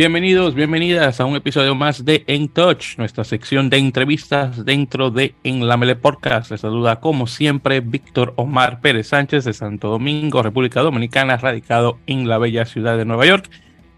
bienvenidos, 0.00 0.54
bienvenidas 0.54 1.20
a 1.20 1.26
un 1.26 1.36
episodio 1.36 1.74
más 1.74 2.06
de 2.06 2.24
En 2.26 2.48
Touch, 2.48 2.96
nuestra 2.96 3.22
sección 3.22 3.68
de 3.68 3.76
entrevistas 3.76 4.64
dentro 4.64 5.10
de 5.10 5.34
En 5.44 5.68
la 5.68 5.76
Mele 5.76 5.94
Podcast. 5.94 6.50
Les 6.50 6.62
saluda 6.62 7.00
como 7.00 7.26
siempre 7.26 7.80
Víctor 7.80 8.32
Omar 8.36 8.80
Pérez 8.80 9.08
Sánchez 9.08 9.44
de 9.44 9.52
Santo 9.52 9.90
Domingo, 9.90 10.42
República 10.42 10.80
Dominicana, 10.80 11.36
radicado 11.36 11.98
en 12.06 12.28
la 12.30 12.38
bella 12.38 12.64
ciudad 12.64 12.96
de 12.96 13.04
Nueva 13.04 13.26
York. 13.26 13.50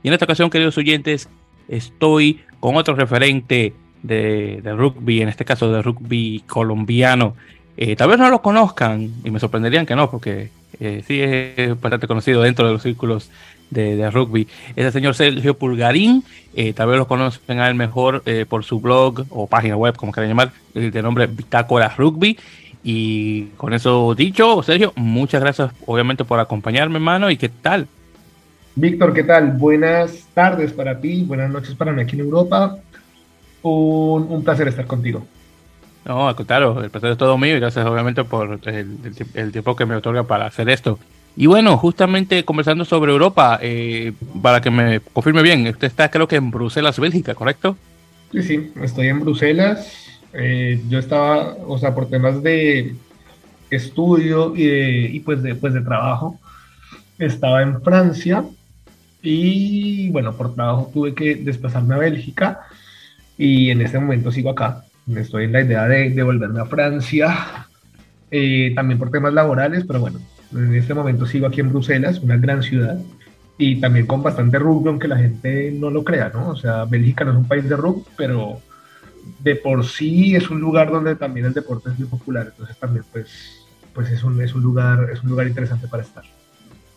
Y 0.03 0.09
en 0.09 0.15
esta 0.15 0.25
ocasión, 0.25 0.51
queridos 0.51 0.77
oyentes, 0.77 1.29
estoy 1.69 2.41
con 2.59 2.75
otro 2.75 2.97
referente 2.97 3.73
de, 4.03 4.61
rugby, 4.77 5.23
en 5.23 5.29
este 5.29 5.45
caso 5.45 5.73
de 5.73 5.83
rugby 5.83 6.43
colombiano. 6.49 7.37
Eh, 7.77 7.95
tal 7.95 8.09
vez 8.09 8.19
no 8.19 8.29
lo 8.29 8.43
conozcan 8.43 9.09
y 9.23 9.31
me 9.31 9.39
sorprenderían 9.39 9.87
que 9.87 9.95
no, 9.95 10.11
porque 10.11 10.51
eh, 10.81 11.05
sí 11.07 11.21
es 11.21 11.81
bastante 11.81 12.09
conocido 12.09 12.43
dentro 12.43 12.67
de 12.67 12.73
los 12.73 12.83
círculos 12.83 13.31
de, 13.73 14.11
rugby. 14.11 14.47
Es 14.77 14.87
el 14.87 14.93
señor 14.93 15.15
Sergio 15.15 15.55
Pulgarín, 15.55 16.25
eh, 16.55 16.73
tal 16.73 16.89
vez 16.89 16.99
lo 16.99 17.07
conocen 17.07 17.61
a 17.61 17.69
él 17.69 17.75
mejor 17.75 18.23
eh, 18.27 18.47
por 18.49 18.65
su 18.65 18.81
blog 18.81 19.25
o 19.31 19.47
página 19.47 19.77
web, 19.77 19.97
como 19.97 20.13
quieran 20.13 20.31
llamar, 20.31 20.53
de 20.75 21.03
nombre 21.03 21.27
Bitácora 21.27 21.89
Rugby. 21.97 22.39
Y 22.85 23.45
con 23.57 23.73
eso 23.73 24.15
dicho, 24.15 24.63
Sergio, 24.63 24.93
muchas 24.97 25.41
gracias 25.41 25.71
obviamente 25.87 26.25
por 26.25 26.41
acompañarme, 26.41 26.97
hermano, 26.97 27.31
y 27.31 27.37
qué 27.37 27.49
tal. 27.49 27.87
Víctor, 28.75 29.13
¿qué 29.13 29.23
tal? 29.23 29.53
Buenas 29.53 30.27
tardes 30.35 30.73
para 30.73 30.99
ti, 30.99 31.23
buenas 31.23 31.51
noches 31.51 31.75
para 31.75 31.93
mí 31.93 32.03
aquí 32.03 32.17
en 32.17 32.23
Europa. 32.23 32.77
Un, 33.63 34.43
placer 34.43 34.67
estar 34.67 34.87
contigo. 34.87 35.25
No, 36.05 36.35
claro, 36.35 36.83
el 36.83 36.91
placer 36.91 37.13
es 37.13 37.19
todo 37.19 37.39
mío 37.39 37.57
y 37.57 37.61
gracias 37.61 37.87
obviamente 37.87 38.25
por 38.25 38.59
el 38.65 39.53
tiempo 39.53 39.77
que 39.77 39.87
me 39.87 39.95
otorga 39.95 40.25
para 40.25 40.47
hacer 40.47 40.69
esto. 40.69 40.99
Y 41.37 41.47
bueno, 41.47 41.79
justamente 41.79 42.45
conversando 42.45 42.85
sobre 42.85 43.13
Europa, 43.13 43.59
eh, 43.63 44.13
para 44.43 44.61
que 44.61 44.71
me 44.71 45.01
confirme 45.01 45.43
bien, 45.43 45.67
usted 45.67 45.87
está 45.87 46.11
creo 46.11 46.29
que 46.29 46.37
en 46.37 46.51
Bruselas, 46.51 46.99
Bélgica, 47.01 47.35
¿correcto? 47.35 47.77
Sí, 48.33 48.43
sí, 48.43 48.73
estoy 48.83 49.09
en 49.09 49.21
Bruselas. 49.21 50.21
Eh, 50.35 50.83
yo 50.89 50.99
estaba, 50.99 51.57
o 51.67 51.79
sea, 51.79 51.95
por 51.95 52.09
temas 52.09 52.43
de 52.43 52.95
estudio 53.71 54.55
y, 54.57 55.17
y 55.17 55.21
pues, 55.21 55.43
de, 55.43 55.55
pues 55.55 55.73
de 55.73 55.81
trabajo, 55.81 56.39
estaba 57.19 57.63
en 57.63 57.81
Francia 57.83 58.45
y 59.23 60.11
bueno, 60.11 60.35
por 60.35 60.55
trabajo 60.55 60.91
tuve 60.93 61.15
que 61.15 61.37
desplazarme 61.37 61.95
a 61.95 61.99
Bélgica 61.99 62.61
y 63.39 63.71
en 63.71 63.81
este 63.81 63.99
momento 63.99 64.33
sigo 64.33 64.51
acá. 64.51 64.85
Estoy 65.15 65.45
en 65.45 65.53
la 65.53 65.63
idea 65.63 65.87
de, 65.89 66.11
de 66.11 66.23
volverme 66.23 66.61
a 66.61 66.67
Francia, 66.67 67.67
eh, 68.31 68.73
también 68.75 68.99
por 68.99 69.11
temas 69.11 69.33
laborales, 69.33 69.85
pero 69.87 70.01
bueno, 70.01 70.21
en 70.55 70.75
este 70.75 70.95
momento 70.95 71.27
sigo 71.27 71.47
aquí 71.47 71.61
en 71.61 71.71
Bruselas, 71.71 72.21
una 72.21 72.37
gran 72.37 72.63
ciudad, 72.63 72.99
y 73.59 73.81
también 73.81 74.07
con 74.07 74.23
bastante 74.23 74.59
rugby, 74.59 74.89
aunque 74.89 75.09
la 75.09 75.19
gente 75.19 75.73
no 75.73 75.91
lo 75.91 76.05
crea, 76.05 76.31
¿no? 76.33 76.51
O 76.51 76.57
sea, 76.57 76.85
Bélgica 76.85 77.25
no 77.25 77.33
es 77.33 77.37
un 77.39 77.49
país 77.49 77.69
de 77.69 77.77
rugby, 77.77 78.05
pero 78.17 78.61
de 79.39 79.57
por 79.57 79.85
sí 79.85 80.35
es 80.35 80.51
un 80.51 80.61
lugar 80.61 80.91
donde 80.91 81.15
también 81.17 81.47
el 81.47 81.53
deporte 81.53 81.91
es 81.91 81.99
muy 81.99 82.09
popular, 82.09 82.49
entonces 82.51 82.77
también 82.79 83.05
pues, 83.13 83.67
pues 83.95 84.11
es, 84.11 84.25
un, 84.25 84.41
es, 84.41 84.55
un 84.55 84.63
lugar, 84.63 85.11
es 85.13 85.23
un 85.23 85.31
lugar 85.31 85.47
interesante 85.47 85.87
para 85.87 86.03
estar. 86.03 86.25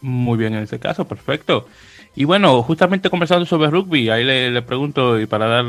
Muy 0.02 0.38
bien, 0.38 0.54
en 0.54 0.64
ese 0.64 0.80
caso, 0.80 1.08
perfecto. 1.08 1.68
Y 2.16 2.24
bueno, 2.24 2.62
justamente 2.64 3.10
conversando 3.10 3.46
sobre 3.46 3.70
rugby, 3.70 4.10
ahí 4.10 4.24
le, 4.24 4.62
pregunto, 4.62 5.20
y 5.20 5.26
para 5.26 5.48
dar 5.48 5.66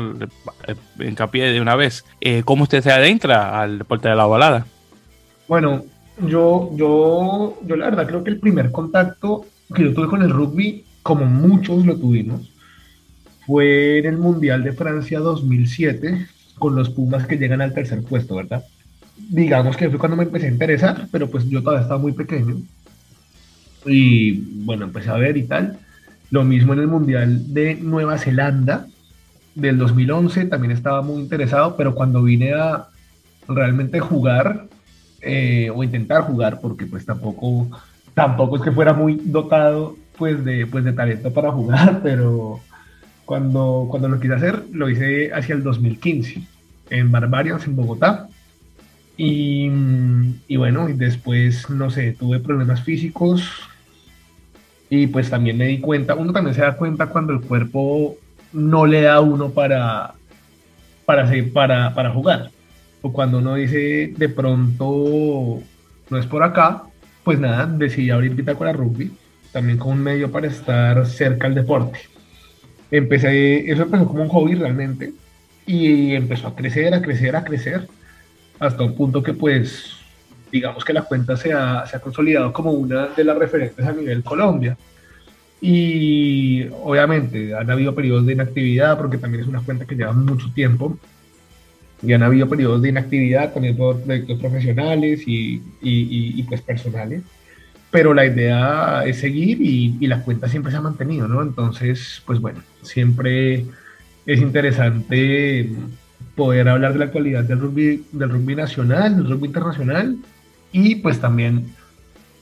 eh, 0.67 0.75
hincapié 0.99 1.51
de 1.51 1.59
una 1.59 1.75
vez, 1.75 2.05
eh, 2.21 2.43
¿cómo 2.45 2.63
usted 2.63 2.81
se 2.81 2.91
adentra 2.91 3.59
al 3.59 3.79
deporte 3.79 4.07
de 4.07 4.15
la 4.15 4.25
balada? 4.25 4.65
Bueno, 5.47 5.83
yo, 6.25 6.71
yo, 6.75 7.59
yo 7.65 7.75
la 7.75 7.85
verdad 7.85 8.07
creo 8.07 8.23
que 8.23 8.31
el 8.31 8.39
primer 8.39 8.71
contacto 8.71 9.45
que 9.73 9.83
yo 9.83 9.93
tuve 9.93 10.07
con 10.07 10.21
el 10.21 10.29
rugby, 10.29 10.83
como 11.03 11.25
muchos 11.25 11.85
lo 11.85 11.97
tuvimos, 11.97 12.51
fue 13.45 13.99
en 13.99 14.05
el 14.05 14.17
Mundial 14.17 14.63
de 14.63 14.73
Francia 14.73 15.19
2007, 15.19 16.27
con 16.57 16.75
los 16.75 16.89
Pumas 16.89 17.27
que 17.27 17.37
llegan 17.37 17.61
al 17.61 17.73
tercer 17.73 18.01
puesto, 18.03 18.35
¿verdad? 18.35 18.63
Digamos 19.29 19.77
que 19.77 19.89
fue 19.89 19.99
cuando 19.99 20.17
me 20.17 20.23
empecé 20.23 20.47
a 20.47 20.51
interesar, 20.51 21.07
pero 21.11 21.29
pues 21.29 21.47
yo 21.49 21.61
todavía 21.61 21.83
estaba 21.83 21.99
muy 21.99 22.11
pequeño. 22.11 22.57
Y 23.85 24.33
bueno, 24.65 24.85
empecé 24.85 25.09
a 25.09 25.15
ver 25.15 25.37
y 25.37 25.43
tal. 25.43 25.79
Lo 26.29 26.43
mismo 26.43 26.73
en 26.73 26.79
el 26.79 26.87
Mundial 26.87 27.53
de 27.53 27.75
Nueva 27.75 28.17
Zelanda 28.17 28.87
del 29.55 29.77
2011, 29.77 30.45
también 30.45 30.71
estaba 30.71 31.01
muy 31.01 31.21
interesado, 31.21 31.75
pero 31.77 31.95
cuando 31.95 32.21
vine 32.21 32.53
a 32.53 32.87
realmente 33.47 33.99
jugar, 33.99 34.67
eh, 35.21 35.71
o 35.73 35.83
intentar 35.83 36.23
jugar, 36.23 36.59
porque 36.61 36.85
pues 36.85 37.05
tampoco, 37.05 37.67
tampoco 38.13 38.57
es 38.57 38.61
que 38.61 38.71
fuera 38.71 38.93
muy 38.93 39.19
dotado 39.23 39.95
pues 40.17 40.43
de, 40.43 40.65
pues 40.67 40.83
de 40.83 40.93
talento 40.93 41.33
para 41.33 41.51
jugar, 41.51 41.99
pero 42.03 42.59
cuando, 43.25 43.87
cuando 43.89 44.09
lo 44.09 44.19
quise 44.19 44.33
hacer, 44.35 44.63
lo 44.71 44.89
hice 44.89 45.33
hacia 45.33 45.55
el 45.55 45.63
2015, 45.63 46.41
en 46.89 47.11
Barbarians, 47.11 47.65
en 47.65 47.75
Bogotá. 47.75 48.29
Y, 49.17 49.71
y 50.47 50.57
bueno, 50.57 50.87
después, 50.87 51.69
no 51.71 51.89
sé, 51.89 52.11
tuve 52.13 52.39
problemas 52.39 52.83
físicos 52.83 53.49
y 54.89 55.07
pues 55.07 55.29
también 55.29 55.57
me 55.57 55.65
di 55.65 55.79
cuenta, 55.79 56.13
uno 56.13 56.31
también 56.31 56.53
se 56.53 56.61
da 56.61 56.77
cuenta 56.77 57.07
cuando 57.07 57.33
el 57.33 57.41
cuerpo 57.41 58.15
no 58.53 58.85
le 58.85 59.01
da 59.01 59.15
a 59.15 59.21
uno 59.21 59.49
para, 59.49 60.13
para, 61.05 61.27
para, 61.51 61.93
para 61.95 62.11
jugar 62.11 62.51
o 63.07 63.13
cuando 63.13 63.37
uno 63.39 63.55
dice 63.55 64.13
de 64.15 64.29
pronto 64.29 65.59
no 66.09 66.17
es 66.17 66.25
por 66.25 66.43
acá, 66.43 66.83
pues 67.23 67.39
nada, 67.39 67.65
decidí 67.65 68.09
abrir 68.09 68.35
Bitácora 68.35 68.73
Rugby, 68.73 69.11
también 69.51 69.77
como 69.77 69.93
un 69.93 70.01
medio 70.01 70.31
para 70.31 70.47
estar 70.47 71.05
cerca 71.05 71.47
al 71.47 71.55
deporte. 71.55 71.99
Empecé, 72.91 73.69
eso 73.69 73.83
empezó 73.83 74.07
como 74.07 74.23
un 74.23 74.29
hobby 74.29 74.55
realmente, 74.55 75.13
y 75.65 76.13
empezó 76.15 76.47
a 76.47 76.55
crecer, 76.55 76.93
a 76.93 77.01
crecer, 77.01 77.35
a 77.35 77.43
crecer, 77.43 77.87
hasta 78.59 78.83
un 78.83 78.95
punto 78.95 79.21
que 79.21 79.33
pues, 79.33 79.97
digamos 80.51 80.85
que 80.85 80.93
la 80.93 81.01
cuenta 81.01 81.35
se 81.35 81.51
ha, 81.53 81.85
se 81.85 81.97
ha 81.97 81.99
consolidado 81.99 82.53
como 82.53 82.71
una 82.71 83.07
de 83.07 83.23
las 83.23 83.37
referentes 83.37 83.85
a 83.85 83.91
nivel 83.91 84.23
Colombia. 84.23 84.77
Y 85.59 86.67
obviamente 86.83 87.53
han 87.55 87.69
habido 87.69 87.93
periodos 87.95 88.25
de 88.25 88.33
inactividad 88.33 88.97
porque 88.97 89.17
también 89.17 89.43
es 89.43 89.49
una 89.49 89.61
cuenta 89.61 89.85
que 89.85 89.95
lleva 89.95 90.13
mucho 90.13 90.51
tiempo, 90.53 90.97
y 92.01 92.13
han 92.13 92.23
habido 92.23 92.47
periodos 92.47 92.81
de 92.81 92.89
inactividad 92.89 93.53
por 93.53 94.01
proyectos 94.01 94.39
profesionales 94.39 95.23
y, 95.27 95.61
y, 95.81 96.43
pues 96.43 96.61
personales, 96.61 97.23
pero 97.89 98.13
la 98.13 98.25
idea 98.25 99.03
es 99.05 99.19
seguir 99.19 99.59
y, 99.61 100.05
la 100.07 100.21
cuenta 100.21 100.47
siempre 100.47 100.71
se 100.71 100.77
ha 100.77 100.81
mantenido, 100.81 101.27
¿no? 101.27 101.41
Entonces, 101.41 102.21
pues 102.25 102.39
bueno, 102.39 102.61
siempre 102.83 103.65
es 104.25 104.41
interesante 104.41 105.69
poder 106.35 106.69
hablar 106.69 106.93
de 106.93 106.99
la 106.99 107.05
actualidad 107.05 107.43
del 107.43 107.59
rugby, 107.59 108.05
del 108.11 108.29
rugby 108.29 108.55
nacional, 108.55 109.15
del 109.15 109.29
rugby 109.29 109.47
internacional 109.47 110.17
y 110.71 110.95
pues 110.95 111.19
también 111.19 111.73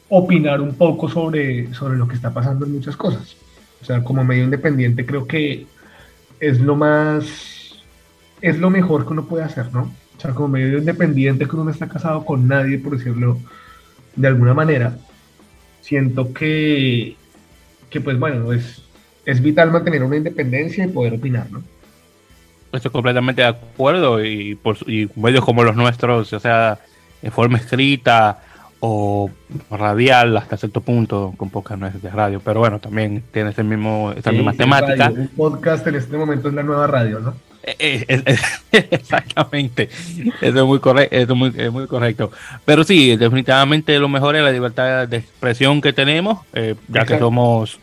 opinar 0.09 0.59
un 0.61 0.75
poco 0.75 1.07
sobre, 1.09 1.73
sobre 1.73 1.97
lo 1.97 2.07
que 2.07 2.15
está 2.15 2.33
pasando 2.33 2.65
en 2.65 2.73
muchas 2.73 2.97
cosas. 2.97 3.37
O 3.81 3.85
sea, 3.85 4.03
como 4.03 4.23
medio 4.23 4.43
independiente 4.43 5.05
creo 5.05 5.25
que 5.27 5.67
es 6.39 6.59
lo 6.59 6.75
más 6.75 7.54
es 8.41 8.57
lo 8.57 8.69
mejor 8.69 9.05
que 9.05 9.13
uno 9.13 9.25
puede 9.25 9.43
hacer, 9.43 9.73
¿no? 9.73 9.91
O 10.17 10.19
sea, 10.19 10.31
como 10.31 10.49
medio 10.49 10.77
independiente, 10.77 11.45
que 11.45 11.55
uno 11.55 11.65
no 11.65 11.71
está 11.71 11.87
casado 11.87 12.23
con 12.25 12.47
nadie, 12.47 12.79
por 12.79 12.97
decirlo 12.97 13.37
de 14.15 14.27
alguna 14.27 14.53
manera, 14.53 14.97
siento 15.81 16.33
que, 16.33 17.15
que 17.89 18.01
pues 18.01 18.17
bueno, 18.17 18.53
es, 18.53 18.81
es 19.25 19.41
vital 19.41 19.71
mantener 19.71 20.03
una 20.03 20.17
independencia 20.17 20.85
y 20.85 20.87
poder 20.87 21.13
opinar, 21.13 21.51
¿no? 21.51 21.61
Estoy 22.71 22.91
completamente 22.91 23.41
de 23.41 23.47
acuerdo 23.47 24.23
y, 24.23 24.55
por, 24.55 24.77
y 24.87 25.09
medios 25.15 25.45
como 25.45 25.63
los 25.63 25.75
nuestros, 25.75 26.33
o 26.33 26.39
sea, 26.39 26.79
en 27.21 27.31
forma 27.31 27.57
escrita 27.57 28.41
o 28.81 29.29
radial 29.71 30.35
hasta 30.37 30.57
cierto 30.57 30.81
punto, 30.81 31.33
con 31.37 31.49
pocas 31.49 31.79
nueces 31.79 32.01
de 32.01 32.09
radio, 32.09 32.41
pero 32.43 32.59
bueno, 32.59 32.79
también 32.79 33.23
tiene 33.31 33.51
ese 33.51 33.63
mismo, 33.63 34.11
esa 34.15 34.31
misma 34.31 34.53
temática. 34.53 35.09
Un 35.09 35.27
podcast 35.29 35.87
en 35.87 35.95
este 35.95 36.17
momento 36.17 36.49
es 36.49 36.53
la 36.53 36.63
nueva 36.63 36.87
radio, 36.87 37.19
¿no? 37.19 37.33
Eh, 37.67 38.05
eh, 38.07 38.37
exactamente, 38.91 39.89
eso 40.39 40.59
es 40.59 40.65
muy, 40.65 40.79
correcto, 40.79 41.15
es 41.15 41.27
muy, 41.29 41.51
muy, 41.71 41.87
correcto. 41.87 42.31
Pero 42.63 42.83
sí, 42.83 43.15
definitivamente 43.15 43.97
lo 43.97 44.07
mejor 44.07 44.35
es 44.35 44.43
la 44.43 44.51
libertad 44.51 45.07
de 45.07 45.17
expresión 45.17 45.81
que 45.81 45.91
tenemos, 45.91 46.39
eh, 46.53 46.75
ya 46.87 47.05
que 47.05 47.17
somos 47.17 47.79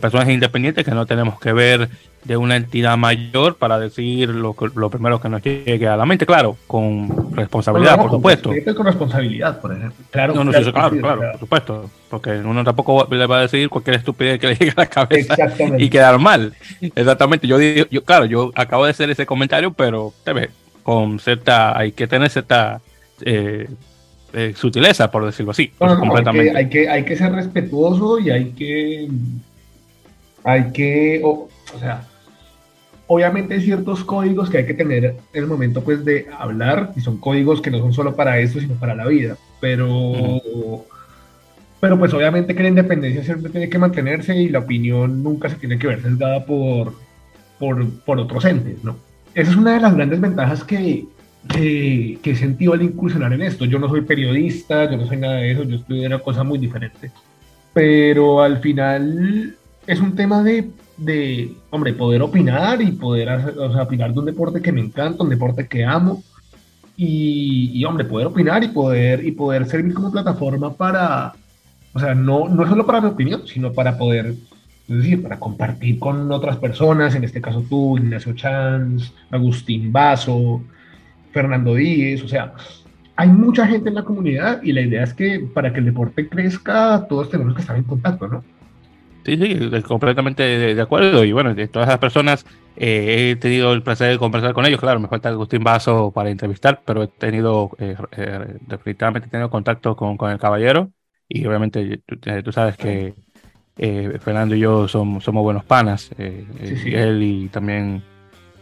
personas 0.00 0.30
independientes 0.30 0.82
que 0.82 0.92
no 0.92 1.04
tenemos 1.04 1.38
que 1.38 1.52
ver 1.52 1.90
de 2.24 2.36
una 2.38 2.56
entidad 2.56 2.96
mayor 2.96 3.56
para 3.56 3.78
decir 3.78 4.30
lo, 4.30 4.56
lo 4.74 4.90
primero 4.90 5.20
que 5.20 5.28
nos 5.28 5.42
llegue 5.42 5.86
a 5.86 5.96
la 5.96 6.06
mente, 6.06 6.24
claro, 6.24 6.56
con 6.66 7.34
responsabilidad, 7.36 7.96
por 8.00 8.10
supuesto. 8.10 8.50
Con 8.74 8.86
responsabilidad, 8.86 9.60
por 9.60 9.76
ejemplo. 9.76 10.04
Claro, 10.10 10.32
no, 10.42 10.50
claro, 10.50 10.72
claro, 10.72 10.96
claro, 11.00 11.20
por 11.32 11.40
supuesto, 11.40 11.90
porque 12.08 12.30
uno 12.30 12.64
tampoco 12.64 13.06
le 13.10 13.26
va 13.26 13.38
a 13.38 13.42
decir 13.42 13.68
cualquier 13.68 13.96
estupidez 13.96 14.40
que 14.40 14.48
le 14.48 14.54
llegue 14.56 14.72
a 14.72 14.80
la 14.80 14.86
cabeza 14.86 15.36
y 15.78 15.90
quedar 15.90 16.18
mal. 16.18 16.54
Exactamente, 16.80 17.46
yo, 17.46 17.60
yo 17.60 18.04
claro, 18.04 18.24
yo 18.24 18.50
acabo 18.54 18.84
de 18.84 18.92
hacer 18.92 19.10
ese 19.10 19.26
comentario, 19.26 19.72
pero 19.72 20.12
te 20.24 20.32
con 20.82 21.18
cierta, 21.18 21.76
hay 21.78 21.92
que 21.92 22.06
tener 22.06 22.28
cierta 22.30 22.80
eh, 23.22 23.68
eh, 24.32 24.52
sutileza, 24.56 25.10
por 25.10 25.24
decirlo 25.24 25.52
así. 25.52 25.68
completamente. 25.78 26.56
Hay, 26.56 26.68
que, 26.68 26.88
hay, 26.88 27.04
que, 27.04 27.16
ser 27.16 27.32
respetuoso 27.32 28.18
y 28.18 28.30
hay 28.30 28.50
que, 28.50 29.08
hay 30.44 30.72
que, 30.72 31.20
o 31.22 31.48
sea, 31.78 32.06
obviamente 33.06 33.54
hay 33.54 33.60
ciertos 33.60 34.04
códigos 34.04 34.50
que 34.50 34.58
hay 34.58 34.66
que 34.66 34.74
tener 34.74 35.04
en 35.04 35.16
el 35.32 35.46
momento 35.46 35.82
pues 35.82 36.04
de 36.04 36.26
hablar, 36.38 36.92
y 36.96 37.00
son 37.00 37.18
códigos 37.18 37.60
que 37.60 37.70
no 37.70 37.78
son 37.78 37.92
solo 37.92 38.14
para 38.16 38.38
esto, 38.38 38.60
sino 38.60 38.74
para 38.74 38.94
la 38.94 39.06
vida, 39.06 39.36
pero... 39.60 40.40
Pero 41.80 41.98
pues 41.98 42.14
obviamente 42.14 42.54
que 42.54 42.62
la 42.62 42.70
independencia 42.70 43.22
siempre 43.22 43.50
tiene 43.50 43.68
que 43.68 43.78
mantenerse 43.78 44.34
y 44.34 44.48
la 44.48 44.60
opinión 44.60 45.22
nunca 45.22 45.50
se 45.50 45.56
tiene 45.56 45.78
que 45.78 45.86
ver 45.86 46.00
sesgada 46.00 46.46
por, 46.46 46.94
por, 47.58 47.90
por 48.00 48.18
otros 48.18 48.42
entes, 48.46 48.82
¿no? 48.82 48.96
Esa 49.34 49.50
es 49.50 49.56
una 49.56 49.74
de 49.74 49.80
las 49.80 49.94
grandes 49.94 50.18
ventajas 50.18 50.64
que, 50.64 51.04
que, 51.48 52.18
que, 52.22 52.30
he 52.30 52.36
sentido 52.36 52.72
al 52.72 52.80
incursionar 52.80 53.34
en 53.34 53.42
esto. 53.42 53.66
Yo 53.66 53.78
no 53.78 53.90
soy 53.90 54.00
periodista, 54.00 54.90
yo 54.90 54.96
no 54.96 55.06
soy 55.06 55.18
nada 55.18 55.34
de 55.36 55.50
eso, 55.50 55.64
yo 55.64 55.76
estudié 55.76 56.06
una 56.06 56.20
cosa 56.20 56.42
muy 56.42 56.58
diferente. 56.58 57.10
Pero 57.74 58.40
al 58.42 58.60
final 58.60 59.54
es 59.86 60.00
un 60.00 60.14
tema 60.14 60.42
de, 60.42 60.70
de 60.96 61.54
hombre, 61.70 61.92
poder 61.92 62.22
opinar 62.22 62.80
y 62.80 62.92
poder 62.92 63.28
opinar 63.80 64.12
de 64.12 64.18
un 64.18 64.26
deporte 64.26 64.62
que 64.62 64.72
me 64.72 64.80
encanta, 64.80 65.22
un 65.22 65.30
deporte 65.30 65.66
que 65.66 65.84
amo. 65.84 66.22
Y, 66.96 67.84
hombre, 67.84 68.04
poder 68.04 68.28
opinar 68.28 68.62
y 68.62 68.68
poder, 68.68 69.26
y 69.26 69.32
poder 69.32 69.66
servir 69.66 69.94
como 69.94 70.12
plataforma 70.12 70.74
para, 70.74 71.32
o 71.92 71.98
sea, 71.98 72.14
no, 72.14 72.48
no 72.48 72.68
solo 72.68 72.86
para 72.86 73.00
mi 73.00 73.08
opinión, 73.08 73.46
sino 73.46 73.72
para 73.72 73.98
poder, 73.98 74.34
decir, 74.86 75.20
para 75.20 75.40
compartir 75.40 75.98
con 75.98 76.30
otras 76.30 76.56
personas, 76.58 77.14
en 77.16 77.24
este 77.24 77.40
caso 77.40 77.64
tú, 77.68 77.98
Ignacio 77.98 78.32
Chance, 78.34 79.12
Agustín 79.30 79.90
Vaso, 79.92 80.62
Fernando 81.32 81.74
Díez, 81.74 82.22
o 82.22 82.28
sea, 82.28 82.54
hay 83.16 83.28
mucha 83.28 83.66
gente 83.66 83.88
en 83.88 83.96
la 83.96 84.04
comunidad 84.04 84.62
y 84.62 84.72
la 84.72 84.82
idea 84.82 85.02
es 85.02 85.14
que 85.14 85.40
para 85.52 85.72
que 85.72 85.80
el 85.80 85.86
deporte 85.86 86.28
crezca, 86.28 87.06
todos 87.08 87.28
tenemos 87.28 87.54
que 87.54 87.60
estar 87.60 87.76
en 87.76 87.84
contacto, 87.84 88.28
¿no? 88.28 88.44
Sí, 89.24 89.36
sí, 89.36 89.82
completamente 89.82 90.42
de, 90.42 90.80
acuerdo. 90.80 91.24
Y 91.24 91.32
bueno, 91.32 91.54
de 91.54 91.66
todas 91.68 91.88
esas 91.88 91.98
personas 91.98 92.46
eh, 92.76 93.30
he 93.30 93.36
tenido 93.36 93.72
el 93.72 93.82
placer 93.82 94.10
de 94.10 94.18
conversar 94.18 94.52
con 94.52 94.66
ellos. 94.66 94.80
Claro, 94.80 95.00
me 95.00 95.08
falta 95.08 95.30
Agustín 95.30 95.64
Vaso 95.64 96.12
para 96.12 96.30
entrevistar, 96.30 96.82
pero 96.84 97.02
he 97.02 97.08
tenido, 97.08 97.70
eh, 97.78 97.96
eh, 98.12 98.58
definitivamente 98.66 99.28
he 99.28 99.30
tenido 99.30 99.50
contacto 99.50 99.96
con, 99.96 100.16
con 100.16 100.30
el 100.30 100.38
caballero 100.38 100.90
y 101.28 101.46
obviamente 101.46 102.02
tú, 102.42 102.52
sabes 102.52 102.76
que 102.76 103.14
eh, 103.78 104.18
Fernando 104.20 104.54
y 104.54 104.60
yo 104.60 104.86
somos, 104.88 105.24
somos 105.24 105.42
buenos 105.42 105.64
panas, 105.64 106.10
eh, 106.18 106.46
eh, 106.60 106.92
él 106.94 107.22
y 107.22 107.48
también... 107.48 108.02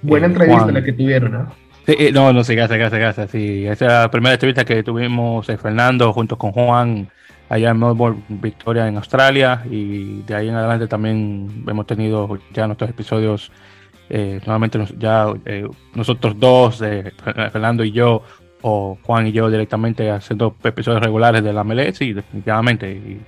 Buena 0.00 0.26
entrevista 0.26 0.72
la 0.72 0.82
que 0.82 0.92
tuvieron, 0.92 1.32
¿no? 1.32 1.54
no, 2.12 2.32
no, 2.32 2.44
sí, 2.44 2.54
gracias, 2.54 2.78
gracias, 2.78 3.00
gracias. 3.00 3.30
Sí, 3.30 3.66
esa 3.66 3.86
es 3.86 3.92
la 3.92 4.10
primera 4.10 4.34
entrevista 4.34 4.64
que 4.64 4.82
tuvimos 4.82 5.46
Fernando 5.46 6.12
junto 6.12 6.38
con 6.38 6.52
Juan 6.52 7.08
allá 7.52 7.70
en 7.70 7.78
Melbourne, 7.78 8.22
Victoria, 8.28 8.88
en 8.88 8.96
Australia, 8.96 9.62
y 9.70 10.22
de 10.22 10.34
ahí 10.34 10.48
en 10.48 10.54
adelante 10.54 10.86
también 10.86 11.64
hemos 11.68 11.86
tenido 11.86 12.38
ya 12.54 12.66
nuestros 12.66 12.88
episodios, 12.88 13.52
nuevamente 14.08 14.78
ya 14.98 15.26
nosotros 15.94 16.40
dos, 16.40 16.78
Fernando 17.52 17.84
y 17.84 17.92
yo, 17.92 18.22
o 18.62 18.96
Juan 19.02 19.26
y 19.26 19.32
yo 19.32 19.50
directamente 19.50 20.10
haciendo 20.10 20.56
episodios 20.64 21.02
regulares 21.02 21.44
de 21.44 21.52
la 21.52 21.62
MLS 21.62 22.00
y 22.00 22.14
definitivamente 22.14 22.90
y, 22.90 23.20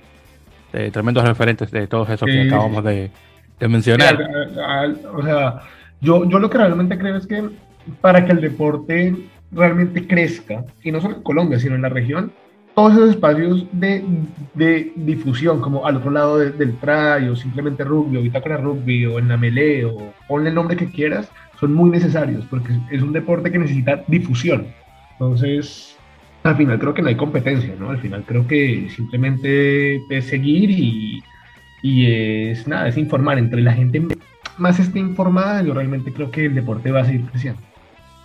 tremendos 0.91 1.23
referentes 1.23 1.69
de 1.69 1.85
todos 1.85 2.09
esos 2.09 2.27
que 2.27 2.47
acabamos 2.47 2.83
de, 2.83 3.11
mencionar. 3.59 4.17
o 5.13 5.21
sea, 5.21 5.61
yo, 6.01 6.27
yo 6.27 6.39
lo 6.39 6.49
que 6.49 6.57
realmente 6.57 6.97
creo 6.97 7.15
es 7.15 7.27
que 7.27 7.47
para 8.01 8.25
que 8.25 8.31
el 8.31 8.41
deporte 8.41 9.15
realmente 9.51 10.07
crezca, 10.07 10.65
y 10.81 10.91
no 10.91 10.99
solo 10.99 11.17
en 11.17 11.21
Colombia, 11.21 11.59
sino 11.59 11.75
en 11.75 11.83
la 11.83 11.89
región, 11.89 12.31
todos 12.75 12.93
esos 12.93 13.09
espacios 13.11 13.65
de, 13.71 14.03
de 14.53 14.91
difusión, 14.95 15.61
como 15.61 15.85
al 15.85 15.97
otro 15.97 16.11
lado 16.11 16.37
del 16.39 16.75
try, 16.77 17.27
o 17.29 17.35
simplemente 17.35 17.83
rugby, 17.83 18.17
o 18.17 18.21
bitácora 18.21 18.57
rugby, 18.57 19.05
o 19.05 19.17
en 19.17 19.29
la 19.29 19.37
melee, 19.37 19.85
o 19.85 20.13
ponle 20.27 20.49
el 20.49 20.55
nombre 20.55 20.75
que 20.75 20.87
quieras, 20.87 21.29
son 21.59 21.73
muy 21.73 21.89
necesarios, 21.89 22.45
porque 22.49 22.73
es 22.91 23.01
un 23.01 23.13
deporte 23.13 23.49
que 23.51 23.59
necesita 23.59 24.03
difusión. 24.07 24.67
Entonces, 25.13 25.95
al 26.43 26.57
final 26.57 26.77
creo 26.77 26.93
que 26.93 27.01
no 27.01 27.07
hay 27.07 27.15
competencia, 27.15 27.73
¿no? 27.79 27.89
Al 27.89 27.99
final 27.99 28.23
creo 28.27 28.45
que 28.45 28.89
simplemente 28.93 29.95
es 30.09 30.25
seguir 30.25 30.69
y, 30.69 31.23
y 31.81 32.05
es 32.11 32.67
nada, 32.67 32.89
es 32.89 32.97
informar. 32.97 33.37
Entre 33.37 33.61
la 33.61 33.71
gente 33.73 34.05
más 34.57 34.79
esté 34.79 34.99
informada, 34.99 35.63
yo 35.63 35.73
realmente 35.73 36.11
creo 36.11 36.29
que 36.29 36.45
el 36.45 36.55
deporte 36.55 36.91
va 36.91 37.01
a 37.01 37.05
seguir 37.05 37.25
creciendo. 37.31 37.61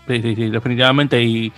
Sí, 0.09 0.21
sí, 0.23 0.35
sí, 0.35 0.51
definitivamente. 0.51 1.23
Y 1.23 1.53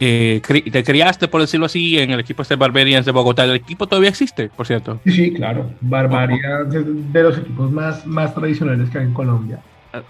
eh, 0.00 0.40
te 0.70 0.84
criaste, 0.84 1.28
por 1.28 1.40
decirlo 1.40 1.66
así, 1.66 1.98
en 1.98 2.10
el 2.10 2.20
equipo 2.20 2.42
este 2.42 2.56
Barbarians 2.56 3.06
de 3.06 3.12
Bogotá. 3.12 3.44
¿El 3.44 3.56
equipo 3.56 3.86
todavía 3.86 4.10
existe, 4.10 4.48
por 4.48 4.66
cierto? 4.66 5.00
Sí, 5.04 5.12
sí, 5.12 5.32
claro. 5.32 5.70
Barbarians 5.80 6.74
es 6.74 7.12
de 7.12 7.22
los 7.22 7.38
equipos 7.38 7.70
más, 7.70 8.06
más 8.06 8.34
tradicionales 8.34 8.90
que 8.90 8.98
hay 8.98 9.04
en 9.04 9.14
Colombia. 9.14 9.60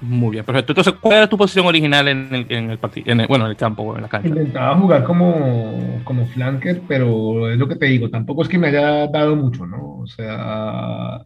Muy 0.01 0.33
bien, 0.33 0.45
perfecto. 0.45 0.73
Entonces, 0.73 0.95
¿cuál 1.01 1.19
era 1.19 1.29
tu 1.29 1.39
posición 1.39 1.67
original 1.67 2.09
en 2.09 2.35
el, 2.35 2.47
en 2.49 2.71
el 2.71 2.79
partido? 2.79 3.15
bueno, 3.29 3.45
en 3.45 3.51
el 3.53 3.57
campo 3.57 3.95
en 3.95 4.03
la 4.03 4.09
cancha. 4.09 4.29
Intentaba 4.29 4.77
jugar 4.77 5.05
como, 5.05 6.01
como 6.05 6.27
flanker, 6.27 6.83
pero 6.89 7.51
es 7.51 7.59
lo 7.59 7.69
que 7.69 7.77
te 7.77 7.87
digo, 7.87 8.11
tampoco 8.11 8.43
es 8.43 8.49
que 8.49 8.59
me 8.59 8.69
haya 8.69 9.07
dado 9.07 9.37
mucho, 9.37 9.67
¿no? 9.67 9.99
O 10.01 10.07
sea, 10.07 11.25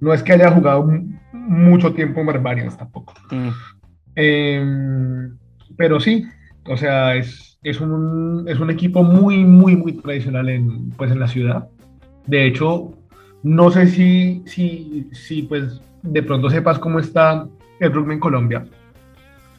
no 0.00 0.12
es 0.12 0.22
que 0.22 0.32
haya 0.32 0.50
jugado 0.50 0.86
mucho 1.32 1.92
tiempo 1.94 2.20
en 2.20 2.26
Barbarians 2.26 2.76
tampoco. 2.76 3.14
Mm. 3.30 3.48
Em, 4.16 5.38
pero 5.76 5.98
sí, 5.98 6.26
o 6.66 6.76
sea, 6.76 7.16
es, 7.16 7.53
es, 7.64 7.80
un, 7.80 8.44
es 8.46 8.60
un 8.60 8.70
equipo 8.70 9.02
muy, 9.02 9.44
muy, 9.44 9.74
muy 9.74 9.92
tradicional 9.94 10.48
en, 10.50 10.90
pues, 10.90 11.10
en 11.10 11.18
la 11.18 11.26
ciudad. 11.26 11.68
De 12.26 12.46
hecho, 12.46 12.92
no 13.42 13.70
sé 13.70 13.88
si, 13.88 14.42
si, 14.46 15.08
si 15.12 15.42
pues 15.42 15.80
de 16.02 16.22
pronto 16.22 16.50
sepas 16.50 16.78
cómo 16.78 17.00
está 17.00 17.46
el 17.80 17.92
rugby 17.92 18.14
en 18.14 18.20
Colombia. 18.20 18.64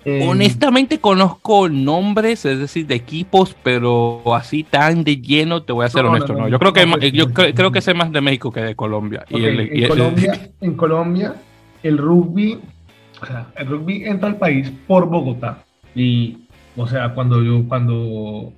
Eh, 0.05 0.23
Honestamente 0.27 0.99
conozco 0.99 1.67
nombres, 1.67 2.45
es 2.45 2.59
decir, 2.59 2.85
de 2.85 2.93
equipos, 2.93 3.55
pero 3.63 4.21
así 4.35 4.63
tan 4.63 5.03
de 5.03 5.17
lleno, 5.17 5.63
te 5.63 5.73
voy 5.73 5.85
a 5.85 5.89
ser 5.89 6.05
honesto, 6.05 6.33
no, 6.33 6.47
Yo 6.47 6.59
creo 6.59 6.73
que 6.73 6.85
pues, 6.85 7.11
yo 7.11 7.33
creo, 7.33 7.71
que 7.71 7.81
sé 7.81 7.95
más 7.95 8.11
de 8.11 8.21
México 8.21 8.51
que 8.51 8.61
de 8.61 8.75
Colombia. 8.75 9.25
en, 9.29 9.87
Colombia 9.87 10.51
en 10.61 10.73
Colombia, 10.75 11.35
el 11.81 11.97
rugby, 11.97 12.59
o 13.19 13.25
sea, 13.25 13.47
el 13.55 13.65
rugby 13.65 14.03
entra 14.05 14.29
al 14.29 14.37
país 14.37 14.71
por 14.85 15.07
Bogotá. 15.09 15.63
Y, 15.95 16.44
o 16.75 16.87
sea, 16.87 17.13
cuando 17.13 17.43
yo, 17.43 17.67
cuando 17.67 18.53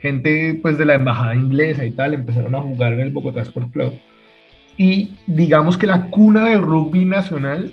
gente 0.00 0.58
pues 0.62 0.78
de 0.78 0.84
la 0.84 0.94
embajada 0.94 1.34
inglesa 1.34 1.84
y 1.84 1.90
tal 1.90 2.14
empezaron 2.14 2.54
a 2.54 2.60
jugar 2.60 2.92
en 2.94 3.00
el 3.00 3.10
Bogotá 3.10 3.42
Sport 3.42 3.72
Club. 3.72 3.92
Y 4.76 5.16
digamos 5.26 5.76
que 5.76 5.86
la 5.86 6.06
cuna 6.06 6.50
del 6.50 6.62
rugby 6.62 7.04
nacional 7.04 7.72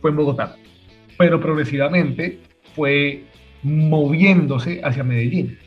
fue 0.00 0.10
en 0.10 0.16
Bogotá 0.16 0.56
pero 1.16 1.40
progresivamente 1.40 2.38
fue 2.74 3.24
moviéndose 3.62 4.80
hacia 4.84 5.04
Medellín. 5.04 5.58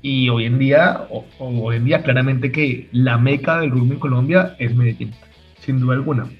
Y 0.00 0.28
hoy 0.28 0.44
en 0.44 0.58
día, 0.58 1.08
hoy 1.38 1.76
en 1.76 1.84
día 1.84 2.02
claramente 2.02 2.52
que 2.52 2.88
la 2.92 3.18
meca 3.18 3.60
del 3.60 3.70
rugby 3.70 3.92
en 3.92 3.98
Colombia 3.98 4.54
es 4.58 4.74
Medellín, 4.74 5.12
sin 5.60 5.80
duda 5.80 5.94
alguna. 5.94 6.30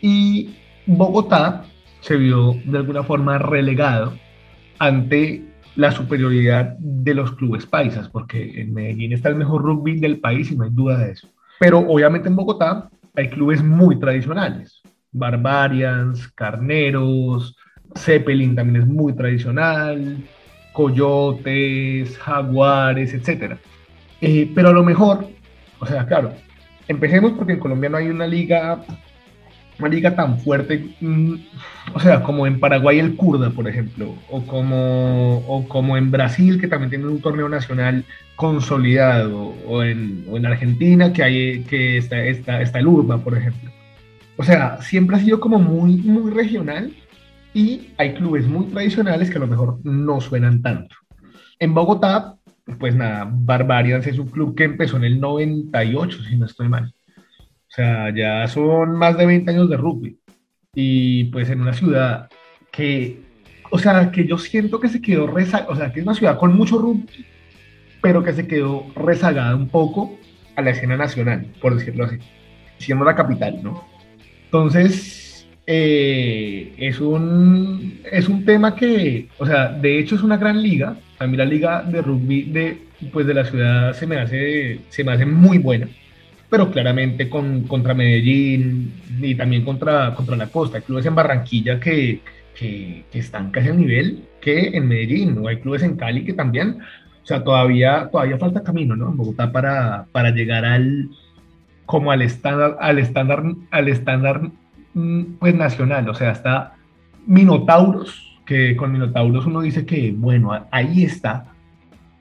Y 0.00 0.50
Bogotá 0.86 1.64
se 2.00 2.16
vio 2.16 2.54
de 2.64 2.78
alguna 2.78 3.02
forma 3.02 3.38
relegado 3.38 4.14
ante 4.78 5.42
la 5.76 5.92
superioridad 5.92 6.76
de 6.78 7.14
los 7.14 7.32
clubes 7.32 7.66
paisas, 7.66 8.08
porque 8.08 8.60
en 8.60 8.74
Medellín 8.74 9.12
está 9.12 9.28
el 9.28 9.36
mejor 9.36 9.62
rugby 9.62 9.98
del 9.98 10.18
país 10.18 10.50
y 10.50 10.56
no 10.56 10.64
hay 10.64 10.70
duda 10.70 10.98
de 10.98 11.12
eso. 11.12 11.28
Pero 11.58 11.78
obviamente 11.78 12.28
en 12.28 12.36
Bogotá 12.36 12.90
hay 13.16 13.28
clubes 13.28 13.62
muy 13.62 13.98
tradicionales, 13.98 14.80
Barbarians, 15.12 16.28
Carneros, 16.28 17.56
Zeppelin 17.96 18.54
también 18.54 18.82
es 18.82 18.88
muy 18.88 19.12
tradicional, 19.14 20.18
coyotes, 20.72 22.16
jaguares, 22.18 23.12
etc. 23.14 23.56
Eh, 24.20 24.50
pero 24.54 24.68
a 24.68 24.72
lo 24.72 24.84
mejor, 24.84 25.26
o 25.78 25.86
sea, 25.86 26.06
claro, 26.06 26.32
empecemos 26.88 27.32
porque 27.32 27.54
en 27.54 27.60
Colombia 27.60 27.90
no 27.90 27.96
hay 27.96 28.08
una 28.08 28.26
liga, 28.26 28.80
una 29.80 29.88
liga 29.88 30.14
tan 30.14 30.38
fuerte, 30.38 30.94
mm, 31.00 31.34
o 31.94 32.00
sea, 32.00 32.22
como 32.22 32.46
en 32.46 32.60
Paraguay 32.60 32.98
el 32.98 33.16
Kurda, 33.16 33.50
por 33.50 33.68
ejemplo, 33.68 34.14
o 34.30 34.42
como, 34.46 35.38
o 35.48 35.66
como 35.68 35.96
en 35.96 36.10
Brasil, 36.10 36.60
que 36.60 36.68
también 36.68 36.90
tiene 36.90 37.06
un 37.06 37.20
torneo 37.20 37.48
nacional 37.48 38.04
consolidado, 38.36 39.54
o 39.66 39.82
en, 39.82 40.24
o 40.30 40.36
en 40.36 40.46
Argentina, 40.46 41.12
que, 41.12 41.22
hay, 41.22 41.64
que 41.64 41.96
está, 41.98 42.24
está, 42.24 42.62
está 42.62 42.78
el 42.78 42.86
Urba, 42.86 43.18
por 43.18 43.36
ejemplo. 43.36 43.70
O 44.36 44.44
sea, 44.44 44.80
siempre 44.80 45.16
ha 45.16 45.20
sido 45.20 45.40
como 45.40 45.58
muy, 45.58 45.96
muy 45.96 46.30
regional 46.30 46.92
y 47.52 47.88
hay 47.98 48.14
clubes 48.14 48.46
muy 48.46 48.66
tradicionales 48.66 49.30
que 49.30 49.36
a 49.36 49.40
lo 49.40 49.46
mejor 49.46 49.80
no 49.84 50.20
suenan 50.20 50.62
tanto. 50.62 50.96
En 51.58 51.74
Bogotá, 51.74 52.36
pues 52.78 52.94
nada, 52.94 53.28
Barbarians 53.30 54.06
es 54.06 54.18
un 54.18 54.28
club 54.28 54.54
que 54.54 54.64
empezó 54.64 54.96
en 54.96 55.04
el 55.04 55.20
98, 55.20 56.18
si 56.28 56.36
no 56.36 56.46
estoy 56.46 56.68
mal. 56.68 56.94
O 57.70 57.72
sea, 57.72 58.12
ya 58.12 58.48
son 58.48 58.96
más 58.96 59.16
de 59.16 59.26
20 59.26 59.50
años 59.50 59.70
de 59.70 59.76
rugby. 59.76 60.18
Y 60.74 61.24
pues 61.24 61.50
en 61.50 61.60
una 61.60 61.72
ciudad 61.72 62.28
que, 62.72 63.20
o 63.70 63.78
sea, 63.78 64.10
que 64.10 64.26
yo 64.26 64.38
siento 64.38 64.80
que 64.80 64.88
se 64.88 65.00
quedó 65.00 65.28
rezagada, 65.28 65.70
o 65.70 65.76
sea, 65.76 65.92
que 65.92 66.00
es 66.00 66.06
una 66.06 66.14
ciudad 66.14 66.38
con 66.38 66.54
mucho 66.54 66.78
rugby, 66.78 67.26
pero 68.02 68.24
que 68.24 68.32
se 68.32 68.48
quedó 68.48 68.86
rezagada 68.96 69.54
un 69.54 69.68
poco 69.68 70.18
a 70.56 70.62
la 70.62 70.70
escena 70.70 70.96
nacional, 70.96 71.46
por 71.60 71.76
decirlo 71.76 72.04
así, 72.04 72.18
siendo 72.78 73.04
la 73.04 73.14
capital, 73.14 73.62
¿no? 73.62 73.84
Entonces, 74.46 75.46
eh, 75.66 76.74
es, 76.76 77.00
un, 77.00 78.00
es 78.10 78.28
un 78.28 78.44
tema 78.44 78.74
que, 78.74 79.28
o 79.38 79.46
sea, 79.46 79.68
de 79.68 80.00
hecho 80.00 80.16
es 80.16 80.22
una 80.22 80.36
gran 80.36 80.60
liga. 80.60 80.96
A 81.20 81.26
mí 81.28 81.36
la 81.36 81.44
liga 81.44 81.82
de 81.82 82.02
rugby 82.02 82.42
de, 82.42 82.78
pues 83.12 83.26
de 83.26 83.34
la 83.34 83.44
ciudad 83.44 83.92
se 83.92 84.08
me 84.08 84.18
hace, 84.18 84.80
se 84.88 85.04
me 85.04 85.12
hace 85.12 85.26
muy 85.26 85.58
buena, 85.58 85.88
pero 86.50 86.70
claramente 86.70 87.30
con, 87.30 87.62
contra 87.62 87.94
Medellín 87.94 88.92
y 89.20 89.36
también 89.36 89.64
contra, 89.64 90.12
contra 90.14 90.36
la 90.36 90.48
costa. 90.48 90.78
Hay 90.78 90.82
clubes 90.82 91.06
en 91.06 91.14
Barranquilla 91.14 91.78
que, 91.78 92.20
que, 92.58 93.04
están 93.12 93.52
casi 93.52 93.68
al 93.68 93.78
nivel 93.78 94.24
que 94.40 94.76
en 94.76 94.88
Medellín, 94.88 95.36
¿no? 95.36 95.48
Hay 95.48 95.60
clubes 95.60 95.84
en 95.84 95.96
Cali 95.96 96.24
que 96.24 96.32
también, 96.32 96.78
o 97.22 97.26
sea, 97.26 97.44
todavía, 97.44 98.08
todavía 98.10 98.36
falta 98.36 98.64
camino, 98.64 98.96
¿no? 98.96 99.10
En 99.10 99.16
Bogotá 99.16 99.52
para, 99.52 100.06
para 100.10 100.30
llegar 100.30 100.64
al, 100.64 101.08
como 101.86 102.10
al 102.10 102.20
estándar, 102.20 102.76
al 102.80 102.98
estándar, 102.98 103.44
al 103.70 103.88
estándar 103.88 104.50
mm, 104.94 105.22
pues 105.38 105.54
nacional, 105.54 106.08
o 106.08 106.14
sea, 106.14 106.32
está 106.32 106.74
Minotauros, 107.26 108.38
que 108.44 108.74
con 108.74 108.90
Minotauros 108.90 109.46
uno 109.46 109.60
dice 109.60 109.86
que, 109.86 110.12
bueno, 110.16 110.66
ahí 110.72 111.04
está, 111.04 111.46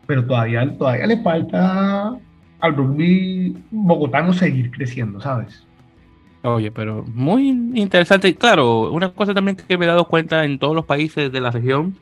pero 0.05 0.23
todavía, 0.25 0.77
todavía 0.77 1.07
le 1.07 1.23
falta 1.23 2.15
al 2.59 2.75
rugby 2.75 3.55
bogotano 3.71 4.33
seguir 4.33 4.71
creciendo, 4.71 5.21
¿sabes? 5.21 5.63
Oye, 6.41 6.71
pero 6.71 7.05
muy 7.13 7.49
interesante. 7.73 8.33
Claro, 8.35 8.91
una 8.91 9.09
cosa 9.09 9.33
también 9.33 9.57
que 9.57 9.77
me 9.77 9.85
he 9.85 9.87
dado 9.87 10.05
cuenta 10.05 10.45
en 10.45 10.57
todos 10.57 10.75
los 10.75 10.85
países 10.85 11.31
de 11.31 11.41
la 11.41 11.51
región 11.51 11.95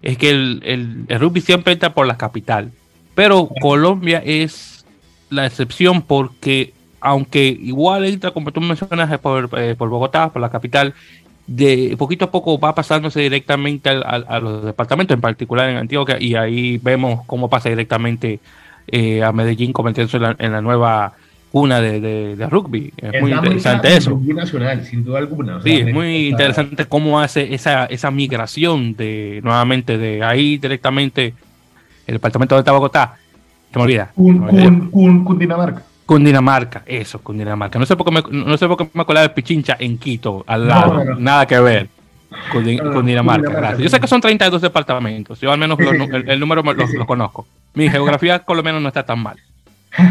es 0.00 0.18
que 0.18 0.30
el, 0.30 1.04
el 1.08 1.20
rugby 1.20 1.40
siempre 1.40 1.74
entra 1.74 1.94
por 1.94 2.06
la 2.06 2.16
capital, 2.16 2.72
pero 3.14 3.48
Colombia 3.60 4.22
es 4.24 4.84
la 5.30 5.46
excepción 5.46 6.02
porque 6.02 6.72
aunque 7.02 7.48
igual 7.48 8.04
entra, 8.04 8.30
como 8.30 8.52
tú 8.52 8.60
mencionas, 8.60 9.18
por, 9.18 9.50
eh, 9.58 9.74
por 9.76 9.88
Bogotá, 9.88 10.32
por 10.32 10.40
la 10.40 10.50
capital, 10.50 10.94
de 11.48 11.96
poquito 11.98 12.26
a 12.26 12.30
poco 12.30 12.60
va 12.60 12.74
pasándose 12.76 13.20
directamente 13.20 13.90
a, 13.90 14.38
los 14.38 14.64
departamentos, 14.64 15.14
en 15.16 15.20
particular 15.20 15.68
en 15.68 15.78
Antioquia, 15.78 16.18
y 16.20 16.36
ahí 16.36 16.78
vemos 16.78 17.22
cómo 17.26 17.50
pasa 17.50 17.68
directamente 17.68 18.38
eh, 18.86 19.22
a 19.22 19.32
Medellín 19.32 19.72
convirtiéndose 19.72 20.16
en 20.16 20.22
la, 20.22 20.36
en 20.38 20.52
la 20.52 20.60
nueva 20.60 21.14
cuna 21.52 21.80
de, 21.80 22.00
de, 22.00 22.46
rugby. 22.48 22.92
Es, 22.96 23.20
muy 23.20 23.32
interesante 23.32 23.94
eso. 23.94 24.10
Rugby 24.10 24.34
nacional, 24.34 24.84
sin 24.84 25.04
duda 25.04 25.18
alguna. 25.18 25.62
sí, 25.62 25.76
es 25.76 25.92
muy 25.92 26.28
interesante 26.28 26.86
cómo 26.86 27.20
hace 27.20 27.52
esa, 27.54 27.84
esa 27.86 28.10
migración 28.10 28.96
de 28.96 29.40
nuevamente 29.44 29.98
de 29.98 30.24
ahí 30.24 30.56
directamente 30.56 31.34
el 32.06 32.14
departamento 32.14 32.60
de 32.60 32.70
Bogotá. 32.70 33.16
Se 33.70 33.78
me 33.78 33.84
olvida. 33.84 34.10
Cundinamarca. 34.14 35.82
Cundinamarca, 36.06 36.82
eso, 36.86 37.20
Cundinamarca. 37.20 37.78
No 37.78 37.86
sé 37.86 37.96
por 37.96 38.06
qué 38.06 38.12
me, 38.12 38.44
no 38.44 38.56
sé 38.56 38.66
por 38.66 38.76
qué 38.76 38.88
me 38.92 39.02
acordaba 39.02 39.28
de 39.28 39.34
Pichincha 39.34 39.76
en 39.78 39.98
Quito, 39.98 40.44
al 40.46 40.66
lado, 40.66 41.16
nada 41.18 41.46
que 41.46 41.60
ver. 41.60 41.88
Cundinamarca, 42.52 43.76
Yo 43.76 43.88
sé 43.88 44.00
que 44.00 44.06
son 44.06 44.20
32 44.20 44.60
departamentos, 44.60 45.40
yo 45.40 45.52
al 45.52 45.58
menos 45.58 45.78
el, 45.78 46.40
número 46.40 46.62
lo, 46.62 47.06
conozco. 47.06 47.46
Mi 47.74 47.88
geografía 47.88 48.38
por 48.40 48.56
lo 48.56 48.62
menos 48.62 48.82
no 48.82 48.88
está 48.88 49.04
tan 49.04 49.20
mal. 49.22 49.36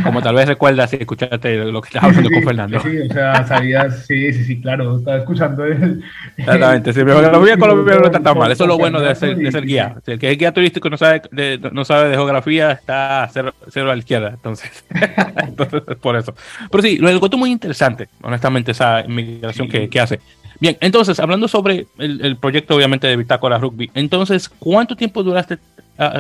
Como 0.04 0.22
tal 0.22 0.36
vez 0.36 0.48
recuerdas 0.48 0.92
si 0.92 0.98
escuchaste 0.98 1.58
lo 1.58 1.82
que 1.82 1.88
estaba 1.88 2.08
hablando 2.08 2.30
con 2.30 2.44
Fernando. 2.44 2.80
Sí, 2.82 3.00
o 3.00 3.12
sea, 3.12 3.48
sabías, 3.48 4.06
sí, 4.06 4.32
sí, 4.32 4.44
sí, 4.44 4.62
claro, 4.62 4.98
estaba 4.98 5.18
escuchando 5.18 5.66
el... 5.66 6.04
Exactamente, 6.38 6.94
sí, 6.94 7.00
pero 7.04 7.20
la 7.20 7.32
colombiana 7.58 8.02
no 8.02 8.06
está 8.06 8.20
tan 8.20 8.38
mal, 8.38 8.52
eso 8.52 8.66
es 8.66 8.68
lo 8.68 8.78
bueno 8.78 9.02
de 9.02 9.16
ser, 9.16 9.36
de 9.36 9.52
ser 9.52 9.66
guía. 9.66 9.96
Si 10.06 10.12
el 10.12 10.20
que 10.20 10.32
es 10.32 10.38
guía 10.38 10.54
turístico 10.54 10.88
no 10.88 10.98
sabe 10.98 11.24
de, 11.32 11.60
no 11.72 11.84
sabe 11.84 12.10
de 12.10 12.16
geografía, 12.16 12.72
está 12.72 13.28
cero, 13.34 13.56
cero 13.70 13.90
a 13.90 13.96
la 13.96 14.00
izquierda, 14.00 14.30
entonces, 14.30 14.86
entonces 15.48 15.82
por 16.00 16.16
eso. 16.16 16.36
Pero 16.70 16.84
sí, 16.84 16.98
lo 16.98 17.10
encuentro 17.10 17.40
muy 17.40 17.50
interesante, 17.50 18.08
honestamente, 18.22 18.72
esa 18.72 19.02
inmigración 19.02 19.68
que, 19.68 19.90
que 19.90 20.00
hace. 20.00 20.20
Bien, 20.62 20.78
entonces, 20.80 21.20
hablando 21.20 21.50
sobre 21.50 21.88
el, 21.98 22.24
el 22.24 22.38
proyecto, 22.38 22.76
obviamente, 22.76 23.08
de 23.08 23.18
Bitácora 23.18 23.58
Rugby, 23.58 23.92
entonces, 23.94 24.48
¿cuánto 24.48 24.96
tiempo 24.96 25.24
duraste 25.24 25.58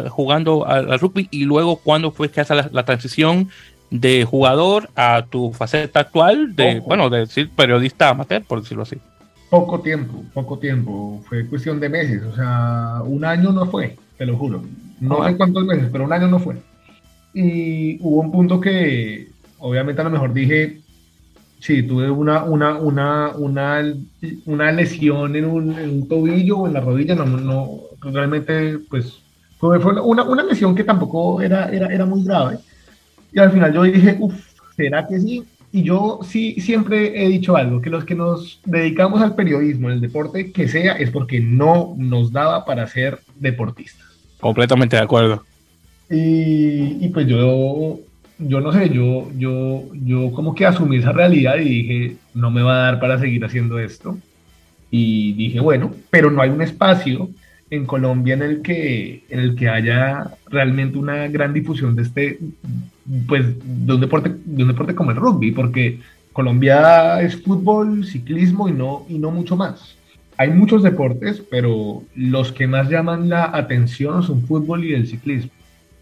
jugando 0.09 0.67
al, 0.67 0.99
rugby 0.99 1.27
y 1.31 1.45
luego 1.45 1.77
cuando 1.77 2.11
fue 2.11 2.29
que 2.29 2.41
hace 2.41 2.55
la, 2.55 2.85
transición 2.85 3.49
de 3.89 4.25
jugador 4.25 4.89
a 4.95 5.25
tu 5.25 5.51
faceta 5.51 6.01
actual 6.01 6.55
de, 6.55 6.79
bueno, 6.79 7.09
de 7.09 7.19
decir 7.19 7.49
periodista 7.49 8.09
amateur, 8.09 8.43
por 8.43 8.61
decirlo 8.61 8.83
así? 8.83 8.97
Poco 9.49 9.81
tiempo, 9.81 10.23
poco 10.33 10.59
tiempo. 10.59 11.21
Fue 11.27 11.45
cuestión 11.45 11.79
de 11.79 11.89
meses. 11.89 12.23
O 12.23 12.35
sea, 12.35 13.01
un 13.03 13.25
año 13.25 13.51
no 13.51 13.65
fue, 13.65 13.97
te 14.17 14.25
lo 14.25 14.37
juro. 14.37 14.63
No 14.99 15.27
sé 15.27 15.35
cuántos 15.35 15.65
meses, 15.65 15.89
pero 15.91 16.05
un 16.05 16.13
año 16.13 16.27
no 16.27 16.39
fue. 16.39 16.55
Y 17.33 17.97
hubo 18.01 18.21
un 18.21 18.31
punto 18.31 18.61
que, 18.61 19.29
obviamente, 19.59 20.01
a 20.01 20.05
lo 20.05 20.11
mejor 20.11 20.33
dije, 20.33 20.80
sí, 21.61 21.83
tuve 21.83 22.09
una, 22.09 22.43
una, 22.43 22.75
una, 22.75 23.29
una, 23.29 23.95
una 24.45 24.71
lesión 24.71 25.35
en 25.35 25.45
un, 25.45 25.79
en 25.79 25.89
un 25.89 26.07
tobillo 26.07 26.57
o 26.59 26.67
en 26.67 26.73
la 26.73 26.81
rodilla, 26.81 27.15
no, 27.15 27.25
no, 27.25 27.79
realmente, 28.01 28.79
pues 28.89 29.21
fue 29.59 29.77
una, 29.77 30.23
una 30.23 30.43
lesión 30.43 30.73
que 30.73 30.83
tampoco 30.83 31.39
era, 31.39 31.69
era, 31.69 31.87
era 31.87 32.05
muy 32.05 32.23
grave. 32.23 32.57
Y 33.31 33.39
al 33.39 33.51
final 33.51 33.71
yo 33.73 33.83
dije, 33.83 34.17
uff, 34.19 34.33
¿será 34.75 35.07
que 35.07 35.19
sí? 35.19 35.43
Y 35.71 35.83
yo 35.83 36.19
sí 36.27 36.59
siempre 36.59 37.23
he 37.23 37.29
dicho 37.29 37.55
algo, 37.55 37.79
que 37.79 37.91
los 37.91 38.03
que 38.03 38.15
nos 38.15 38.59
dedicamos 38.65 39.21
al 39.21 39.35
periodismo, 39.35 39.87
al 39.87 40.01
deporte, 40.01 40.51
que 40.51 40.67
sea, 40.67 40.93
es 40.93 41.11
porque 41.11 41.39
no 41.39 41.93
nos 41.95 42.31
daba 42.31 42.65
para 42.65 42.87
ser 42.87 43.19
deportistas. 43.35 44.07
Completamente 44.39 44.95
de 44.95 45.03
acuerdo. 45.03 45.45
Y, 46.09 46.97
y, 47.05 47.09
pues 47.13 47.27
yo, 47.27 47.99
yo 48.47 48.61
no 48.61 48.71
sé, 48.71 48.89
yo, 48.89 49.29
yo, 49.37 49.85
yo 49.93 50.31
como 50.31 50.55
que 50.55 50.65
asumí 50.65 50.97
esa 50.97 51.11
realidad 51.11 51.57
y 51.57 51.69
dije, 51.69 52.15
no 52.33 52.51
me 52.51 52.61
va 52.61 52.73
a 52.73 52.91
dar 52.91 52.99
para 52.99 53.19
seguir 53.19 53.43
haciendo 53.45 53.79
esto. 53.79 54.17
Y 54.89 55.33
dije, 55.33 55.59
bueno, 55.59 55.93
pero 56.09 56.31
no 56.31 56.41
hay 56.41 56.49
un 56.49 56.61
espacio 56.61 57.29
en 57.69 57.85
Colombia 57.85 58.33
en 58.33 58.41
el 58.41 58.61
que, 58.61 59.23
en 59.29 59.39
el 59.39 59.55
que 59.55 59.69
haya 59.69 60.31
realmente 60.47 60.97
una 60.97 61.27
gran 61.27 61.53
difusión 61.53 61.95
de 61.95 62.01
este, 62.01 62.39
pues, 63.27 63.45
de 63.63 63.93
un 63.93 64.01
deporte, 64.01 64.35
de 64.43 64.63
un 64.63 64.69
deporte 64.69 64.95
como 64.95 65.11
el 65.11 65.17
rugby, 65.17 65.51
porque 65.51 65.99
Colombia 66.33 67.21
es 67.21 67.41
fútbol, 67.41 68.05
ciclismo 68.05 68.67
y 68.67 68.73
no, 68.73 69.05
y 69.07 69.17
no 69.17 69.31
mucho 69.31 69.55
más. 69.55 69.95
Hay 70.37 70.49
muchos 70.49 70.83
deportes, 70.83 71.41
pero 71.49 72.03
los 72.15 72.51
que 72.51 72.67
más 72.67 72.89
llaman 72.89 73.29
la 73.29 73.55
atención 73.55 74.23
son 74.23 74.41
fútbol 74.41 74.83
y 74.83 74.93
el 74.93 75.07
ciclismo. 75.07 75.51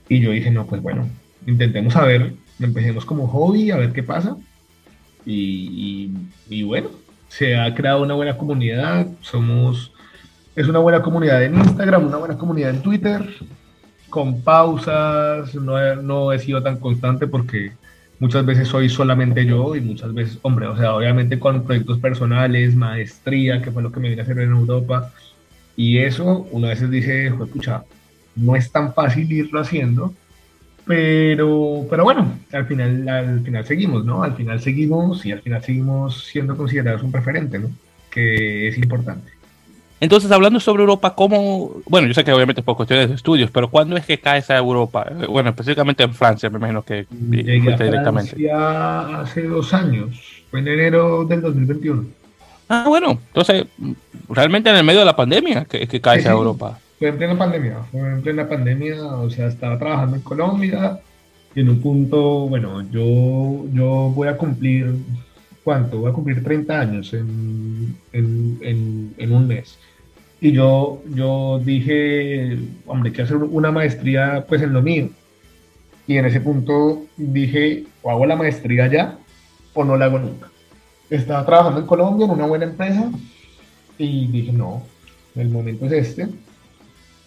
Y 0.08 0.22
yo 0.22 0.32
dije, 0.32 0.50
no, 0.50 0.66
pues 0.66 0.82
bueno, 0.82 1.08
intentemos 1.50 1.96
a 1.96 2.06
ver, 2.06 2.34
empecemos 2.60 3.06
como 3.06 3.28
hobby, 3.28 3.72
a 3.72 3.78
ver 3.78 3.92
qué 3.92 4.04
pasa. 4.04 4.38
Y, 5.26 6.12
bueno, 6.64 6.90
se 7.28 7.56
ha 7.56 7.74
creado 7.76 8.02
una 8.02 8.16
buena 8.16 8.38
comunidad, 8.38 9.08
somos 9.22 9.92
es 10.56 10.68
una 10.68 10.80
buena 10.80 11.02
comunidad 11.02 11.44
en 11.44 11.56
Instagram, 11.56 12.08
una 12.08 12.18
buena 12.18 12.38
comunidad 12.38 12.72
en 12.72 12.82
Twitter, 12.82 13.22
con 14.10 14.42
pausas, 14.42 15.54
no 15.56 15.80
he, 15.80 15.96
no 15.96 16.34
he 16.34 16.40
sido 16.40 16.62
tan 16.62 16.80
constante 16.80 17.28
porque 17.28 17.72
muchas 18.20 18.46
veces 18.46 18.68
soy 18.68 18.90
solamente 18.90 19.46
yo 19.46 19.76
y 19.76 19.82
muchas 19.82 20.14
veces, 20.14 20.40
hombre, 20.42 20.68
o 20.68 20.76
sea, 20.76 20.96
obviamente 20.96 21.40
con 21.40 21.64
proyectos 21.64 22.00
personales, 22.00 22.76
maestría, 22.76 23.62
que 23.62 23.72
fue 23.72 23.84
lo 23.84 23.92
que 23.92 24.00
me 24.00 24.10
vine 24.10 24.22
a 24.22 24.24
hacer 24.24 24.40
en 24.40 24.52
Europa, 24.52 25.12
y 25.76 26.00
eso, 26.00 26.48
una 26.52 26.70
veces 26.70 26.92
dice, 26.92 27.28
escucha, 27.28 27.84
no 28.36 28.56
es 28.56 28.72
tan 28.72 28.94
fácil 28.94 29.32
irlo 29.32 29.62
haciendo, 29.62 30.14
pero, 30.90 31.86
pero 31.88 32.04
bueno, 32.04 32.34
al 32.52 32.66
final, 32.66 33.08
al 33.08 33.42
final 33.42 33.64
seguimos, 33.64 34.04
¿no? 34.06 34.24
Al 34.24 34.34
final 34.34 34.60
seguimos 34.60 35.24
y 35.24 35.32
al 35.32 35.40
final 35.40 35.64
seguimos 35.64 36.26
siendo 36.26 36.58
considerados 36.58 37.04
un 37.04 37.14
referente, 37.14 37.60
¿no? 37.60 37.70
Que 38.10 38.70
es 38.70 38.76
importante. 38.76 39.30
Entonces, 40.00 40.32
hablando 40.32 40.60
sobre 40.60 40.82
Europa, 40.82 41.14
¿cómo? 41.14 41.80
Bueno, 41.86 42.08
yo 42.08 42.16
sé 42.16 42.24
que 42.24 42.34
obviamente 42.34 42.64
por 42.64 42.76
cuestiones 42.76 43.08
de 43.08 43.14
estudios, 43.14 43.52
pero 43.52 43.70
¿cuándo 43.70 43.98
es 43.98 44.06
que 44.08 44.18
cae 44.18 44.40
esa 44.40 44.58
Europa? 44.58 45.06
Bueno, 45.30 45.52
específicamente 45.52 46.02
en 46.02 46.16
Francia, 46.16 46.50
me 46.50 46.58
imagino 46.58 46.82
que 46.82 47.06
Llegué 47.30 47.72
a 47.72 47.78
directamente. 47.78 48.52
hace 48.52 49.44
dos 49.44 49.72
años, 49.76 50.44
fue 50.50 50.62
en 50.62 50.70
enero 50.70 51.24
del 51.24 51.42
2021. 51.42 52.04
Ah, 52.68 52.86
bueno, 52.88 53.20
entonces, 53.28 53.68
realmente 54.28 54.72
en 54.72 54.78
el 54.78 54.84
medio 54.84 55.02
de 55.02 55.06
la 55.06 55.16
pandemia 55.16 55.66
que, 55.66 55.88
que 55.88 56.02
cae 56.02 56.18
esa 56.18 56.32
Europa. 56.32 56.80
Fue 57.00 57.08
en 57.08 57.18
plena 57.18 57.38
pandemia, 57.38 57.84
fue 57.92 58.02
en 58.02 58.22
plena 58.22 58.48
pandemia, 58.48 59.02
o 59.06 59.30
sea, 59.30 59.48
estaba 59.48 59.80
trabajando 59.80 60.18
en 60.18 60.22
Colombia 60.22 61.00
y 61.56 61.62
en 61.62 61.70
un 61.70 61.82
punto, 61.82 62.48
bueno, 62.50 62.82
yo, 62.92 63.66
yo 63.74 64.12
voy 64.14 64.28
a 64.28 64.36
cumplir, 64.36 64.96
¿cuánto? 65.64 66.00
Voy 66.00 66.12
a 66.12 66.14
cumplir 66.14 66.44
30 66.44 66.80
años 66.80 67.14
en, 67.14 67.96
en, 68.12 68.60
en, 68.62 69.14
en 69.18 69.32
un 69.32 69.48
mes. 69.48 69.80
Y 70.42 70.52
yo, 70.52 71.02
yo 71.14 71.62
dije, 71.64 72.58
hombre, 72.86 73.12
quiero 73.12 73.24
hacer 73.24 73.38
una 73.38 73.72
maestría 73.72 74.46
pues 74.48 74.62
en 74.62 74.74
lo 74.74 74.82
mío. 74.82 75.10
Y 76.06 76.18
en 76.18 76.26
ese 76.26 76.42
punto 76.42 77.06
dije, 77.16 77.86
o 78.02 78.12
hago 78.12 78.26
la 78.26 78.36
maestría 78.36 78.88
ya 78.88 79.18
o 79.74 79.86
no 79.86 79.96
la 79.96 80.06
hago 80.06 80.20
nunca. 80.20 80.50
Estaba 81.10 81.46
trabajando 81.46 81.80
en 81.80 81.88
Colombia 81.88 82.26
en 82.26 82.32
una 82.32 82.46
buena 82.46 82.66
empresa 82.66 83.10
y 83.98 84.28
dije, 84.28 84.52
no, 84.52 84.84
el 85.36 85.50
momento 85.50 85.86
es 85.86 85.92
este. 85.92 86.28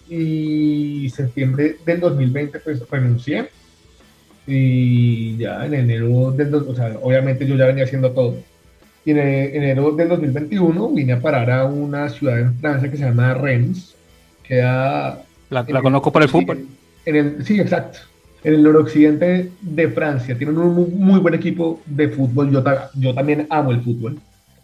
Y 0.08 1.10
septiembre 1.10 1.76
del 1.86 2.00
2020 2.00 2.58
pues 2.60 2.82
renuncié 2.90 3.48
y 4.46 5.36
ya 5.36 5.64
en 5.64 5.74
enero 5.74 6.32
del, 6.32 6.52
o 6.54 6.74
sea, 6.74 6.98
obviamente 7.00 7.46
yo 7.46 7.54
ya 7.54 7.66
venía 7.66 7.84
haciendo 7.84 8.10
todo 8.10 8.36
y 9.04 9.10
en 9.10 9.18
enero 9.18 9.90
del 9.92 10.08
2021 10.08 10.88
vine 10.90 11.14
a 11.14 11.20
parar 11.20 11.50
a 11.50 11.64
una 11.64 12.08
ciudad 12.08 12.38
en 12.38 12.54
Francia 12.54 12.90
que 12.90 12.96
se 12.96 13.04
llama 13.04 13.34
Rennes. 13.34 13.96
Queda 14.44 15.24
la, 15.50 15.66
la 15.68 15.82
conozco 15.82 16.12
por 16.12 16.22
el 16.22 16.28
fútbol. 16.28 16.66
En 17.04 17.16
el, 17.16 17.44
sí, 17.44 17.58
exacto. 17.58 17.98
En 18.44 18.54
el 18.54 18.62
noroccidente 18.62 19.50
de 19.60 19.88
Francia. 19.88 20.38
Tienen 20.38 20.56
un 20.56 20.98
muy, 20.98 21.18
buen 21.18 21.34
equipo 21.34 21.80
de 21.86 22.08
fútbol. 22.10 22.52
Yo, 22.52 22.62
yo 22.94 23.14
también 23.14 23.46
amo 23.50 23.72
el 23.72 23.80
fútbol. 23.80 24.18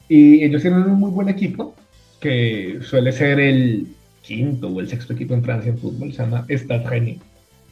Y 0.09 0.45
ellos 0.45 0.63
tienen 0.63 0.83
un 0.83 1.01
muy 1.01 1.11
buen 1.11 1.29
equipo 1.29 1.75
que 2.21 2.79
suele 2.83 3.11
ser 3.11 3.41
el 3.41 3.89
quinto 4.29 4.69
o 4.69 4.81
el 4.81 4.89
sexto 4.89 5.15
equipo 5.15 5.35
en 5.35 5.43
Francia 5.43 5.71
en 5.71 5.79
fútbol. 5.79 6.13
Se 6.13 6.23
llama 6.23 6.45
Stade 6.49 6.87
Rennes. 6.87 7.19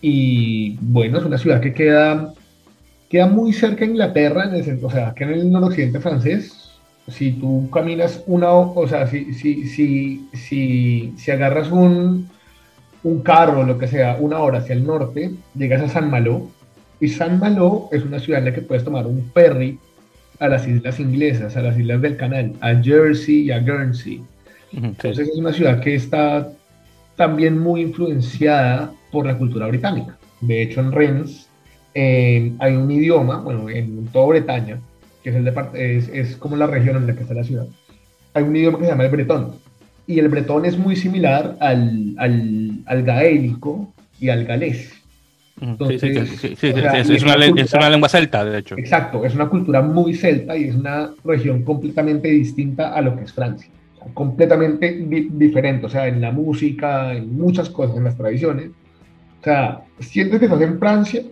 Y 0.01 0.77
bueno, 0.81 1.19
es 1.19 1.25
una 1.25 1.39
ciudad 1.39 1.61
que 1.61 1.73
queda 1.73 2.33
queda 3.09 3.27
muy 3.27 3.53
cerca 3.53 3.85
de 3.85 3.93
Inglaterra, 3.93 4.51
o 4.83 4.91
sea, 4.91 5.15
que 5.15 5.25
en 5.25 5.31
el 5.31 5.51
noroccidente 5.51 6.01
francés, 6.01 6.73
si 7.09 7.33
tú 7.33 7.71
caminas 7.71 8.23
una, 8.27 8.53
o 8.53 8.89
sea, 8.89 9.07
si, 9.07 9.33
si, 9.33 9.67
si, 9.69 10.29
si, 10.33 11.15
si 11.17 11.31
agarras 11.31 11.71
un, 11.71 12.29
un 13.05 13.23
carro 13.23 13.63
lo 13.63 13.79
que 13.79 13.87
sea, 13.87 14.17
una 14.19 14.41
hora 14.41 14.59
hacia 14.59 14.75
el 14.75 14.85
norte, 14.85 15.31
llegas 15.55 15.83
a 15.83 15.89
San 15.89 16.11
Malo, 16.11 16.49
y 16.99 17.09
San 17.09 17.39
Malo 17.39 17.89
es 17.93 18.03
una 18.03 18.19
ciudad 18.19 18.41
en 18.41 18.47
la 18.47 18.55
que 18.55 18.63
puedes 18.63 18.85
tomar 18.85 19.07
un 19.07 19.31
ferry 19.33 19.79
a 20.41 20.49
las 20.49 20.67
islas 20.67 20.99
inglesas, 20.99 21.57
a 21.57 21.63
las 21.63 21.79
islas 21.79 22.03
del 22.03 22.17
canal, 22.17 22.55
a 22.61 22.75
Jersey 22.75 23.43
y 23.43 23.51
a 23.51 23.61
Guernsey. 23.61 24.23
Entonces 24.77 25.29
es 25.29 25.37
una 25.37 25.53
ciudad 25.53 25.81
que 25.81 25.95
está 25.95 26.53
también 27.17 27.59
muy 27.59 27.81
influenciada 27.81 28.93
por 29.11 29.27
la 29.27 29.37
cultura 29.37 29.67
británica. 29.67 30.17
De 30.41 30.63
hecho, 30.63 30.81
en 30.81 30.93
Rennes 30.93 31.49
eh, 31.95 32.53
hay 32.59 32.77
un 32.77 32.91
idioma, 32.91 33.41
bueno, 33.41 33.71
en 33.71 34.07
toda 34.09 34.27
Bretaña, 34.27 34.79
que 35.23 35.31
es, 35.31 35.37
el 35.37 35.45
de, 35.45 35.53
es, 35.75 36.09
es 36.09 36.37
como 36.37 36.57
la 36.57 36.67
región 36.67 36.97
en 36.97 37.07
la 37.07 37.15
que 37.15 37.23
está 37.23 37.35
la 37.35 37.45
ciudad, 37.45 37.67
hay 38.35 38.43
un 38.45 38.55
idioma 38.55 38.79
que 38.79 38.85
se 38.85 38.91
llama 38.91 39.05
el 39.05 39.11
bretón. 39.11 39.55
Y 40.07 40.19
el 40.19 40.29
bretón 40.29 40.67
es 40.67 40.79
muy 40.79 40.95
similar 40.95 41.57
al, 41.59 42.15
al, 42.19 42.71
al 42.85 43.03
gaélico 43.03 43.93
y 44.21 44.29
al 44.29 44.45
galés. 44.45 44.93
sí, 45.89 45.99
sí, 45.99 46.55
sí, 46.55 46.57
es, 46.61 46.75
una, 46.75 46.99
es, 46.99 47.73
una, 47.73 47.89
lengua 47.89 48.09
celta, 48.09 48.45
de 48.45 48.59
hecho. 48.59 48.77
Exacto, 48.79 49.25
es 49.25 49.35
una 49.35 49.49
cultura 49.49 49.81
muy 49.81 50.15
celta 50.15 50.57
y 50.57 50.65
es 50.65 50.75
una 50.75 51.11
región 51.25 51.63
completamente 51.63 52.29
distinta 52.29 52.95
a 52.95 53.01
lo 53.01 53.17
que 53.17 53.25
es 53.25 53.33
Francia. 53.33 53.71
Completamente 54.15 54.93
diferente, 55.31 55.87
o 55.87 55.89
sea, 55.89 56.09
en 56.09 56.21
la 56.21 56.33
música, 56.33 57.15
en 57.15 57.37
muchas 57.37 57.71
cosas, 57.71 57.97
en 57.97 58.05
las 58.05 58.17
tradiciones. 58.17 58.71
O 59.41 59.45
sea, 59.45 59.85
sientes 60.01 60.39
que 60.39 60.47
estás 60.47 60.61
en 60.61 60.79
Francia, 60.79 61.23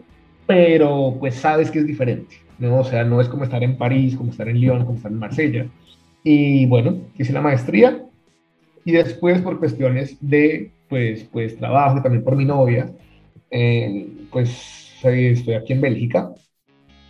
pero 0.47 1.17
pues 1.19 1.35
sabes 1.35 1.71
que 1.71 1.81
es 1.81 1.87
diferente, 1.87 2.37
¿no? 2.59 2.81
O 2.81 2.85
sea, 2.85 3.05
no 3.05 3.21
es 3.21 3.29
como 3.29 3.45
estar 3.45 3.63
en 3.63 3.77
París, 3.77 4.17
como 4.17 4.31
estar 4.31 4.49
en 4.49 4.61
Lyon, 4.61 4.85
como 4.85 4.97
estar 4.97 5.11
en 5.11 5.19
Marsella. 5.19 5.67
Y 6.23 6.67
bueno, 6.67 6.99
hice 7.19 7.33
la 7.33 7.41
maestría 7.41 8.05
y 8.85 8.93
después 8.93 9.41
por 9.41 9.59
cuestiones 9.59 10.17
de, 10.21 10.71
pues, 10.89 11.25
pues 11.25 11.57
trabajo, 11.57 12.03
también 12.03 12.25
por 12.25 12.37
mi 12.37 12.45
novia, 12.45 12.91
eh, 13.51 14.09
pues 14.31 14.85
estoy 15.03 15.55
aquí 15.55 15.73
en 15.73 15.81
Bélgica 15.81 16.31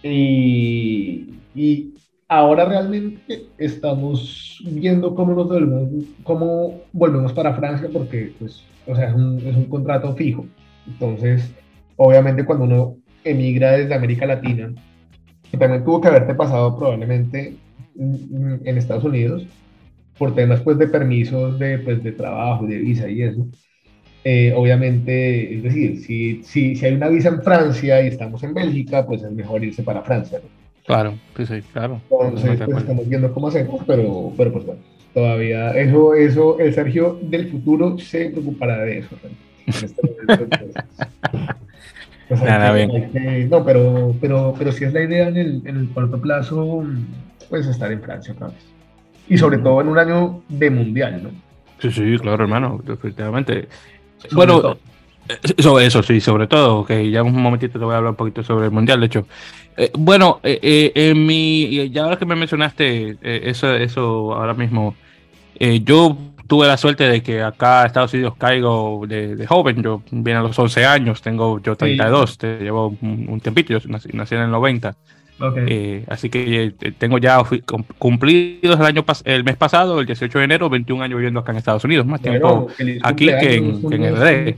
y, 0.02 1.34
y 1.54 1.94
ahora 2.38 2.64
realmente 2.64 3.46
estamos 3.58 4.60
viendo 4.64 5.14
cómo 5.14 5.34
nos 5.34 5.48
volvemos, 5.48 6.04
cómo 6.22 6.80
volvemos 6.92 7.32
para 7.32 7.54
Francia 7.54 7.88
porque, 7.92 8.32
pues, 8.38 8.62
o 8.86 8.94
sea, 8.94 9.08
es 9.08 9.14
un, 9.14 9.38
es 9.38 9.56
un 9.56 9.66
contrato 9.66 10.14
fijo. 10.14 10.46
Entonces, 10.86 11.52
obviamente 11.96 12.44
cuando 12.44 12.64
uno 12.64 12.96
emigra 13.24 13.72
desde 13.72 13.94
América 13.94 14.26
Latina, 14.26 14.72
que 15.50 15.56
también 15.56 15.84
tuvo 15.84 16.00
que 16.00 16.08
haberte 16.08 16.34
pasado 16.34 16.76
probablemente 16.76 17.56
en 17.96 18.78
Estados 18.78 19.04
Unidos, 19.04 19.46
por 20.18 20.34
temas 20.34 20.60
pues 20.60 20.78
de 20.78 20.88
permisos 20.88 21.58
de, 21.58 21.78
pues, 21.78 22.02
de 22.02 22.12
trabajo, 22.12 22.66
de 22.66 22.78
visa 22.78 23.08
y 23.08 23.22
eso. 23.22 23.46
Eh, 24.24 24.52
obviamente, 24.56 25.54
es 25.54 25.62
decir, 25.62 25.98
si, 25.98 26.42
si, 26.44 26.76
si, 26.76 26.86
hay 26.86 26.94
una 26.94 27.08
visa 27.08 27.28
en 27.28 27.42
Francia 27.42 28.02
y 28.02 28.08
estamos 28.08 28.42
en 28.42 28.54
Bélgica, 28.54 29.06
pues 29.06 29.22
es 29.22 29.30
mejor 29.30 29.62
irse 29.62 29.82
para 29.82 30.02
Francia. 30.02 30.40
Claro, 30.86 31.14
sí, 31.36 31.46
sí, 31.46 31.62
claro. 31.72 32.00
Entonces, 32.10 32.60
pues, 32.64 32.78
estamos 32.78 33.08
viendo 33.08 33.32
cómo 33.32 33.48
hacemos, 33.48 33.82
pero, 33.86 34.32
pero 34.36 34.52
pues 34.52 34.66
bueno, 34.66 34.80
todavía 35.14 35.70
eso, 35.70 36.14
eso, 36.14 36.58
el 36.60 36.74
Sergio 36.74 37.18
del 37.22 37.50
futuro 37.50 37.98
se 37.98 38.30
preocupará 38.30 38.78
de 38.82 38.98
eso. 38.98 39.16
Este 39.66 40.02
Pues 42.28 42.40
no, 43.50 43.64
pero, 43.64 44.14
pero, 44.20 44.54
pero 44.58 44.72
si 44.72 44.84
es 44.84 44.92
la 44.92 45.02
idea 45.02 45.28
en 45.28 45.36
el, 45.36 45.62
en 45.66 45.76
el 45.76 45.90
corto 45.90 46.20
plazo, 46.20 46.84
pues 47.48 47.66
estar 47.66 47.92
en 47.92 48.00
Francia 48.00 48.32
otra 48.34 48.48
vez. 48.48 48.66
Y 49.28 49.38
sobre 49.38 49.58
todo 49.58 49.80
en 49.80 49.88
un 49.88 49.98
año 49.98 50.42
de 50.48 50.70
mundial, 50.70 51.22
¿no? 51.22 51.30
Sí, 51.78 51.90
sí, 51.90 52.18
claro, 52.18 52.44
hermano, 52.44 52.80
definitivamente. 52.84 53.68
bueno, 54.32 54.76
sobre 55.58 55.86
eso, 55.86 56.02
sí, 56.02 56.20
sobre 56.20 56.46
todo, 56.46 56.84
que 56.84 57.10
ya 57.10 57.22
un 57.22 57.40
momentito 57.40 57.78
te 57.78 57.84
voy 57.84 57.94
a 57.94 57.98
hablar 57.98 58.10
un 58.10 58.16
poquito 58.16 58.42
sobre 58.42 58.66
el 58.66 58.72
mundial, 58.72 59.00
de 59.00 59.06
hecho. 59.06 59.26
Eh, 59.76 59.90
bueno, 59.94 60.40
eh, 60.42 60.92
en 60.94 61.26
mi, 61.26 61.90
ya 61.90 62.04
ahora 62.04 62.16
que 62.16 62.26
me 62.26 62.36
mencionaste 62.36 63.16
eso, 63.22 63.74
eso 63.74 64.34
ahora 64.34 64.54
mismo, 64.54 64.94
yo 65.82 66.16
tuve 66.46 66.66
la 66.66 66.76
suerte 66.76 67.08
de 67.08 67.22
que 67.22 67.42
acá 67.42 67.82
a 67.82 67.86
Estados 67.86 68.12
Unidos 68.14 68.34
caigo 68.38 69.04
de, 69.06 69.46
joven. 69.46 69.82
Yo 69.82 70.02
vine 70.10 70.36
a 70.36 70.42
los 70.42 70.58
11 70.58 70.84
años, 70.84 71.22
tengo 71.22 71.60
yo 71.60 71.76
32, 71.76 72.38
te 72.38 72.58
llevo 72.58 72.96
un, 73.00 73.40
tiempito, 73.40 73.76
yo 73.76 73.88
nací, 73.88 74.34
en 74.34 74.42
el 74.42 74.50
90. 74.50 74.94
Eh, 75.66 76.04
así 76.08 76.30
que 76.30 76.74
eh, 76.80 76.92
tengo 76.96 77.18
ya 77.18 77.42
cumplidos 77.98 78.78
el 78.78 78.86
año 78.86 79.04
el 79.24 79.42
mes 79.42 79.56
pasado, 79.56 80.00
el 80.00 80.06
18 80.06 80.38
de 80.38 80.44
enero, 80.44 80.70
21 80.70 81.02
años 81.02 81.16
viviendo 81.16 81.40
acá 81.40 81.50
en 81.52 81.58
Estados 81.58 81.84
Unidos, 81.84 82.06
más 82.06 82.20
tiempo 82.20 82.68
aquí 83.02 83.26
que 83.26 83.54
en, 83.56 83.88
que 83.88 83.96
en 83.96 84.14
RD. 84.14 84.54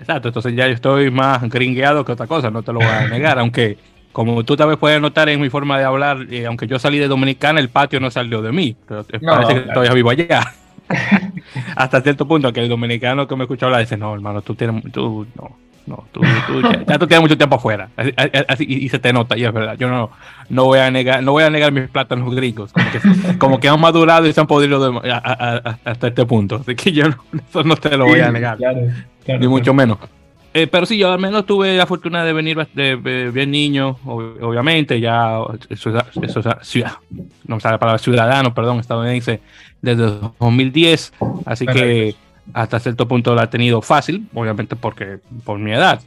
Exacto, 0.00 0.28
entonces 0.28 0.54
ya 0.54 0.66
yo 0.66 0.74
estoy 0.74 1.10
más 1.10 1.42
gringueado 1.48 2.04
que 2.04 2.12
otra 2.12 2.26
cosa, 2.26 2.50
no 2.50 2.62
te 2.62 2.72
lo 2.72 2.80
voy 2.80 2.88
a 2.88 3.08
negar, 3.08 3.38
aunque 3.38 3.78
como 4.14 4.44
tú 4.44 4.56
tal 4.56 4.68
vez 4.68 4.78
puedes 4.78 5.00
notar 5.00 5.28
en 5.28 5.40
mi 5.40 5.50
forma 5.50 5.76
de 5.76 5.84
hablar, 5.84 6.26
eh, 6.30 6.46
aunque 6.46 6.68
yo 6.68 6.78
salí 6.78 6.98
de 6.98 7.08
Dominicana, 7.08 7.58
el 7.58 7.68
patio 7.68 7.98
no 7.98 8.12
salió 8.12 8.42
de 8.42 8.52
mí. 8.52 8.76
Pero 8.86 9.04
parece 9.04 9.54
que 9.54 9.60
todavía 9.72 9.92
vivo 9.92 10.10
allá. 10.10 10.54
Hasta 11.76 12.00
cierto 12.00 12.26
punto 12.26 12.52
que 12.52 12.60
el 12.60 12.68
dominicano 12.68 13.26
que 13.26 13.36
me 13.36 13.44
escucha 13.44 13.66
hablar 13.66 13.80
dice, 13.80 13.96
no, 13.96 14.14
hermano, 14.14 14.42
tú 14.42 14.54
tienes, 14.54 14.84
tú, 14.92 15.26
no, 15.34 15.56
no, 15.86 16.04
tú, 16.12 16.20
ya, 16.86 16.98
tú 16.98 17.06
tienes 17.06 17.22
mucho 17.22 17.36
tiempo 17.36 17.56
afuera. 17.56 17.88
Así, 18.48 18.64
y, 18.68 18.88
se 18.88 18.98
te 18.98 19.12
nota, 19.12 19.36
y 19.36 19.44
es 19.44 19.52
verdad. 19.52 19.76
Yo 19.76 19.88
no, 19.88 20.10
no 20.48 20.64
voy 20.64 20.78
a 20.78 20.90
negar, 20.90 21.22
no 21.22 21.32
voy 21.32 21.42
a 21.42 21.50
negar 21.50 21.72
mis 21.72 21.88
plátanos 21.88 22.34
gringos, 22.34 22.72
como 22.72 22.90
que, 22.90 23.38
como 23.38 23.60
que 23.60 23.68
han 23.68 23.80
madurado 23.80 24.26
y 24.26 24.32
se 24.32 24.40
han 24.40 24.46
podido 24.46 25.02
hasta 25.04 26.06
este 26.06 26.24
punto. 26.24 26.56
Así 26.56 26.74
que 26.74 26.92
yo 26.92 27.08
no, 27.08 27.16
eso 27.48 27.64
no 27.64 27.76
te 27.76 27.96
lo 27.96 28.06
voy 28.06 28.20
a 28.20 28.30
negar, 28.30 28.58
ni 29.26 29.48
mucho 29.48 29.74
menos. 29.74 29.98
Eh, 30.56 30.68
pero 30.68 30.86
sí, 30.86 30.96
yo 30.96 31.12
al 31.12 31.18
menos 31.18 31.46
tuve 31.46 31.76
la 31.76 31.84
fortuna 31.84 32.24
de 32.24 32.32
venir 32.32 32.68
de, 32.74 33.30
bien 33.34 33.50
niño, 33.50 33.98
obviamente, 34.04 35.00
ya 35.00 35.40
eso, 35.68 35.92
eso, 36.22 36.42
ciudad, 36.62 36.92
no 37.44 37.56
me 37.56 37.60
sale 37.60 37.72
la 37.72 37.78
palabra 37.80 37.98
ciudadano, 37.98 38.54
perdón, 38.54 38.78
estadounidense, 38.78 39.40
desde 39.82 40.04
2010, 40.38 41.12
así 41.44 41.66
que 41.66 42.14
hasta 42.52 42.78
cierto 42.78 43.08
punto 43.08 43.34
la 43.34 43.44
he 43.44 43.46
tenido 43.48 43.82
fácil, 43.82 44.28
obviamente 44.32 44.76
porque 44.76 45.18
por 45.44 45.58
mi 45.58 45.72
edad 45.72 46.00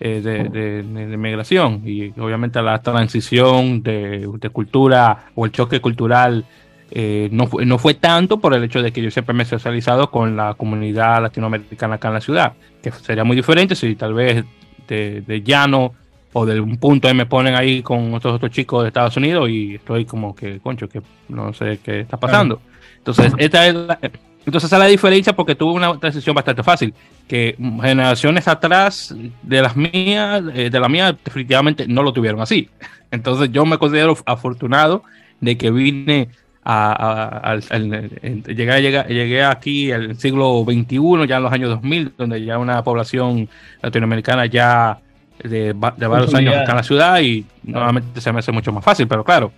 eh, 0.00 0.20
de, 0.20 0.82
de, 0.82 1.16
migración 1.16 1.82
y 1.84 2.10
obviamente 2.18 2.60
la 2.62 2.82
transición 2.82 3.80
de, 3.84 4.28
de 4.40 4.50
cultura 4.50 5.26
o 5.36 5.46
el 5.46 5.52
choque 5.52 5.80
cultural 5.80 6.44
eh, 6.90 7.28
no, 7.32 7.46
fue, 7.46 7.64
no 7.66 7.78
fue 7.78 7.94
tanto 7.94 8.38
por 8.38 8.54
el 8.54 8.62
hecho 8.64 8.82
de 8.82 8.92
que 8.92 9.02
yo 9.02 9.10
siempre 9.10 9.34
me 9.34 9.42
he 9.42 9.46
socializado 9.46 10.10
con 10.10 10.36
la 10.36 10.54
comunidad 10.54 11.22
latinoamericana 11.22 11.96
acá 11.96 12.08
en 12.08 12.14
la 12.14 12.20
ciudad, 12.20 12.52
que 12.82 12.90
sería 12.92 13.24
muy 13.24 13.36
diferente 13.36 13.74
si 13.74 13.94
tal 13.96 14.14
vez 14.14 14.44
de, 14.86 15.42
llano 15.44 15.92
o 16.32 16.46
de 16.46 16.60
un 16.60 16.76
punto 16.76 17.12
me 17.14 17.26
ponen 17.26 17.54
ahí 17.54 17.82
con 17.82 18.12
otros 18.12 18.34
otros 18.34 18.50
chicos 18.50 18.82
de 18.82 18.88
Estados 18.88 19.16
Unidos 19.16 19.48
y 19.48 19.76
estoy 19.76 20.04
como 20.04 20.34
que, 20.34 20.60
concho, 20.60 20.88
que 20.88 21.00
no 21.28 21.52
sé 21.52 21.78
qué 21.82 22.00
está 22.00 22.16
pasando. 22.16 22.60
Entonces, 22.98 23.32
esta 23.38 23.66
es 23.66 23.74
la, 23.74 23.98
entonces 24.46 24.68
esa 24.68 24.76
es 24.76 24.80
la 24.80 24.86
diferencia 24.86 25.34
porque 25.34 25.54
tuve 25.54 25.72
una 25.72 25.98
transición 25.98 26.34
bastante 26.34 26.62
fácil, 26.62 26.92
que 27.26 27.56
generaciones 27.80 28.46
atrás 28.46 29.14
de 29.42 29.62
las 29.62 29.74
mías, 29.74 30.42
eh, 30.54 30.68
de 30.70 30.80
la 30.80 30.88
mía 30.88 31.16
definitivamente 31.24 31.86
no 31.88 32.02
lo 32.02 32.12
tuvieron 32.12 32.40
así. 32.40 32.68
Entonces 33.10 33.50
yo 33.52 33.64
me 33.64 33.78
considero 33.78 34.16
afortunado 34.26 35.02
de 35.40 35.56
que 35.56 35.70
vine 35.70 36.28
a, 36.64 37.58
llegué, 37.76 38.82
llegué, 38.82 39.04
llegué, 39.08 39.44
aquí 39.44 39.90
el 39.90 40.16
siglo 40.16 40.64
XXI, 40.64 41.26
ya 41.28 41.36
en 41.36 41.42
los 41.42 41.52
años 41.52 41.70
2000, 41.70 42.12
donde 42.16 42.44
ya 42.44 42.58
una 42.58 42.82
población 42.82 43.48
latinoamericana 43.82 44.46
ya 44.46 44.98
de, 45.42 45.72
varios 45.74 46.34
años 46.34 46.54
está 46.54 46.70
en 46.70 46.76
la 46.76 46.82
ciudad 46.82 47.20
y 47.20 47.44
nuevamente 47.64 48.20
se 48.20 48.32
me 48.32 48.38
hace 48.38 48.52
mucho 48.52 48.72
más 48.72 48.82
fácil, 48.82 49.06
pero 49.06 49.24
claro, 49.24 49.52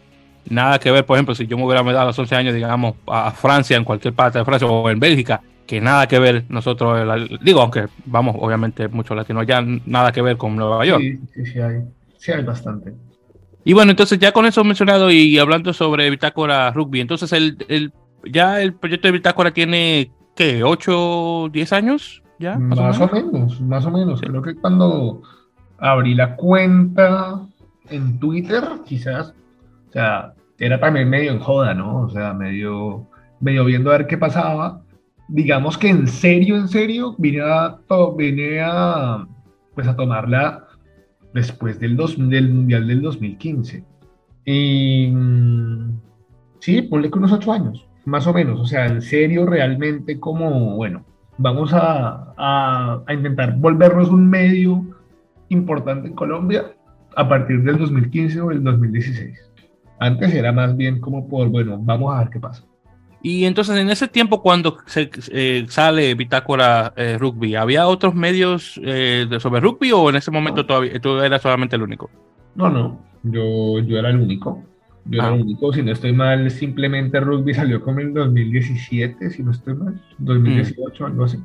nada 0.48 0.78
que 0.78 0.90
ver, 0.90 1.06
por 1.06 1.16
ejemplo, 1.16 1.34
si 1.34 1.46
yo 1.46 1.56
me 1.56 1.64
hubiera 1.64 1.82
dado 1.82 2.00
a 2.00 2.04
los 2.06 2.18
11 2.18 2.34
años, 2.34 2.54
digamos, 2.54 2.94
a 3.06 3.30
Francia, 3.30 3.76
en 3.76 3.84
cualquier 3.84 4.14
parte 4.14 4.38
de 4.38 4.44
Francia 4.44 4.66
o 4.66 4.90
en 4.90 4.98
Bélgica, 4.98 5.40
que 5.66 5.80
nada 5.80 6.06
que 6.06 6.18
ver 6.18 6.44
nosotros, 6.48 7.30
digo, 7.42 7.60
aunque 7.60 7.86
vamos, 8.04 8.36
obviamente, 8.38 8.88
muchos 8.88 9.16
latinos 9.16 9.42
allá, 9.42 9.64
nada 9.84 10.12
que 10.12 10.22
ver 10.22 10.36
con 10.36 10.56
Nueva 10.56 10.84
York. 10.84 11.02
Sí, 11.02 11.20
sí, 11.34 11.46
sí 11.46 11.60
hay, 11.60 11.82
sí 12.16 12.32
hay 12.32 12.42
bastante. 12.42 12.92
Y 13.66 13.72
bueno, 13.72 13.90
entonces 13.90 14.20
ya 14.20 14.30
con 14.30 14.46
eso 14.46 14.62
mencionado 14.62 15.10
y 15.10 15.36
hablando 15.40 15.72
sobre 15.72 16.08
Bitácora 16.08 16.70
Rugby, 16.70 17.00
entonces 17.00 17.32
el, 17.32 17.56
el, 17.66 17.92
ya 18.30 18.62
el 18.62 18.74
proyecto 18.74 19.08
de 19.08 19.12
Bitácora 19.12 19.50
tiene, 19.50 20.12
¿qué? 20.36 20.62
¿8, 20.62 21.50
10 21.50 21.72
años? 21.72 22.22
¿Ya? 22.38 22.56
Más, 22.56 23.00
o, 23.00 23.08
menos? 23.08 23.60
más 23.60 23.84
o 23.84 23.90
menos. 23.90 24.20
Creo 24.20 24.40
que 24.40 24.54
cuando 24.54 25.20
abrí 25.78 26.14
la 26.14 26.36
cuenta 26.36 27.40
en 27.90 28.20
Twitter, 28.20 28.62
quizás, 28.86 29.34
o 29.88 29.92
sea, 29.92 30.32
era 30.58 30.78
también 30.78 31.10
medio 31.10 31.32
en 31.32 31.40
joda, 31.40 31.74
¿no? 31.74 32.02
O 32.02 32.08
sea, 32.08 32.34
medio, 32.34 33.08
medio 33.40 33.64
viendo 33.64 33.90
a 33.90 33.98
ver 33.98 34.06
qué 34.06 34.16
pasaba. 34.16 34.80
Digamos 35.26 35.76
que 35.76 35.88
en 35.88 36.06
serio, 36.06 36.54
en 36.54 36.68
serio, 36.68 37.16
vine 37.18 37.40
a, 37.42 37.78
vine 38.16 38.60
a, 38.62 39.26
pues 39.74 39.88
a 39.88 39.96
tomarla 39.96 40.65
después 41.36 41.78
del, 41.78 41.96
dos, 41.96 42.16
del 42.18 42.52
Mundial 42.52 42.88
del 42.88 43.02
2015. 43.02 43.84
Y 44.44 45.10
mm, 45.12 46.00
sí, 46.60 46.82
ponle 46.82 47.10
que 47.10 47.18
unos 47.18 47.32
ocho 47.32 47.52
años, 47.52 47.86
más 48.04 48.26
o 48.26 48.32
menos. 48.32 48.58
O 48.58 48.66
sea, 48.66 48.86
en 48.86 49.02
serio, 49.02 49.46
realmente 49.46 50.18
como, 50.18 50.76
bueno, 50.76 51.04
vamos 51.38 51.72
a, 51.72 52.32
a, 52.36 53.02
a 53.06 53.14
intentar 53.14 53.56
volvernos 53.56 54.08
un 54.08 54.28
medio 54.28 54.84
importante 55.48 56.08
en 56.08 56.14
Colombia 56.14 56.72
a 57.14 57.28
partir 57.28 57.62
del 57.62 57.78
2015 57.78 58.40
o 58.40 58.50
el 58.50 58.64
2016. 58.64 59.38
Antes 59.98 60.34
era 60.34 60.52
más 60.52 60.76
bien 60.76 61.00
como 61.00 61.28
por, 61.28 61.48
bueno, 61.48 61.78
vamos 61.80 62.14
a 62.14 62.20
ver 62.20 62.30
qué 62.30 62.40
pasa. 62.40 62.64
Y 63.26 63.44
entonces 63.44 63.76
en 63.76 63.90
ese 63.90 64.06
tiempo 64.06 64.40
cuando 64.40 64.76
se, 64.86 65.10
eh, 65.32 65.66
sale 65.68 66.14
Bitácora 66.14 66.92
eh, 66.94 67.18
Rugby, 67.18 67.56
¿había 67.56 67.88
otros 67.88 68.14
medios 68.14 68.80
eh, 68.84 69.26
sobre 69.40 69.60
rugby 69.60 69.90
o 69.90 70.08
en 70.10 70.14
ese 70.14 70.30
momento 70.30 70.64
todavía 70.64 71.00
tú 71.00 71.18
eras 71.18 71.42
solamente 71.42 71.74
el 71.74 71.82
único? 71.82 72.08
No, 72.54 72.70
no, 72.70 73.00
yo, 73.24 73.80
yo 73.80 73.98
era 73.98 74.10
el 74.10 74.20
único. 74.20 74.62
Yo 75.06 75.18
era 75.18 75.34
el 75.34 75.40
ah. 75.40 75.42
único, 75.42 75.72
si 75.72 75.82
no 75.82 75.90
estoy 75.90 76.12
mal, 76.12 76.48
simplemente 76.52 77.18
rugby 77.18 77.52
salió 77.52 77.82
como 77.82 77.98
en 77.98 78.14
2017, 78.14 79.30
si 79.30 79.42
no 79.42 79.50
estoy 79.50 79.74
mal, 79.74 80.00
2018, 80.18 81.02
mm. 81.02 81.06
algo 81.08 81.24
así. 81.24 81.38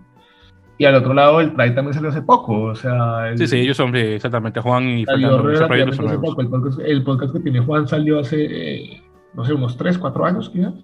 Y 0.78 0.86
al 0.86 0.94
otro 0.94 1.16
lado, 1.16 1.42
el 1.42 1.52
Pride 1.54 1.72
también 1.72 1.96
salió 1.96 2.12
hace 2.12 2.22
poco, 2.22 2.62
o 2.62 2.76
sea... 2.76 3.36
sí, 3.36 3.48
sí, 3.48 3.58
ellos 3.58 3.78
son, 3.78 3.96
exactamente, 3.96 4.62
Juan 4.62 4.88
y 4.88 5.06
Fernando. 5.06 5.50
El 5.50 6.20
podcast, 6.20 6.80
el 6.80 7.04
podcast, 7.04 7.34
que 7.34 7.40
tiene 7.40 7.60
Juan 7.62 7.88
salió 7.88 8.20
hace, 8.20 9.02
no 9.34 9.44
sé, 9.46 9.54
unos 9.54 9.76
3, 9.78 9.98
4 9.98 10.26
años 10.26 10.48
quizás. 10.52 10.76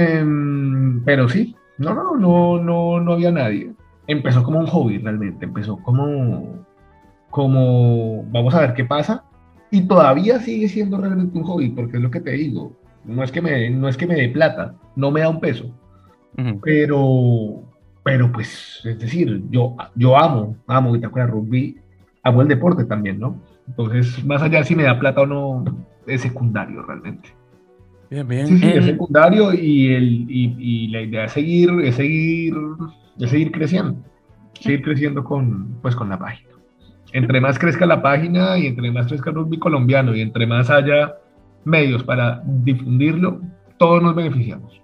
Em, 0.00 1.04
pero 1.04 1.28
sí, 1.28 1.54
no, 1.76 1.92
no, 1.92 2.16
no, 2.16 2.62
no, 2.62 3.00
no 3.00 3.12
había 3.12 3.30
nadie. 3.30 3.72
Empezó 4.06 4.42
como 4.42 4.58
un 4.58 4.66
hobby 4.66 4.96
realmente, 4.98 5.44
empezó 5.44 5.76
como, 5.76 6.64
como, 7.28 8.24
vamos 8.30 8.54
a 8.54 8.60
ver 8.60 8.74
qué 8.74 8.84
pasa. 8.84 9.24
Y 9.70 9.82
todavía 9.82 10.38
sigue 10.40 10.68
siendo 10.68 10.96
realmente 10.96 11.38
un 11.38 11.44
hobby, 11.44 11.68
porque 11.68 11.98
es 11.98 12.02
lo 12.02 12.10
que 12.10 12.20
te 12.20 12.32
digo. 12.32 12.72
No 13.04 13.22
es 13.22 13.30
que 13.30 13.42
me, 13.42 13.68
no 13.70 13.88
es 13.88 13.96
que 13.96 14.06
me 14.06 14.14
dé 14.14 14.28
plata, 14.30 14.74
no 14.96 15.10
me 15.10 15.20
da 15.20 15.28
un 15.28 15.40
peso. 15.40 15.70
Pero 16.62 17.62
pero 18.02 18.32
pues, 18.32 18.80
es 18.84 18.98
decir, 18.98 19.42
yo, 19.50 19.76
yo 19.94 20.16
amo, 20.16 20.56
amo 20.66 20.92
Bitácora 20.92 21.26
Rugby, 21.26 21.76
amo 22.22 22.40
el 22.40 22.48
deporte 22.48 22.84
también, 22.84 23.20
¿no? 23.20 23.38
Entonces, 23.68 24.24
más 24.24 24.40
allá 24.42 24.64
si 24.64 24.74
me 24.74 24.84
da 24.84 24.98
plata 24.98 25.20
o 25.20 25.26
no, 25.26 25.64
es 26.06 26.22
secundario 26.22 26.82
realmente. 26.82 27.28
Bien, 28.10 28.26
bien. 28.26 28.46
Sí, 28.46 28.58
sí, 28.58 28.66
es 28.66 28.76
eh, 28.76 28.82
secundario 28.82 29.54
y, 29.54 29.94
el, 29.94 30.26
y, 30.28 30.56
y, 30.58 30.88
la 30.88 31.02
idea 31.02 31.24
es 31.26 31.32
seguir, 31.32 31.70
es 31.84 31.94
seguir, 31.94 32.54
es 33.20 33.30
seguir 33.30 33.52
creciendo, 33.52 34.02
seguir 34.58 34.82
creciendo 34.82 35.22
con, 35.22 35.78
pues, 35.80 35.94
con 35.94 36.08
la 36.08 36.18
página. 36.18 36.50
Entre 37.12 37.40
más 37.40 37.58
crezca 37.58 37.86
la 37.86 38.02
página 38.02 38.58
y 38.58 38.66
entre 38.66 38.90
más 38.90 39.06
crezca 39.06 39.30
el 39.30 39.36
rugby 39.36 39.58
colombiano 39.58 40.14
y 40.14 40.20
entre 40.20 40.46
más 40.46 40.70
haya 40.70 41.14
medios 41.64 42.02
para 42.02 42.42
difundirlo, 42.44 43.40
todos 43.78 44.02
nos 44.02 44.14
beneficiamos. 44.14 44.80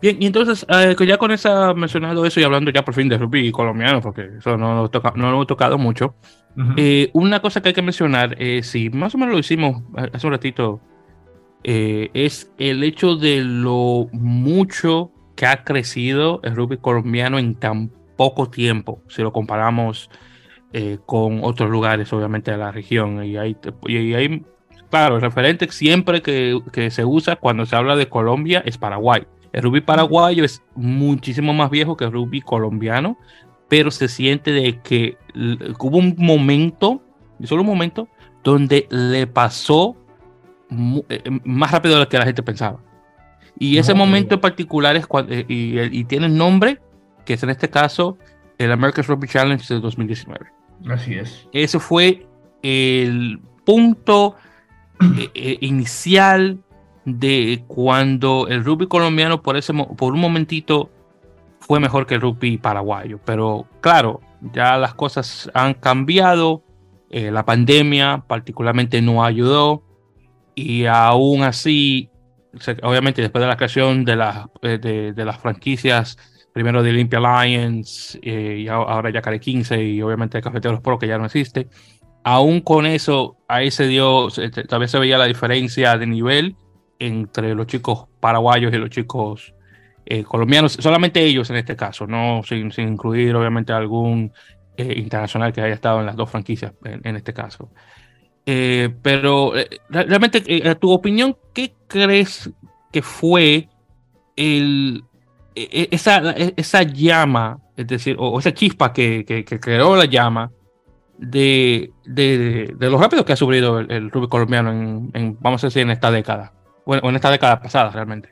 Bien, 0.00 0.18
y 0.20 0.26
entonces, 0.26 0.66
eh, 0.68 0.94
ya 1.06 1.16
con 1.16 1.30
esa 1.30 1.72
mencionado 1.74 2.26
eso 2.26 2.38
y 2.38 2.44
hablando 2.44 2.70
ya 2.70 2.84
por 2.84 2.94
fin 2.94 3.08
de 3.08 3.18
rugby 3.18 3.50
colombiano, 3.50 4.00
porque 4.00 4.28
eso 4.38 4.56
no 4.56 4.74
lo, 4.74 4.90
toca, 4.90 5.12
no 5.16 5.28
lo 5.28 5.36
hemos 5.36 5.46
tocado 5.46 5.78
mucho, 5.78 6.14
eh, 6.76 7.10
una 7.14 7.40
cosa 7.40 7.62
que 7.62 7.68
hay 7.68 7.74
que 7.74 7.82
mencionar, 7.82 8.36
eh, 8.38 8.62
si 8.62 8.90
más 8.90 9.14
o 9.14 9.18
menos 9.18 9.32
lo 9.32 9.40
hicimos 9.40 9.82
hace 10.12 10.26
un 10.26 10.32
ratito, 10.32 10.80
eh, 11.64 12.10
es 12.14 12.52
el 12.58 12.84
hecho 12.84 13.16
de 13.16 13.42
lo 13.42 14.08
mucho 14.12 15.10
que 15.36 15.46
ha 15.46 15.64
crecido 15.64 16.40
el 16.44 16.54
rugby 16.54 16.76
colombiano 16.76 17.38
en 17.38 17.56
tan 17.56 17.90
poco 18.16 18.48
tiempo, 18.48 19.02
si 19.08 19.22
lo 19.22 19.32
comparamos 19.32 20.10
con 21.06 21.44
otros 21.44 21.70
lugares, 21.70 22.12
obviamente, 22.12 22.50
de 22.50 22.56
la 22.56 22.72
región. 22.72 23.24
Y 23.24 23.36
hay, 23.36 23.56
y 23.86 24.14
hay 24.14 24.44
claro, 24.90 25.14
el 25.16 25.22
referente 25.22 25.70
siempre 25.70 26.20
que, 26.20 26.60
que 26.72 26.90
se 26.90 27.04
usa 27.04 27.36
cuando 27.36 27.64
se 27.64 27.76
habla 27.76 27.94
de 27.94 28.08
Colombia 28.08 28.60
es 28.66 28.76
Paraguay 28.76 29.24
el 29.54 29.62
rugby 29.62 29.80
paraguayo 29.80 30.44
es 30.44 30.62
muchísimo 30.74 31.54
más 31.54 31.70
viejo 31.70 31.96
que 31.96 32.04
el 32.04 32.12
rugby 32.12 32.40
colombiano, 32.40 33.16
pero 33.68 33.92
se 33.92 34.08
siente 34.08 34.50
de 34.50 34.80
que 34.80 35.16
hubo 35.78 35.96
un 35.96 36.16
momento, 36.18 37.00
solo 37.44 37.62
un 37.62 37.68
momento, 37.68 38.08
donde 38.42 38.88
le 38.90 39.28
pasó 39.28 39.94
eh, 39.94 39.94
eh, 39.94 40.03
más 41.44 41.70
rápido 41.70 41.94
de 41.94 42.00
lo 42.00 42.08
que 42.08 42.18
la 42.18 42.24
gente 42.24 42.42
pensaba. 42.42 42.80
Y 43.58 43.78
ese 43.78 43.94
momento 43.94 44.34
en 44.34 44.40
particular 44.40 44.96
es 44.96 45.06
cuando, 45.06 45.32
eh, 45.32 45.44
y, 45.48 46.04
tiene 46.04 46.26
el 46.26 46.36
nombre, 46.36 46.80
que 47.24 47.34
es 47.34 47.42
en 47.42 47.50
este 47.50 47.70
caso 47.70 48.18
el 48.58 48.72
American 48.72 49.04
Rugby 49.04 49.28
Challenge 49.28 49.74
de 49.74 49.80
2019. 49.80 50.46
Así 50.88 51.14
es. 51.14 51.48
Ese 51.52 51.78
fue 51.78 52.26
el 52.62 53.40
punto 53.64 54.36
inicial 55.60 56.58
de 57.04 57.64
cuando 57.66 58.46
el 58.48 58.64
rugby 58.64 58.86
colombiano 58.86 59.42
por, 59.42 59.56
ese, 59.56 59.72
por 59.72 60.12
un 60.14 60.20
momentito 60.20 60.90
fue 61.60 61.80
mejor 61.80 62.06
que 62.06 62.14
el 62.14 62.20
rugby 62.20 62.58
paraguayo. 62.58 63.20
Pero 63.24 63.66
claro, 63.80 64.20
ya 64.52 64.76
las 64.78 64.94
cosas 64.94 65.50
han 65.54 65.74
cambiado. 65.74 66.62
Eh, 67.10 67.30
la 67.30 67.44
pandemia 67.44 68.24
particularmente 68.26 69.00
no 69.00 69.24
ayudó. 69.24 69.83
Y 70.54 70.86
aún 70.86 71.42
así, 71.42 72.10
obviamente 72.82 73.22
después 73.22 73.42
de 73.42 73.48
la 73.48 73.56
creación 73.56 74.04
de, 74.04 74.16
la, 74.16 74.48
eh, 74.62 75.12
de, 75.14 75.24
las 75.24 75.38
franquicias, 75.38 76.16
primero 76.52 76.82
de 76.82 76.90
Olympia 76.90 77.20
Lions 77.20 78.18
eh, 78.22 78.60
y 78.60 78.68
ahora 78.68 79.10
ya 79.10 79.20
Care 79.20 79.40
15 79.40 79.82
y 79.82 80.00
obviamente 80.02 80.38
el 80.38 80.44
Cafeteros 80.44 80.80
Pro 80.80 80.98
que 80.98 81.08
ya 81.08 81.18
no 81.18 81.26
existe. 81.26 81.68
Aún 82.22 82.60
con 82.60 82.86
eso, 82.86 83.36
ahí 83.48 83.70
se 83.70 83.86
dio, 83.86 84.28
todavía 84.68 84.88
se 84.88 84.98
veía 84.98 85.18
la 85.18 85.26
diferencia 85.26 85.98
de 85.98 86.06
nivel 86.06 86.56
entre 86.98 87.54
los 87.54 87.66
chicos 87.66 88.06
paraguayos 88.20 88.72
y 88.72 88.78
los 88.78 88.90
chicos 88.90 89.54
eh, 90.06 90.22
colombianos, 90.22 90.72
solamente 90.72 91.22
ellos 91.22 91.48
en 91.50 91.56
este 91.56 91.76
caso, 91.76 92.06
no 92.06 92.42
sin, 92.44 92.70
incluir 92.76 93.34
obviamente 93.34 93.72
algún 93.72 94.32
eh, 94.76 94.94
internacional 94.98 95.52
que 95.52 95.62
haya 95.62 95.74
estado 95.74 96.00
en 96.00 96.06
las 96.06 96.16
dos 96.16 96.30
franquicias 96.30 96.72
en, 96.84 97.16
este 97.16 97.32
caso. 97.32 97.70
Eh, 98.46 98.94
pero 99.02 99.52
realmente, 99.88 100.68
a 100.68 100.74
tu 100.74 100.90
opinión, 100.90 101.36
¿qué 101.52 101.74
crees 101.86 102.50
que 102.92 103.02
fue 103.02 103.68
el, 104.36 105.04
e, 105.54 105.68
e, 105.70 105.88
esa, 105.90 106.32
e, 106.32 106.54
esa 106.56 106.82
llama, 106.82 107.58
es 107.76 107.86
decir, 107.86 108.16
o, 108.18 108.38
esa 108.38 108.52
chispa 108.52 108.92
que, 108.92 109.24
que, 109.24 109.44
creó 109.60 109.96
la 109.96 110.04
llama 110.04 110.50
de, 111.18 111.92
de, 112.04 112.74
de, 112.76 112.90
lo 112.90 112.98
rápido 112.98 113.24
que 113.24 113.32
ha 113.32 113.36
sufrido 113.36 113.78
el, 113.78 113.90
el 113.90 114.10
rugby 114.10 114.28
colombiano 114.28 114.70
en, 114.70 115.38
vamos 115.40 115.62
a 115.64 115.68
decir, 115.68 115.82
en 115.82 115.90
esta 115.90 116.10
década? 116.10 116.52
o 116.86 116.94
en 116.94 117.16
esta 117.16 117.30
década 117.30 117.60
pasada 117.60 117.90
realmente. 117.90 118.28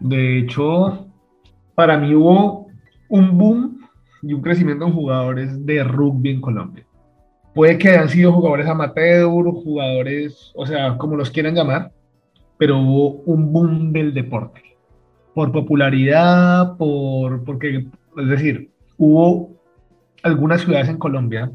De 0.00 0.38
hecho, 0.38 1.06
para 1.74 1.98
mí 1.98 2.14
hubo 2.14 2.66
un 3.08 3.36
boom 3.38 3.78
y 4.22 4.32
un 4.32 4.40
crecimiento 4.40 4.86
en 4.86 4.92
jugadores 4.92 5.64
de 5.66 5.84
rugby 5.84 6.30
en 6.30 6.40
Colombia. 6.40 6.86
Puede 7.54 7.78
que 7.78 7.90
hayan 7.90 8.08
sido 8.08 8.32
jugadores 8.32 8.66
amateur, 8.66 9.44
jugadores, 9.44 10.52
o 10.54 10.66
sea, 10.66 10.96
como 10.96 11.16
los 11.16 11.30
quieran 11.30 11.54
llamar, 11.54 11.92
pero 12.58 12.78
hubo 12.78 13.22
un 13.26 13.52
boom 13.52 13.92
del 13.92 14.14
deporte. 14.14 14.62
Por 15.34 15.52
popularidad, 15.52 16.76
por, 16.76 17.44
porque, 17.44 17.86
es 18.16 18.28
decir, 18.28 18.70
hubo 18.96 19.50
algunas 20.22 20.62
ciudades 20.62 20.88
en 20.88 20.98
Colombia 20.98 21.50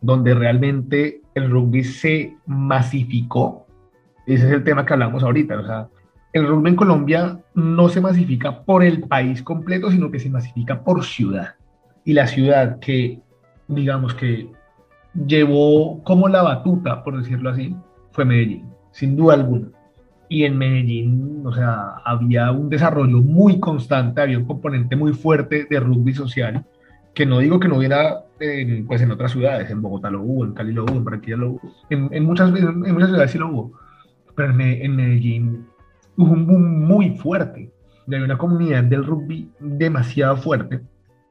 donde 0.00 0.34
realmente 0.34 1.20
el 1.34 1.50
rugby 1.50 1.84
se 1.84 2.36
masificó 2.46 3.66
ese 4.26 4.46
es 4.46 4.52
el 4.52 4.64
tema 4.64 4.84
que 4.84 4.92
hablamos 4.92 5.22
ahorita. 5.22 5.60
O 5.60 5.64
sea, 5.64 5.88
el 6.32 6.46
rugby 6.46 6.70
en 6.70 6.76
Colombia 6.76 7.40
no 7.54 7.88
se 7.88 8.00
masifica 8.00 8.62
por 8.64 8.82
el 8.82 9.02
país 9.02 9.42
completo, 9.42 9.90
sino 9.90 10.10
que 10.10 10.18
se 10.18 10.28
masifica 10.28 10.82
por 10.82 11.04
ciudad. 11.04 11.54
Y 12.04 12.12
la 12.12 12.26
ciudad 12.26 12.78
que, 12.80 13.20
digamos 13.68 14.14
que 14.14 14.50
llevó 15.26 16.02
como 16.02 16.28
la 16.28 16.42
batuta, 16.42 17.02
por 17.02 17.16
decirlo 17.18 17.50
así, 17.50 17.74
fue 18.12 18.24
Medellín, 18.24 18.66
sin 18.90 19.16
duda 19.16 19.34
alguna. 19.34 19.68
Y 20.28 20.44
en 20.44 20.58
Medellín, 20.58 21.42
o 21.44 21.52
sea, 21.52 21.98
había 22.04 22.50
un 22.50 22.68
desarrollo 22.68 23.18
muy 23.22 23.60
constante, 23.60 24.20
había 24.20 24.38
un 24.38 24.46
componente 24.46 24.96
muy 24.96 25.12
fuerte 25.12 25.66
de 25.70 25.80
rugby 25.80 26.14
social, 26.14 26.64
que 27.14 27.24
no 27.26 27.38
digo 27.38 27.60
que 27.60 27.68
no 27.68 27.76
hubiera 27.76 28.24
en, 28.40 28.86
pues 28.86 29.00
en 29.00 29.10
otras 29.10 29.32
ciudades, 29.32 29.70
en 29.70 29.80
Bogotá 29.80 30.10
lo 30.10 30.22
hubo, 30.22 30.44
en 30.44 30.52
Cali 30.52 30.72
lo 30.72 30.84
hubo, 30.84 30.96
en 30.96 31.04
Barranquilla 31.04 31.36
lo 31.36 31.50
hubo, 31.52 31.60
en, 31.88 32.24
muchas, 32.24 32.54
en, 32.54 32.80
muchas 32.80 33.08
ciudades 33.08 33.30
sí 33.30 33.38
lo 33.38 33.48
hubo, 33.48 33.72
pero 34.34 34.50
en, 34.50 34.96
Medellín 34.96 35.66
hubo 36.16 36.32
un 36.32 36.46
boom 36.46 36.86
muy 36.86 37.10
fuerte, 37.16 37.70
de 38.06 38.22
una 38.22 38.38
comunidad 38.38 38.84
del 38.84 39.04
rugby 39.04 39.50
demasiado 39.58 40.36
fuerte. 40.36 40.80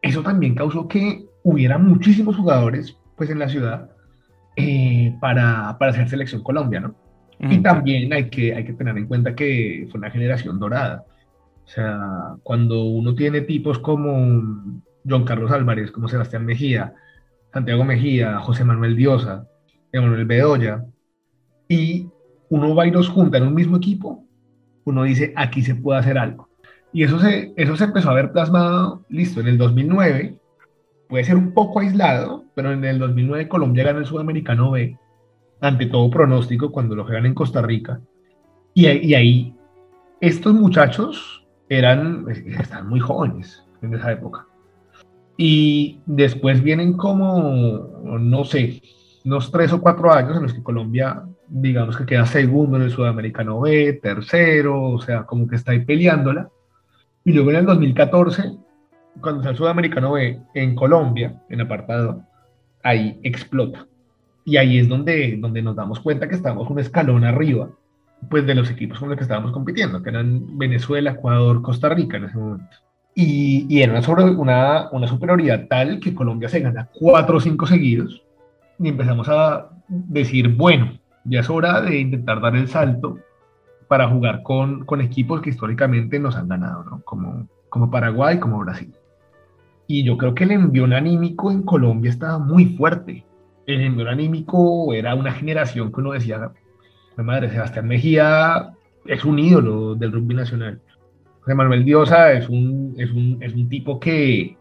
Eso 0.02 0.22
también 0.22 0.56
causó 0.56 0.88
que 0.90 1.26
hubiera 1.44 1.78
muchísimos 1.78 2.36
jugadores 2.36 2.98
pues 3.16 3.30
en 3.30 3.40
la 3.40 3.50
ciudad 3.50 3.90
eh, 4.56 5.16
para, 5.20 5.78
para 5.78 5.92
hacer 5.92 6.10
selección 6.10 6.44
Colombia, 6.44 6.80
¿no? 6.80 6.96
Y 7.38 7.60
también 7.60 8.14
hay 8.14 8.30
que, 8.30 8.56
hay 8.56 8.64
que 8.64 8.74
tener 8.74 8.98
en 8.98 9.08
cuenta 9.08 9.36
que 9.36 9.88
fue 9.92 10.00
una 10.00 10.10
generación 10.10 10.58
dorada. 10.58 11.04
O 11.66 11.68
sea, 11.68 12.36
cuando 12.44 12.86
uno 12.86 13.14
tiene 13.14 13.42
tipos 13.42 13.78
como 13.80 14.74
John 15.08 15.26
Carlos 15.26 15.52
Álvarez, 15.52 15.92
como 15.92 16.08
Sebastián 16.08 16.46
Mejía, 16.46 16.94
Santiago 17.54 17.84
Mejía, 17.84 18.40
José 18.40 18.64
Manuel 18.64 18.96
Diosa, 18.96 19.48
Emanuel 19.92 20.26
Bedoya, 20.26 20.86
y 21.68 22.10
uno 22.50 22.76
va 22.76 22.88
y 22.88 22.92
los 22.92 23.10
junta 23.10 23.38
en 23.38 23.48
un 23.48 23.54
mismo 23.54 23.78
equipo, 23.78 24.26
uno 24.86 25.04
dice, 25.04 25.34
aquí 25.36 25.62
se 25.62 25.76
puede 25.76 26.00
hacer 26.00 26.18
algo. 26.18 26.50
Y 26.94 27.04
eso 27.04 27.20
se, 27.20 27.54
eso 27.58 27.76
se 27.76 27.86
empezó 27.86 28.10
a 28.10 28.14
ver 28.14 28.32
plasmado, 28.32 29.04
listo, 29.10 29.42
en 29.42 29.48
el 29.48 29.58
2009, 29.58 30.38
puede 31.16 31.24
ser 31.24 31.38
un 31.38 31.54
poco 31.54 31.80
aislado, 31.80 32.44
pero 32.56 32.74
en 32.74 32.84
el 32.84 33.00
2009 33.00 33.48
Colombia 33.48 33.86
gana 33.86 34.00
el 34.00 34.06
Sudamericano 34.06 34.72
B, 34.72 34.98
ante 35.62 35.86
todo 35.86 36.10
pronóstico, 36.10 36.74
cuando 36.74 36.94
lo 36.94 37.06
juegan 37.06 37.26
en 37.26 37.34
Costa 37.34 37.62
Rica. 37.62 38.02
Y, 38.74 38.90
y 38.90 39.16
ahí, 39.16 39.56
estos 40.20 40.54
muchachos 40.54 41.48
eran, 41.70 42.26
están 42.60 42.90
muy 42.90 43.00
jóvenes 43.00 43.66
en 43.82 43.94
esa 43.94 44.12
época. 44.12 44.46
Y 45.38 46.02
después 46.06 46.62
vienen 46.62 46.98
como, 46.98 47.88
no 48.20 48.44
sé, 48.44 48.82
unos 49.24 49.50
tres 49.54 49.72
o 49.72 49.80
cuatro 49.80 50.12
años 50.12 50.36
en 50.36 50.44
los 50.44 50.54
que 50.54 50.64
Colombia, 50.64 51.24
digamos 51.48 51.96
que 51.96 52.06
queda 52.06 52.26
segundo 52.26 52.76
en 52.76 52.84
el 52.84 52.92
Sudamericano 52.92 53.62
B, 53.62 54.02
tercero, 54.04 54.84
o 54.84 55.00
sea, 55.00 55.24
como 55.24 55.48
que 55.48 55.56
está 55.56 55.72
ahí 55.72 55.86
peleándola. 55.86 56.50
Y 57.24 57.32
luego 57.32 57.52
en 57.52 57.56
el 57.56 57.66
2014 57.68 58.65
cuando 59.22 59.50
el 59.50 59.56
sudamericano 59.56 60.14
B 60.14 60.40
en 60.54 60.76
Colombia, 60.76 61.42
en 61.50 61.62
apartado, 61.62 62.24
ahí 62.84 63.20
explota. 63.24 63.88
Y 64.44 64.58
ahí 64.58 64.78
es 64.78 64.88
donde, 64.88 65.38
donde 65.38 65.62
nos 65.62 65.76
damos 65.76 66.00
cuenta 66.00 66.28
que 66.28 66.36
estamos 66.36 66.70
un 66.70 66.80
escalón 66.80 67.24
arriba, 67.24 67.70
pues 68.30 68.46
de 68.46 68.56
los 68.56 68.70
equipos 68.70 69.00
con 69.00 69.10
los 69.10 69.18
que 69.18 69.24
estábamos 69.24 69.52
compitiendo, 69.52 70.04
que 70.04 70.10
eran 70.10 70.58
Venezuela, 70.58 71.12
Ecuador, 71.12 71.62
Costa 71.62 71.90
Rica 71.90 72.18
en 72.18 72.26
ese 72.26 72.38
momento. 72.38 72.78
Y, 73.16 73.66
y 73.70 73.82
era 73.82 73.94
una, 73.94 74.02
sobre, 74.02 74.26
una, 74.26 74.90
una 74.92 75.08
superioridad 75.08 75.68
tal 75.68 76.00
que 76.00 76.14
Colombia 76.14 76.50
se 76.50 76.60
gana 76.60 76.90
cuatro 76.94 77.38
o 77.38 77.40
cinco 77.40 77.66
seguidos 77.66 78.22
y 78.78 78.90
empezamos 78.90 79.28
a 79.30 79.70
decir, 79.88 80.50
bueno, 80.50 81.00
ya 81.24 81.40
es 81.40 81.50
hora 81.50 81.82
de 81.82 82.00
intentar 82.00 82.42
dar 82.42 82.56
el 82.56 82.68
salto 82.68 83.18
para 83.88 84.10
jugar 84.10 84.44
con, 84.44 84.86
con 84.86 85.02
equipos 85.02 85.42
que 85.42 85.50
históricamente 85.50 86.20
nos 86.20 86.36
han 86.36 86.50
ganado, 86.50 86.84
¿no? 86.84 87.02
Como, 87.04 87.48
como 87.70 87.90
Paraguay, 87.90 88.40
como 88.40 88.60
Brasil. 88.60 88.94
Y 89.88 90.04
yo 90.04 90.18
creo 90.18 90.34
que 90.34 90.46
el 90.46 90.52
envío 90.52 90.86
anímico 90.86 91.52
en 91.52 91.64
Colombia 91.64 92.10
estaba 92.10 92.40
muy 92.40 92.66
fuerte. 92.78 93.26
El 93.68 93.82
envío 93.82 94.10
anímico 94.10 94.94
era 94.94 95.16
una 95.16 95.32
generación 95.32 95.92
que 95.92 96.02
uno 96.02 96.12
decía, 96.12 96.52
mi 97.18 97.24
madre, 97.24 97.50
Sebastián 97.50 97.88
Mejía 97.88 98.74
es 99.06 99.24
un 99.26 99.40
ídolo 99.40 99.96
del 99.96 100.12
rugby 100.12 100.36
nacional. 100.36 100.82
José 101.42 101.56
Manuel 101.56 101.86
Diosa 101.86 102.34
es 102.34 102.50
un, 102.50 102.96
es 102.98 103.12
un, 103.12 103.38
es 103.42 103.54
un 103.54 103.70
tipo 103.70 104.00
que, 104.00 104.58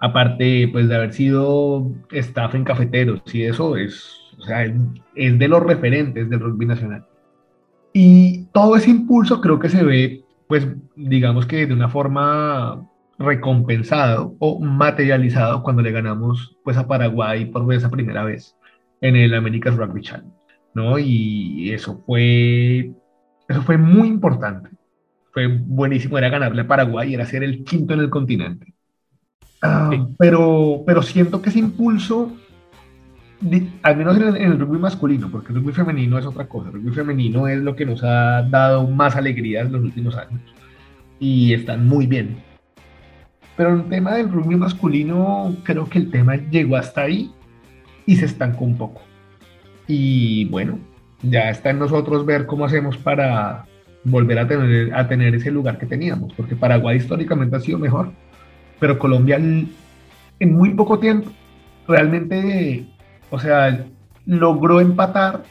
aparte 0.00 0.68
pues, 0.72 0.88
de 0.88 0.94
haber 0.96 1.12
sido 1.12 1.92
staff 2.10 2.54
en 2.54 2.64
cafeteros 2.64 3.22
y 3.32 3.44
eso, 3.44 3.76
es, 3.76 4.18
o 4.38 4.42
sea, 4.42 4.64
es 4.64 5.38
de 5.38 5.48
los 5.48 5.62
referentes 5.62 6.28
del 6.28 6.40
rugby 6.40 6.66
nacional. 6.66 7.06
Y 7.92 8.46
todo 8.46 8.74
ese 8.74 8.90
impulso 8.90 9.40
creo 9.40 9.60
que 9.60 9.68
se 9.68 9.84
ve, 9.84 10.24
pues, 10.48 10.66
digamos 10.96 11.46
que 11.46 11.66
de 11.66 11.72
una 11.72 11.88
forma 11.88 12.84
recompensado 13.18 14.34
o 14.38 14.60
materializado 14.60 15.62
cuando 15.62 15.82
le 15.82 15.92
ganamos 15.92 16.56
pues 16.64 16.76
a 16.76 16.86
Paraguay 16.86 17.46
por 17.46 17.72
esa 17.72 17.90
primera 17.90 18.24
vez 18.24 18.56
en 19.00 19.16
el 19.16 19.34
America's 19.34 19.76
Rugby 19.76 20.02
Challenge, 20.02 20.34
¿no? 20.74 20.98
Y 20.98 21.70
eso 21.72 22.02
fue, 22.06 22.92
eso 23.48 23.62
fue 23.62 23.76
muy 23.78 24.08
importante. 24.08 24.70
Fue 25.32 25.46
buenísimo, 25.48 26.16
era 26.16 26.28
ganarle 26.28 26.62
a 26.62 26.68
Paraguay, 26.68 27.14
era 27.14 27.26
ser 27.26 27.42
el 27.42 27.64
quinto 27.64 27.94
en 27.94 28.00
el 28.00 28.10
continente. 28.10 28.72
Ah, 29.62 29.90
pero, 30.18 30.82
pero 30.86 31.02
siento 31.02 31.42
que 31.42 31.50
ese 31.50 31.58
impulso, 31.58 32.36
al 33.82 33.96
menos 33.96 34.16
en 34.16 34.36
el, 34.36 34.58
rugby 34.58 34.78
masculino, 34.78 35.30
porque 35.30 35.52
el 35.52 35.56
rugby 35.56 35.72
femenino 35.72 36.18
es 36.18 36.26
otra 36.26 36.46
cosa, 36.46 36.68
el 36.68 36.74
rugby 36.74 36.92
femenino 36.92 37.48
es 37.48 37.58
lo 37.58 37.74
que 37.74 37.86
nos 37.86 38.02
ha 38.04 38.42
dado 38.42 38.86
más 38.86 39.16
alegría 39.16 39.62
en 39.62 39.72
los 39.72 39.82
últimos 39.82 40.16
años 40.16 40.40
y 41.18 41.52
están 41.54 41.86
muy 41.86 42.06
bien 42.06 42.36
pero 43.56 43.70
en 43.70 43.80
el 43.80 43.88
tema 43.88 44.14
del 44.14 44.30
rugby 44.30 44.56
masculino, 44.56 45.56
creo 45.62 45.88
que 45.88 45.98
el 45.98 46.10
tema 46.10 46.36
llegó 46.36 46.76
hasta 46.76 47.02
ahí 47.02 47.32
y 48.06 48.16
se 48.16 48.26
estancó 48.26 48.64
un 48.64 48.76
poco. 48.76 49.02
Y 49.86 50.46
bueno, 50.46 50.78
ya 51.22 51.50
está 51.50 51.70
en 51.70 51.78
nosotros 51.78 52.26
ver 52.26 52.46
cómo 52.46 52.64
hacemos 52.64 52.96
para 52.96 53.66
volver 54.04 54.38
a 54.38 54.46
tener, 54.46 54.94
a 54.94 55.08
tener 55.08 55.34
ese 55.34 55.50
lugar 55.50 55.78
que 55.78 55.86
teníamos, 55.86 56.32
porque 56.34 56.56
Paraguay 56.56 56.96
históricamente 56.96 57.56
ha 57.56 57.60
sido 57.60 57.78
mejor, 57.78 58.12
pero 58.80 58.98
Colombia 58.98 59.36
en 59.36 59.72
muy 60.40 60.70
poco 60.70 60.98
tiempo 60.98 61.30
realmente, 61.86 62.86
o 63.30 63.38
sea, 63.38 63.86
logró 64.26 64.80
empatar 64.80 65.42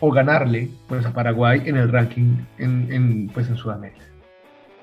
o 0.00 0.10
ganarle 0.10 0.68
pues 0.88 1.06
a 1.06 1.12
Paraguay 1.12 1.62
en 1.64 1.76
el 1.76 1.90
ranking 1.90 2.36
en, 2.58 2.92
en, 2.92 3.28
pues 3.28 3.48
en 3.48 3.56
Sudamérica. 3.56 4.04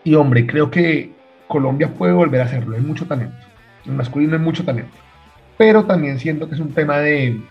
Y 0.04 0.16
hombre, 0.16 0.48
creo 0.48 0.72
que 0.72 1.12
Colombia 1.50 1.92
puede 1.92 2.14
volver 2.14 2.42
a 2.42 2.46
hacerlo, 2.46 2.76
hay 2.76 2.82
mucho 2.82 3.08
talento. 3.08 3.36
En 3.84 3.98
masculino 3.98 4.36
hay 4.36 4.40
mucho 4.40 4.64
talento. 4.64 4.96
Pero 5.58 5.84
también 5.84 6.20
siento 6.20 6.48
que 6.48 6.54
es 6.54 6.62
un 6.62 6.74
tema 6.74 7.00
de 7.00 7.42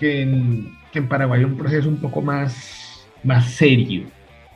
que 0.00 0.22
en, 0.22 1.08
Paraguay 1.08 1.40
hay 1.40 1.44
un 1.44 1.56
proceso 1.56 1.88
un 1.88 1.98
poco 1.98 2.20
más, 2.20 3.06
más 3.22 3.50
serio 3.52 4.06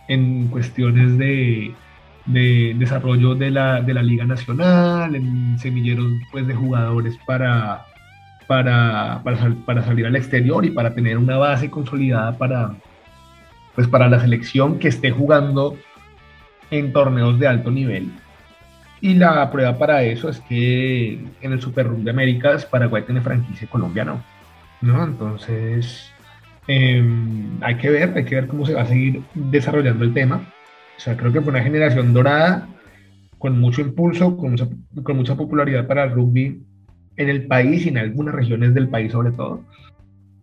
en 0.08 0.48
cuestiones 0.48 1.16
de, 1.16 1.74
desarrollo 2.26 3.36
de 3.36 3.52
la, 3.52 3.80
Liga 3.80 4.24
Nacional, 4.24 5.14
en 5.14 5.58
semilleros 5.60 6.06
pues, 6.32 6.46
de 6.48 6.54
jugadores 6.54 7.16
para, 7.24 7.86
para, 8.48 9.22
para, 9.64 9.82
salir 9.84 10.06
al 10.06 10.16
exterior 10.16 10.64
y 10.64 10.70
para 10.70 10.92
tener 10.92 11.18
una 11.18 11.38
base 11.38 11.70
consolidada 11.70 12.36
para, 12.36 12.74
pues, 13.76 13.86
para 13.86 14.08
la 14.08 14.18
selección 14.20 14.80
que 14.80 14.88
esté 14.88 15.12
jugando 15.12 15.76
en 16.72 16.92
torneos 16.92 17.38
de 17.38 17.46
alto 17.46 17.70
nivel. 17.70 18.10
Y 19.00 19.14
la 19.14 19.50
prueba 19.50 19.78
para 19.78 20.02
eso 20.02 20.28
es 20.28 20.40
que 20.40 21.12
en 21.40 21.52
el 21.52 21.60
Super 21.60 21.86
Rugby 21.86 22.02
de 22.04 22.10
Américas 22.10 22.66
Paraguay 22.66 23.04
tiene 23.04 23.20
franquicia 23.20 23.68
colombiana, 23.68 24.24
¿no? 24.80 25.04
Entonces, 25.04 26.10
em, 26.66 27.62
hay 27.62 27.76
que 27.76 27.90
ver, 27.90 28.12
hay 28.16 28.24
que 28.24 28.34
ver 28.34 28.48
cómo 28.48 28.66
se 28.66 28.74
va 28.74 28.82
a 28.82 28.86
seguir 28.86 29.22
desarrollando 29.34 30.04
el 30.04 30.14
tema. 30.14 30.42
O 30.96 31.00
sea, 31.00 31.16
creo 31.16 31.32
que 31.32 31.40
fue 31.40 31.50
una 31.50 31.62
generación 31.62 32.12
dorada, 32.12 32.68
con 33.38 33.60
mucho 33.60 33.80
impulso, 33.80 34.36
con 34.36 34.52
mucha, 34.52 34.68
con 35.02 35.16
mucha 35.16 35.36
popularidad 35.36 35.86
para 35.86 36.04
el 36.04 36.10
rugby 36.10 36.60
en 37.16 37.28
el 37.28 37.46
país 37.46 37.86
y 37.86 37.90
en 37.90 37.98
algunas 37.98 38.34
regiones 38.34 38.74
del 38.74 38.88
país 38.88 39.12
sobre 39.12 39.30
todo. 39.32 39.62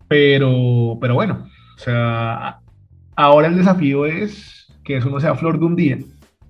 Pero, 0.07 0.97
pero 1.01 1.15
bueno, 1.15 1.47
o 1.75 1.79
sea, 1.79 2.59
ahora 3.15 3.47
el 3.47 3.57
desafío 3.57 4.05
es 4.05 4.67
que 4.83 4.97
eso 4.97 5.09
no 5.09 5.19
sea 5.19 5.35
flor 5.35 5.59
de 5.59 5.65
un 5.65 5.75
día, 5.75 5.97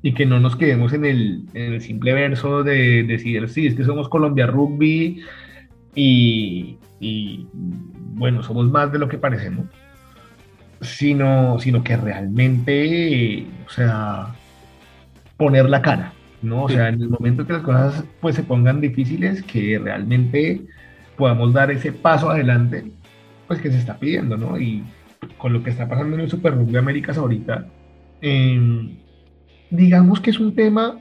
y 0.06 0.14
que 0.14 0.28
no 0.28 0.40
nos 0.40 0.56
quedemos 0.56 0.94
en 0.94 1.04
el, 1.04 1.46
en 1.56 1.74
el 1.74 1.82
simple 1.82 2.14
verso 2.14 2.62
de, 2.62 3.02
decir, 3.02 3.50
sí, 3.50 3.66
es 3.66 3.74
que 3.74 3.84
somos 3.84 4.08
Colombia 4.08 4.46
Rugby 4.46 5.24
y, 5.96 6.78
y, 7.00 7.48
bueno, 7.52 8.44
somos 8.44 8.70
más 8.70 8.92
de 8.92 9.00
lo 9.00 9.10
que 9.10 9.18
parecemos, 9.18 9.66
sino, 10.80 11.58
sino 11.60 11.84
que 11.84 11.98
realmente, 11.98 13.48
o 13.66 13.70
sea, 13.72 14.28
poner 15.38 15.68
la 15.72 15.82
cara, 15.82 16.14
¿no? 16.44 16.66
O 16.66 16.70
sea, 16.70 16.90
en 16.90 17.02
el 17.02 17.10
momento 17.10 17.48
que 17.48 17.54
las 17.54 17.64
cosas 17.64 18.04
pues 18.22 18.36
se 18.36 18.44
pongan 18.44 18.82
difíciles, 18.82 19.42
que 19.42 19.80
realmente 19.80 20.62
podamos 21.18 21.52
dar 21.52 21.72
ese 21.72 21.92
paso 21.92 22.30
adelante, 22.30 22.92
pues 23.48 23.60
que 23.60 23.72
se 23.72 23.80
está 23.80 23.98
pidiendo, 23.98 24.38
¿no? 24.38 24.60
Y 24.60 24.84
con 25.40 25.52
lo 25.52 25.64
que 25.64 25.72
está 25.72 25.90
pasando 25.90 26.16
en 26.16 26.22
el 26.22 26.30
Super 26.30 26.54
Rugby 26.54 26.78
Américas 26.78 27.18
ahorita, 27.18 27.66
eh, 28.22 29.00
digamos 29.76 30.20
que 30.20 30.32
es 30.32 30.40
un 30.40 30.56
tema, 30.56 31.00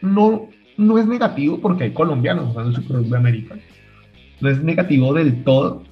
no, 0.00 0.48
no 0.76 0.98
es 0.98 1.06
negativo 1.06 1.60
porque 1.60 1.84
hay 1.84 1.90
colombianos 1.92 2.48
jugando 2.50 2.72
Super 2.72 2.98
Rugby 2.98 3.16
América. 3.16 3.56
No 4.40 4.48
es 4.48 4.62
negativo 4.62 5.12
del 5.14 5.42
todo, 5.44 5.82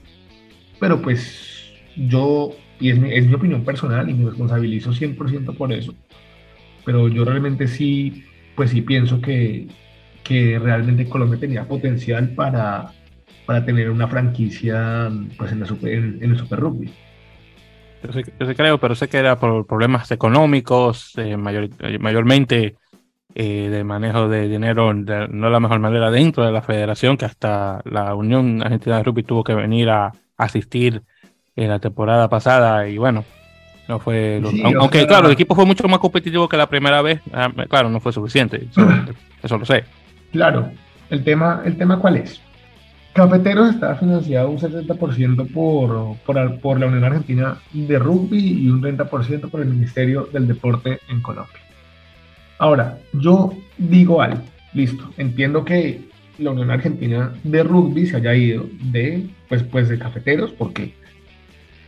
pero 0.79 1.03
pues 1.03 1.73
yo, 1.97 2.51
y 2.81 2.91
es 2.91 2.99
mi, 2.99 3.13
es 3.13 3.27
mi 3.27 3.35
opinión 3.35 3.65
personal 3.65 4.09
y 4.09 4.15
me 4.15 4.27
responsabilizo 4.27 4.93
100% 4.93 5.57
por 5.57 5.73
eso, 5.73 5.95
pero 6.85 7.09
yo 7.09 7.25
realmente 7.25 7.67
sí, 7.67 8.25
pues 8.55 8.71
sí 8.71 8.83
pienso 8.83 9.21
que, 9.21 9.67
que 10.23 10.59
realmente 10.59 11.09
Colombia 11.09 11.41
tenía 11.41 11.67
potencial 11.67 12.31
para, 12.31 12.93
para 13.47 13.65
tener 13.65 13.91
una 13.91 14.09
franquicia 14.09 15.11
pues, 15.39 15.53
en, 15.53 15.63
el 16.21 16.39
Super 16.39 16.61
Rugby. 16.61 16.91
Yo 18.03 18.13
sí, 18.13 18.55
creo, 18.55 18.79
pero 18.79 18.95
sé 18.95 19.09
que 19.09 19.19
era 19.19 19.37
por 19.39 19.67
problemas 19.67 20.11
económicos, 20.11 21.13
eh, 21.17 21.37
mayor, 21.37 21.69
mayormente 21.99 22.77
eh, 23.35 23.69
de 23.71 23.85
manejo 23.85 24.29
de 24.29 24.49
dinero, 24.49 24.95
no 24.95 25.51
la 25.51 25.61
mejor 25.61 25.81
manera 25.81 26.11
dentro 26.11 26.45
de 26.45 26.53
la 26.53 26.63
federación, 26.63 27.17
que 27.17 27.25
hasta 27.25 27.81
la 27.85 28.15
Unión 28.15 28.63
Argentina 28.63 28.99
de 28.99 29.03
Rugby 29.03 29.23
tuvo 29.23 29.45
que 29.45 29.55
venir 29.55 29.91
a 29.91 30.13
asistir 30.37 31.03
en 31.57 31.69
la 31.69 31.79
temporada 31.79 32.29
pasada 32.29 32.89
y 32.89 32.99
bueno, 32.99 33.25
no 33.89 33.99
fue. 33.99 34.43
aunque, 34.79 35.07
claro, 35.07 35.27
el 35.27 35.33
equipo 35.33 35.55
fue 35.55 35.65
mucho 35.65 35.87
más 35.89 36.01
competitivo 36.01 36.49
que 36.49 36.57
la 36.57 36.69
primera 36.69 37.03
vez. 37.03 37.21
Ah, 37.33 37.51
claro, 37.69 37.89
no 37.89 38.01
fue 38.01 38.13
suficiente. 38.13 38.69
Eso, 39.43 39.59
lo 39.59 39.65
sé. 39.65 39.85
Claro. 40.33 40.71
El 41.09 41.23
tema, 41.23 41.63
¿El 41.65 41.77
tema 41.77 41.99
cuál 42.01 42.17
es? 42.17 42.41
Cafeteros 43.17 43.71
está 43.71 43.97
financiado 43.97 44.51
un 44.51 44.59
70% 44.59 45.53
por, 45.53 46.17
por, 46.19 46.61
por 46.61 46.79
la 46.79 46.87
Unión 46.87 47.05
Argentina 47.05 47.59
de 47.73 47.99
Rugby 47.99 48.65
y 48.65 48.69
un 48.69 48.83
30% 48.83 49.51
por 49.51 49.61
el 49.63 49.69
Ministerio 49.69 50.29
del 50.33 50.47
Deporte 50.47 51.01
en 51.09 51.23
Colombia. 51.23 51.61
Ahora, 52.59 52.99
yo 53.13 53.53
digo 53.79 54.23
algo. 54.23 54.43
Listo. 54.75 55.11
Entiendo 55.17 55.65
que 55.65 56.09
la 56.39 56.51
Unión 56.51 56.71
Argentina 56.71 57.33
de 57.43 57.63
Rugby 57.63 58.07
se 58.07 58.17
haya 58.17 58.35
ido 58.35 58.67
de, 58.93 59.27
pues, 59.49 59.63
pues 59.63 59.89
de 59.89 59.99
cafeteros 59.99 60.53
porque 60.53 60.95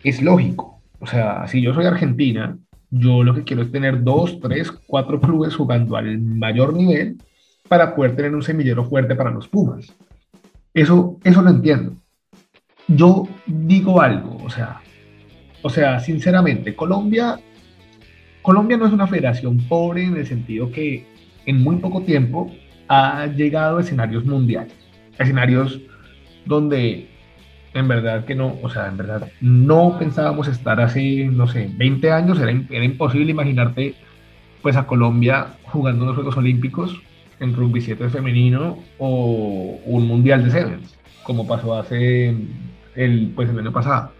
es 0.02 0.22
lógico 0.22 0.78
o 1.00 1.06
sea, 1.06 1.46
si 1.46 1.62
yo 1.62 1.74
soy 1.74 1.86
Argentina, 1.86 2.58
yo 2.90 3.22
lo 3.22 3.34
que 3.34 3.44
quiero 3.44 3.62
es 3.62 3.70
tener 3.70 4.02
dos, 4.02 4.40
tres, 4.40 4.70
cuatro 4.86 5.20
clubes 5.20 5.54
jugando 5.54 5.96
al 5.96 6.18
mayor 6.18 6.74
nivel 6.74 7.18
para 7.68 7.94
poder 7.94 8.16
tener 8.16 8.34
un 8.34 8.42
semillero 8.42 8.84
fuerte 8.84 9.14
para 9.14 9.30
los 9.30 9.48
Pumas. 9.48 9.94
Eso, 10.78 11.18
eso 11.24 11.42
lo 11.42 11.50
entiendo. 11.50 11.96
Yo 12.86 13.26
digo 13.46 14.00
algo, 14.00 14.38
o 14.44 14.48
sea, 14.48 14.80
o 15.62 15.68
sea, 15.68 15.98
sinceramente, 15.98 16.76
Colombia, 16.76 17.40
Colombia 18.42 18.76
no 18.76 18.86
es 18.86 18.92
una 18.92 19.08
federación 19.08 19.58
pobre 19.68 20.04
en 20.04 20.16
el 20.16 20.24
sentido 20.24 20.70
que 20.70 21.04
en 21.46 21.64
muy 21.64 21.76
poco 21.76 22.02
tiempo 22.02 22.52
ha 22.86 23.26
llegado 23.26 23.78
a 23.78 23.80
escenarios 23.80 24.24
mundiales, 24.24 24.72
escenarios 25.18 25.80
donde 26.46 27.08
en 27.74 27.88
verdad 27.88 28.24
que 28.24 28.36
no, 28.36 28.56
o 28.62 28.70
sea, 28.70 28.86
en 28.86 28.98
verdad 28.98 29.32
no 29.40 29.98
pensábamos 29.98 30.46
estar 30.46 30.80
así, 30.80 31.24
no 31.24 31.48
sé, 31.48 31.68
20 31.76 32.12
años, 32.12 32.38
era, 32.38 32.52
era 32.52 32.84
imposible 32.84 33.32
imaginarte 33.32 33.96
pues 34.62 34.76
a 34.76 34.86
Colombia 34.86 35.48
jugando 35.64 36.04
unos 36.04 36.14
Juegos 36.14 36.36
Olímpicos 36.36 37.02
en 37.40 37.54
rugby 37.54 37.80
7 37.80 38.08
femenino 38.08 38.78
o 38.98 39.78
un 39.84 40.06
Mundial 40.06 40.44
de 40.44 40.50
Sevens, 40.50 40.98
como 41.22 41.46
pasó 41.46 41.74
hace 41.78 42.34
el, 42.94 43.32
pues, 43.34 43.48
el 43.50 43.58
año 43.58 43.72
pasado. 43.72 44.12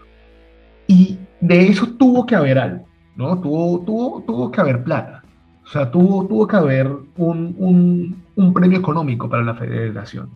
Y 0.87 1.17
de 1.41 1.67
eso 1.67 1.87
tuvo 1.97 2.25
que 2.25 2.35
haber 2.35 2.57
algo, 2.57 2.85
¿no? 3.15 3.39
Tuvo, 3.39 3.81
tuvo, 3.81 4.23
tuvo 4.25 4.51
que 4.51 4.61
haber 4.61 4.83
plata. 4.83 5.23
O 5.63 5.67
sea, 5.67 5.91
tuvo, 5.91 6.25
tuvo 6.27 6.47
que 6.47 6.55
haber 6.55 6.87
un, 7.17 7.55
un, 7.57 8.23
un 8.35 8.53
premio 8.53 8.79
económico 8.79 9.29
para 9.29 9.43
la 9.43 9.53
federación. 9.53 10.29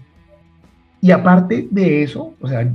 Y 1.01 1.11
aparte 1.11 1.67
de 1.71 2.03
eso, 2.03 2.33
o 2.39 2.47
sea, 2.47 2.71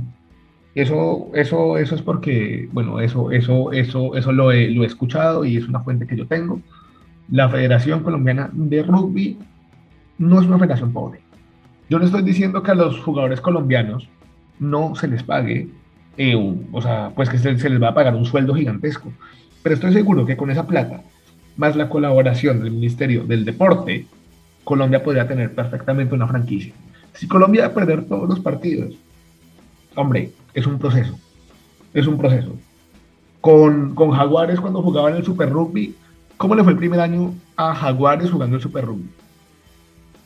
eso, 0.75 1.31
eso, 1.33 1.77
eso 1.77 1.95
es 1.95 2.01
porque, 2.01 2.69
bueno, 2.71 2.99
eso, 2.99 3.31
eso, 3.31 3.71
eso, 3.71 4.15
eso 4.15 4.31
lo 4.31 4.51
he, 4.51 4.69
lo 4.69 4.83
he 4.83 4.87
escuchado 4.87 5.45
y 5.45 5.57
es 5.57 5.67
una 5.67 5.79
fuente 5.79 6.05
que 6.05 6.15
yo 6.15 6.27
tengo. 6.27 6.61
La 7.31 7.49
Federación 7.49 8.03
Colombiana 8.03 8.49
de 8.53 8.83
Rugby 8.83 9.37
no 10.19 10.39
es 10.39 10.45
una 10.45 10.59
federación 10.59 10.93
pobre. 10.93 11.21
Yo 11.89 11.97
no 11.97 12.05
estoy 12.05 12.21
diciendo 12.21 12.61
que 12.61 12.71
a 12.71 12.75
los 12.75 12.99
jugadores 12.99 13.41
colombianos 13.41 14.07
no 14.59 14.93
se 14.95 15.07
les 15.07 15.23
pague, 15.23 15.69
eh, 16.17 16.35
o 16.71 16.81
sea, 16.81 17.11
pues 17.15 17.29
que 17.29 17.39
se, 17.39 17.57
se, 17.57 17.69
les 17.69 17.81
va 17.81 17.89
a 17.89 17.93
pagar 17.95 18.15
un 18.15 18.25
sueldo 18.25 18.53
gigantesco. 18.53 19.11
Pero 19.63 19.75
estoy 19.75 19.93
seguro 19.93 20.25
que 20.25 20.37
con 20.37 20.51
esa 20.51 20.67
plata, 20.67 21.01
más 21.57 21.75
la 21.75 21.89
colaboración 21.89 22.61
del 22.61 22.71
Ministerio 22.71 23.23
del 23.23 23.45
Deporte, 23.45 24.05
Colombia 24.63 25.03
podría 25.03 25.27
tener 25.27 25.55
perfectamente 25.55 26.13
una 26.13 26.27
franquicia. 26.27 26.73
Si 27.13 27.27
Colombia 27.27 27.61
va 27.61 27.67
a 27.69 27.73
perder 27.73 28.05
todos 28.05 28.29
los 28.29 28.39
partidos, 28.39 28.93
hombre, 29.95 30.31
es 30.53 30.67
un 30.67 30.77
proceso. 30.77 31.17
Es 31.93 32.05
un 32.05 32.17
proceso. 32.17 32.55
Con, 33.41 33.95
con 33.95 34.11
Jaguares 34.11 34.59
cuando 34.59 34.81
jugaban 34.81 35.15
el 35.15 35.23
Super 35.23 35.49
Rugby, 35.49 35.95
¿cómo 36.37 36.55
le 36.55 36.63
fue 36.63 36.73
el 36.73 36.77
primer 36.77 36.99
año 36.99 37.33
a 37.55 37.73
Jaguares 37.73 38.29
jugando 38.29 38.57
el 38.57 38.61
Super 38.61 38.85
Rugby? 38.85 39.09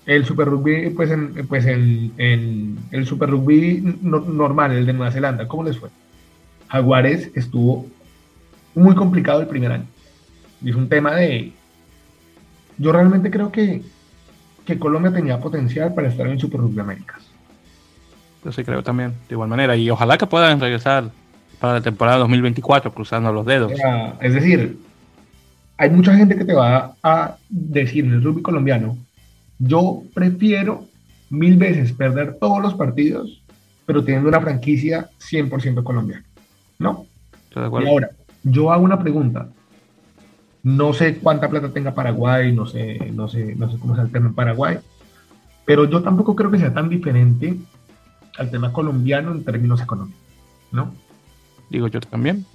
El 0.05 0.25
Super 0.25 0.47
Rugby, 0.47 0.89
pues 0.89 1.11
en, 1.11 1.47
pues 1.47 1.65
en, 1.65 2.77
el 2.91 3.05
Super 3.05 3.29
Rugby 3.29 3.97
normal, 4.01 4.73
el 4.73 4.85
de 4.85 4.93
Nueva 4.93 5.11
Zelanda, 5.11 5.47
¿cómo 5.47 5.63
les 5.63 5.77
fue? 5.77 5.89
Jaguares 6.67 7.31
estuvo 7.35 7.87
muy 8.75 8.95
complicado 8.95 9.41
el 9.41 9.47
primer 9.47 9.71
año. 9.71 9.85
Y 10.61 10.71
es 10.71 10.75
un 10.75 10.89
tema 10.89 11.15
de... 11.15 11.53
Yo 12.77 12.91
realmente 12.91 13.29
creo 13.29 13.51
que, 13.51 13.81
que 14.65 14.79
Colombia 14.79 15.13
tenía 15.13 15.39
potencial 15.39 15.93
para 15.93 16.09
estar 16.09 16.27
en 16.27 16.39
Super 16.39 16.61
Rugby 16.61 16.79
Américas. 16.79 17.21
Yo 18.43 18.51
sí 18.51 18.63
creo 18.63 18.83
también, 18.83 19.11
de 19.29 19.35
igual 19.35 19.49
manera. 19.49 19.75
Y 19.75 19.89
ojalá 19.89 20.17
que 20.17 20.25
puedan 20.25 20.59
regresar 20.59 21.11
para 21.59 21.75
la 21.75 21.81
temporada 21.81 22.17
2024 22.17 22.93
cruzando 22.93 23.31
los 23.31 23.45
dedos. 23.45 23.71
es 24.19 24.33
decir, 24.33 24.77
hay 25.77 25.89
mucha 25.89 26.15
gente 26.15 26.35
que 26.35 26.45
te 26.45 26.53
va 26.53 26.95
a 27.01 27.37
decir 27.49 28.05
en 28.05 28.13
el 28.13 28.23
rugby 28.23 28.41
colombiano, 28.41 28.97
yo 29.59 30.03
prefiero 30.13 30.85
mil 31.29 31.57
veces 31.57 31.93
perder 31.93 32.37
todos 32.39 32.61
los 32.61 32.73
partidos, 32.75 33.41
pero 33.85 34.03
teniendo 34.03 34.29
una 34.29 34.41
franquicia 34.41 35.09
100% 35.19 35.83
colombiana. 35.83 36.25
¿No? 36.79 37.05
De. 37.53 37.83
Y 37.83 37.87
ahora, 37.87 38.09
yo 38.43 38.71
hago 38.71 38.83
una 38.83 38.99
pregunta. 38.99 39.47
No 40.63 40.93
sé 40.93 41.17
cuánta 41.17 41.49
plata 41.49 41.69
tenga 41.69 41.93
Paraguay, 41.93 42.53
no 42.53 42.65
sé, 42.65 43.11
no 43.13 43.27
sé, 43.27 43.55
no 43.55 43.69
sé 43.69 43.77
cómo 43.77 43.95
es 43.95 43.99
el 43.99 44.11
tema 44.11 44.27
en 44.27 44.33
Paraguay, 44.33 44.77
pero 45.65 45.89
yo 45.89 46.01
tampoco 46.01 46.35
creo 46.35 46.49
que 46.51 46.57
sea 46.57 46.73
tan 46.73 46.87
diferente 46.87 47.57
al 48.37 48.49
tema 48.49 48.71
colombiano 48.71 49.31
en 49.31 49.43
términos 49.43 49.81
económicos, 49.81 50.21
¿no? 50.71 50.93
Digo 51.69 51.87
yo 51.87 51.99
también, 51.99 52.45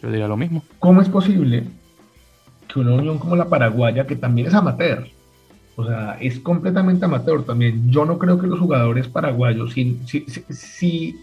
yo 0.00 0.10
diría 0.10 0.28
lo 0.28 0.36
mismo. 0.36 0.62
¿Cómo 0.78 1.02
es 1.02 1.10
posible 1.10 1.64
que 2.68 2.80
una 2.80 2.94
unión 2.94 3.18
como 3.18 3.36
la 3.36 3.48
paraguaya, 3.48 4.06
que 4.06 4.16
también 4.16 4.46
es 4.46 4.54
amateur, 4.54 5.06
o 5.78 5.86
sea, 5.86 6.18
es 6.20 6.40
completamente 6.40 7.04
amateur 7.04 7.44
también, 7.44 7.88
yo 7.88 8.04
no 8.04 8.18
creo 8.18 8.36
que 8.36 8.48
los 8.48 8.58
jugadores 8.58 9.06
paraguayos, 9.06 9.74
si, 9.74 9.96
si, 10.06 11.14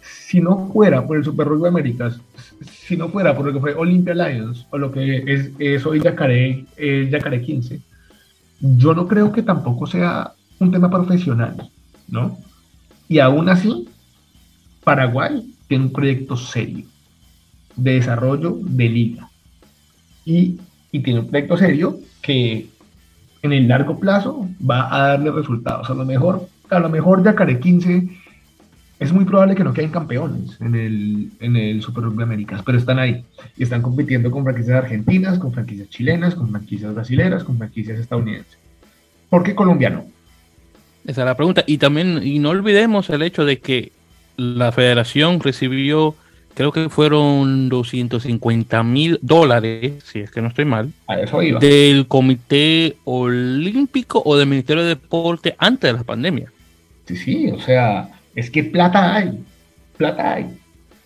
si, 0.00 0.40
no 0.40 0.70
fuera 0.72 1.04
por 1.04 1.16
el 1.16 1.24
Super 1.24 1.48
Rugby 1.48 1.66
Américas, 1.66 2.20
si 2.64 2.96
no 2.96 3.08
fuera 3.08 3.36
por 3.36 3.46
lo 3.46 3.52
que 3.52 3.58
fue 3.58 3.74
Olympia 3.74 4.14
Lions 4.14 4.68
o 4.70 4.78
lo 4.78 4.92
que 4.92 5.24
es, 5.26 5.50
es 5.58 5.84
hoy 5.84 6.00
Yacaré, 6.00 6.64
eh, 6.76 7.08
Yacaré 7.10 7.42
15, 7.42 7.80
yo 8.60 8.94
no 8.94 9.08
creo 9.08 9.32
que 9.32 9.42
tampoco 9.42 9.84
sea 9.88 10.30
un 10.60 10.70
tema 10.70 10.88
profesional, 10.88 11.68
¿no? 12.06 12.38
Y 13.08 13.18
aún 13.18 13.48
así, 13.48 13.88
Paraguay 14.84 15.54
tiene 15.66 15.86
un 15.86 15.92
proyecto 15.92 16.36
serio 16.36 16.84
de 17.74 17.94
desarrollo 17.94 18.58
de 18.60 18.88
liga. 18.88 19.28
Y, 20.24 20.60
tiene 20.92 21.18
un 21.18 21.28
proyecto 21.30 21.56
serio 21.56 21.98
que 22.22 22.68
en 23.42 23.52
el 23.52 23.68
largo 23.68 23.98
plazo 23.98 24.48
va 24.68 24.94
a 24.94 25.08
darle 25.08 25.30
resultados. 25.30 25.88
A 25.90 25.94
lo 25.94 26.04
mejor, 26.04 26.48
a 26.70 26.78
lo 26.78 26.88
mejor 26.88 27.24
Yacaré 27.24 27.60
15 27.60 28.08
es 29.00 29.12
muy 29.12 29.24
probable 29.24 29.54
que 29.54 29.62
no 29.62 29.72
queden 29.72 29.90
campeones 29.90 30.60
en 30.60 30.74
el, 30.74 31.30
en 31.40 31.56
el 31.56 31.82
Super 31.82 32.04
Rugby 32.04 32.24
Américas, 32.24 32.62
pero 32.64 32.78
están 32.78 32.98
ahí 32.98 33.24
y 33.56 33.62
están 33.62 33.80
compitiendo 33.80 34.30
con 34.30 34.42
franquicias 34.42 34.84
argentinas, 34.84 35.38
con 35.38 35.52
franquicias 35.52 35.88
chilenas, 35.88 36.34
con 36.34 36.50
franquicias 36.50 36.92
brasileras, 36.94 37.44
con 37.44 37.58
franquicias 37.58 38.00
estadounidenses. 38.00 38.58
¿Por 39.30 39.44
qué 39.44 39.54
colombiano? 39.54 40.04
Esa 41.06 41.22
es 41.22 41.26
la 41.26 41.36
pregunta. 41.36 41.62
Y 41.66 41.78
también, 41.78 42.20
y 42.22 42.38
no 42.40 42.50
olvidemos 42.50 43.08
el 43.10 43.22
hecho 43.22 43.44
de 43.44 43.60
que 43.60 43.92
la 44.36 44.72
federación 44.72 45.40
recibió, 45.40 46.14
creo 46.58 46.72
que 46.72 46.88
fueron 46.88 47.68
250 47.68 48.82
mil 48.82 49.20
dólares, 49.22 50.02
si 50.02 50.18
es 50.18 50.30
que 50.32 50.42
no 50.42 50.48
estoy 50.48 50.64
mal, 50.64 50.92
del 51.60 52.08
Comité 52.08 52.96
Olímpico 53.04 54.20
o 54.24 54.36
del 54.36 54.48
Ministerio 54.48 54.82
de 54.82 54.88
Deporte 54.88 55.54
antes 55.56 55.92
de 55.92 55.98
la 55.98 56.02
pandemia. 56.02 56.50
Sí, 57.06 57.16
sí, 57.16 57.48
o 57.52 57.60
sea, 57.60 58.08
es 58.34 58.50
que 58.50 58.64
plata 58.64 59.14
hay, 59.14 59.38
plata 59.96 60.32
hay, 60.34 60.58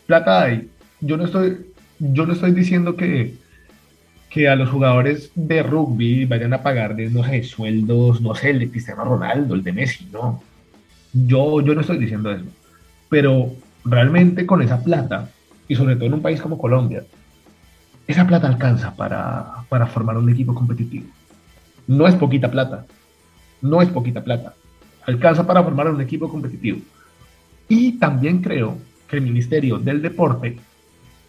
plata 0.06 0.44
hay. 0.44 0.70
Yo 1.02 1.18
no 1.18 1.26
estoy, 1.26 1.58
yo 1.98 2.24
no 2.24 2.32
estoy 2.32 2.52
diciendo 2.52 2.96
que, 2.96 3.34
que 4.30 4.48
a 4.48 4.56
los 4.56 4.70
jugadores 4.70 5.32
de 5.34 5.62
rugby 5.62 6.24
vayan 6.24 6.54
a 6.54 6.62
pagar, 6.62 6.98
no 6.98 7.24
sé, 7.24 7.42
sueldos, 7.42 8.22
no 8.22 8.34
sé, 8.34 8.50
el 8.50 8.60
de 8.60 8.70
Cristiano 8.70 9.04
Ronaldo, 9.04 9.54
el 9.54 9.62
de 9.62 9.72
Messi, 9.74 10.08
no. 10.10 10.42
Yo, 11.12 11.60
yo 11.60 11.74
no 11.74 11.82
estoy 11.82 11.98
diciendo 11.98 12.32
eso. 12.32 12.46
Pero 13.10 13.52
realmente 13.84 14.46
con 14.46 14.62
esa 14.62 14.82
plata, 14.82 15.28
y 15.68 15.74
sobre 15.74 15.96
todo 15.96 16.06
en 16.06 16.14
un 16.14 16.22
país 16.22 16.40
como 16.40 16.58
Colombia, 16.58 17.04
esa 18.06 18.26
plata 18.26 18.48
alcanza 18.48 18.94
para, 18.94 19.64
para 19.68 19.86
formar 19.86 20.16
un 20.16 20.28
equipo 20.28 20.54
competitivo. 20.54 21.06
No 21.86 22.06
es 22.06 22.14
poquita 22.14 22.50
plata, 22.50 22.86
no 23.60 23.80
es 23.80 23.88
poquita 23.88 24.22
plata. 24.22 24.54
Alcanza 25.06 25.46
para 25.46 25.62
formar 25.62 25.88
un 25.88 26.00
equipo 26.00 26.28
competitivo. 26.28 26.78
Y 27.68 27.92
también 27.98 28.42
creo 28.42 28.78
que 29.08 29.16
el 29.16 29.22
Ministerio 29.22 29.78
del 29.78 30.02
Deporte, 30.02 30.58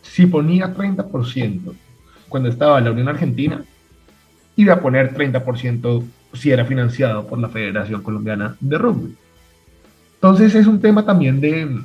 si 0.01 0.25
ponía 0.25 0.73
30% 0.73 1.73
cuando 2.29 2.49
estaba 2.49 2.81
la 2.81 2.91
Unión 2.91 3.07
Argentina, 3.07 3.63
iba 4.55 4.73
a 4.73 4.81
poner 4.81 5.13
30% 5.13 6.03
si 6.33 6.51
era 6.51 6.65
financiado 6.65 7.25
por 7.27 7.39
la 7.39 7.49
Federación 7.49 8.01
Colombiana 8.01 8.55
de 8.59 8.77
Rugby. 8.77 9.15
Entonces 10.15 10.55
es 10.55 10.67
un 10.67 10.79
tema 10.79 11.05
también 11.05 11.39
de, 11.39 11.83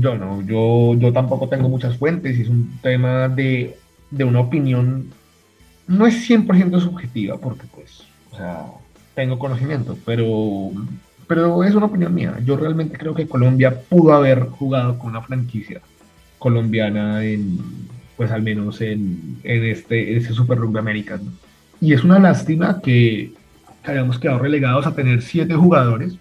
yo 0.00 0.16
no, 0.16 0.42
yo, 0.42 0.94
yo 0.98 1.12
tampoco 1.12 1.48
tengo 1.48 1.68
muchas 1.68 1.96
fuentes 1.98 2.38
y 2.38 2.42
es 2.42 2.48
un 2.48 2.78
tema 2.80 3.28
de, 3.28 3.76
de 4.10 4.24
una 4.24 4.40
opinión, 4.40 5.08
no 5.86 6.06
es 6.06 6.28
100% 6.28 6.80
subjetiva, 6.80 7.38
porque 7.38 7.66
pues, 7.74 8.04
o 8.32 8.36
sea, 8.36 8.64
tengo 9.14 9.38
conocimiento, 9.38 9.98
pero, 10.06 10.70
pero 11.26 11.62
es 11.62 11.74
una 11.74 11.86
opinión 11.86 12.14
mía. 12.14 12.38
Yo 12.44 12.56
realmente 12.56 12.96
creo 12.96 13.14
que 13.14 13.28
Colombia 13.28 13.82
pudo 13.88 14.14
haber 14.14 14.46
jugado 14.46 14.98
con 14.98 15.10
una 15.10 15.22
franquicia 15.22 15.82
colombiana 16.38 17.22
en, 17.24 17.58
pues 18.16 18.30
al 18.30 18.42
menos 18.42 18.80
en, 18.80 19.38
en 19.44 19.64
este, 19.64 20.12
en 20.12 20.18
este 20.18 20.32
Super 20.32 20.58
Rugby 20.58 20.78
americano. 20.78 21.30
Y 21.80 21.92
es 21.92 22.02
una 22.02 22.18
lástima 22.18 22.80
que, 22.80 23.32
que 23.84 23.90
hayamos 23.90 24.18
quedado 24.18 24.38
relegados 24.38 24.86
a 24.86 24.94
tener 24.94 25.20
siete 25.20 25.54
jugadores 25.54 26.16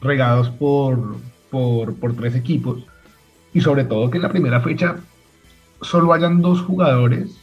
regados 0.00 0.48
por, 0.48 1.16
por, 1.50 1.94
por, 1.94 2.14
tres 2.14 2.34
equipos 2.34 2.82
y 3.52 3.60
sobre 3.60 3.84
todo 3.84 4.10
que 4.10 4.18
en 4.18 4.22
la 4.22 4.30
primera 4.30 4.60
fecha 4.60 4.96
solo 5.80 6.12
hayan 6.12 6.42
dos 6.42 6.60
jugadores 6.62 7.38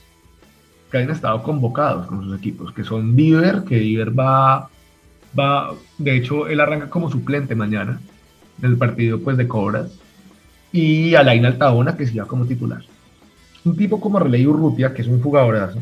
que 0.91 0.97
hayan 0.97 1.12
estado 1.12 1.41
convocados 1.43 2.08
con 2.08 2.24
sus 2.24 2.38
equipos, 2.38 2.72
que 2.72 2.84
son 2.84 3.16
Diver, 3.16 3.64
que 3.64 3.80
Diver 3.80 4.18
va, 4.18 4.70
va, 5.38 5.74
de 5.97 6.16
hecho 6.16 6.47
él 6.47 6.60
arranca 6.60 6.89
como 6.89 7.10
suplente 7.10 7.56
mañana 7.56 7.99
del 8.58 8.78
partido 8.78 9.20
pues 9.20 9.38
de 9.38 9.47
Cobras, 9.47 9.99
y 10.72 11.16
Alain 11.16 11.45
Altaona 11.45 11.95
que 11.95 12.06
se 12.06 12.20
va 12.20 12.28
como 12.28 12.45
titular. 12.45 12.82
Un 13.64 13.76
tipo 13.76 13.99
como 13.99 14.20
Relay 14.20 14.45
Urrutia, 14.45 14.93
que 14.93 15.01
es 15.01 15.08
un 15.08 15.22
jugadorazo, 15.22 15.80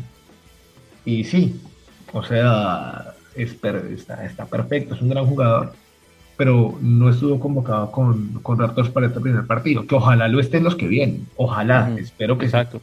y 1.04 1.24
sí, 1.24 1.60
o 2.12 2.22
sea, 2.22 3.14
está, 3.34 4.24
está 4.24 4.46
perfecto, 4.46 4.94
es 4.94 5.02
un 5.02 5.10
gran 5.10 5.26
jugador, 5.26 5.72
pero 6.36 6.76
no 6.80 7.10
estuvo 7.10 7.38
convocado 7.38 7.90
con, 7.90 8.34
con 8.42 8.58
Raptors 8.58 8.88
para 8.90 9.06
este 9.06 9.20
primer 9.20 9.46
partido, 9.46 9.86
que 9.86 9.94
ojalá 9.94 10.28
lo 10.28 10.40
estén 10.40 10.64
los 10.64 10.74
que 10.74 10.88
vienen, 10.88 11.26
ojalá, 11.36 11.90
espero 11.98 12.36
que 12.38 12.46
Exacto. 12.46 12.80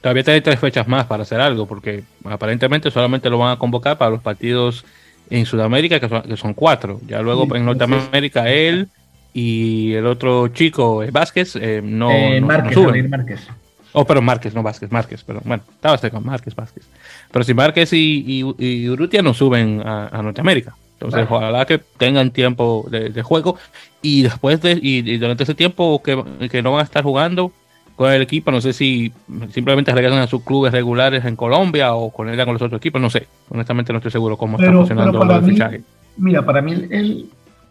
Todavía 0.00 0.22
tiene 0.22 0.40
tres 0.40 0.60
fechas 0.60 0.86
más 0.86 1.06
para 1.06 1.24
hacer 1.24 1.40
algo, 1.40 1.66
porque 1.66 2.04
aparentemente 2.24 2.90
solamente 2.90 3.28
lo 3.28 3.38
van 3.38 3.52
a 3.52 3.58
convocar 3.58 3.98
para 3.98 4.12
los 4.12 4.22
partidos 4.22 4.84
en 5.30 5.44
Sudamérica, 5.46 5.98
que 5.98 6.08
son, 6.08 6.22
que 6.22 6.36
son 6.36 6.54
cuatro. 6.54 7.00
Ya 7.08 7.20
luego 7.22 7.52
en 7.56 7.64
Norteamérica 7.64 8.48
él 8.48 8.88
y 9.34 9.94
el 9.94 10.06
otro 10.06 10.48
chico, 10.48 11.02
eh, 11.02 11.10
Vázquez, 11.10 11.56
eh, 11.56 11.80
no, 11.82 12.10
eh, 12.12 12.40
no, 12.40 12.46
Márquez, 12.46 12.76
no. 12.76 13.08
Márquez. 13.08 13.48
Oh, 13.92 14.04
pero 14.04 14.22
Márquez, 14.22 14.54
no 14.54 14.62
Vázquez, 14.62 14.92
Márquez, 14.92 15.24
pero 15.24 15.40
bueno, 15.44 15.62
estaba 15.68 15.98
cerca, 15.98 16.20
Márquez, 16.20 16.54
Vázquez. 16.54 16.84
Pero 17.32 17.44
si 17.44 17.54
Márquez 17.54 17.92
y, 17.92 18.24
y, 18.26 18.64
y 18.64 18.88
Urrutia 18.88 19.22
no 19.22 19.34
suben 19.34 19.82
a, 19.84 20.08
a 20.08 20.22
Norteamérica. 20.22 20.76
Entonces, 20.96 21.28
Vale. 21.28 21.36
ojalá 21.36 21.66
que 21.66 21.78
tengan 21.78 22.30
tiempo 22.30 22.86
de, 22.90 23.10
de 23.10 23.22
juego 23.22 23.56
y 24.00 24.22
después 24.22 24.60
de, 24.62 24.72
y, 24.80 24.98
y 25.08 25.18
durante 25.18 25.42
ese 25.44 25.54
tiempo 25.54 26.02
que, 26.02 26.22
que 26.50 26.62
no 26.62 26.72
van 26.72 26.80
a 26.80 26.84
estar 26.84 27.02
jugando 27.04 27.52
con 27.96 28.10
el 28.12 28.22
equipo, 28.22 28.50
no 28.50 28.60
sé 28.60 28.72
si 28.72 29.12
simplemente 29.50 29.92
regresan 29.92 30.18
a 30.20 30.26
sus 30.26 30.42
clubes 30.42 30.72
regulares 30.72 31.24
en 31.24 31.36
Colombia 31.36 31.94
o 31.94 32.10
conectan 32.10 32.46
con 32.46 32.54
los 32.54 32.62
otros 32.62 32.78
equipos, 32.78 33.00
no 33.00 33.10
sé. 33.10 33.26
Honestamente 33.50 33.92
no 33.92 33.98
estoy 33.98 34.10
seguro 34.12 34.36
cómo 34.36 34.56
está 34.56 34.66
Pero, 34.68 34.78
funcionando 34.80 35.18
para 35.18 35.34
del 35.34 35.42
mí, 35.42 35.50
fichaje. 35.52 35.82
mira, 36.16 36.44
para 36.44 36.62
mí 36.62 36.72
el, 36.72 36.92
el- 36.92 37.30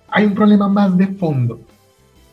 hay 0.10 0.26
un 0.26 0.36
problema 0.36 0.68
más 0.68 0.96
de 0.98 1.08
fondo 1.08 1.60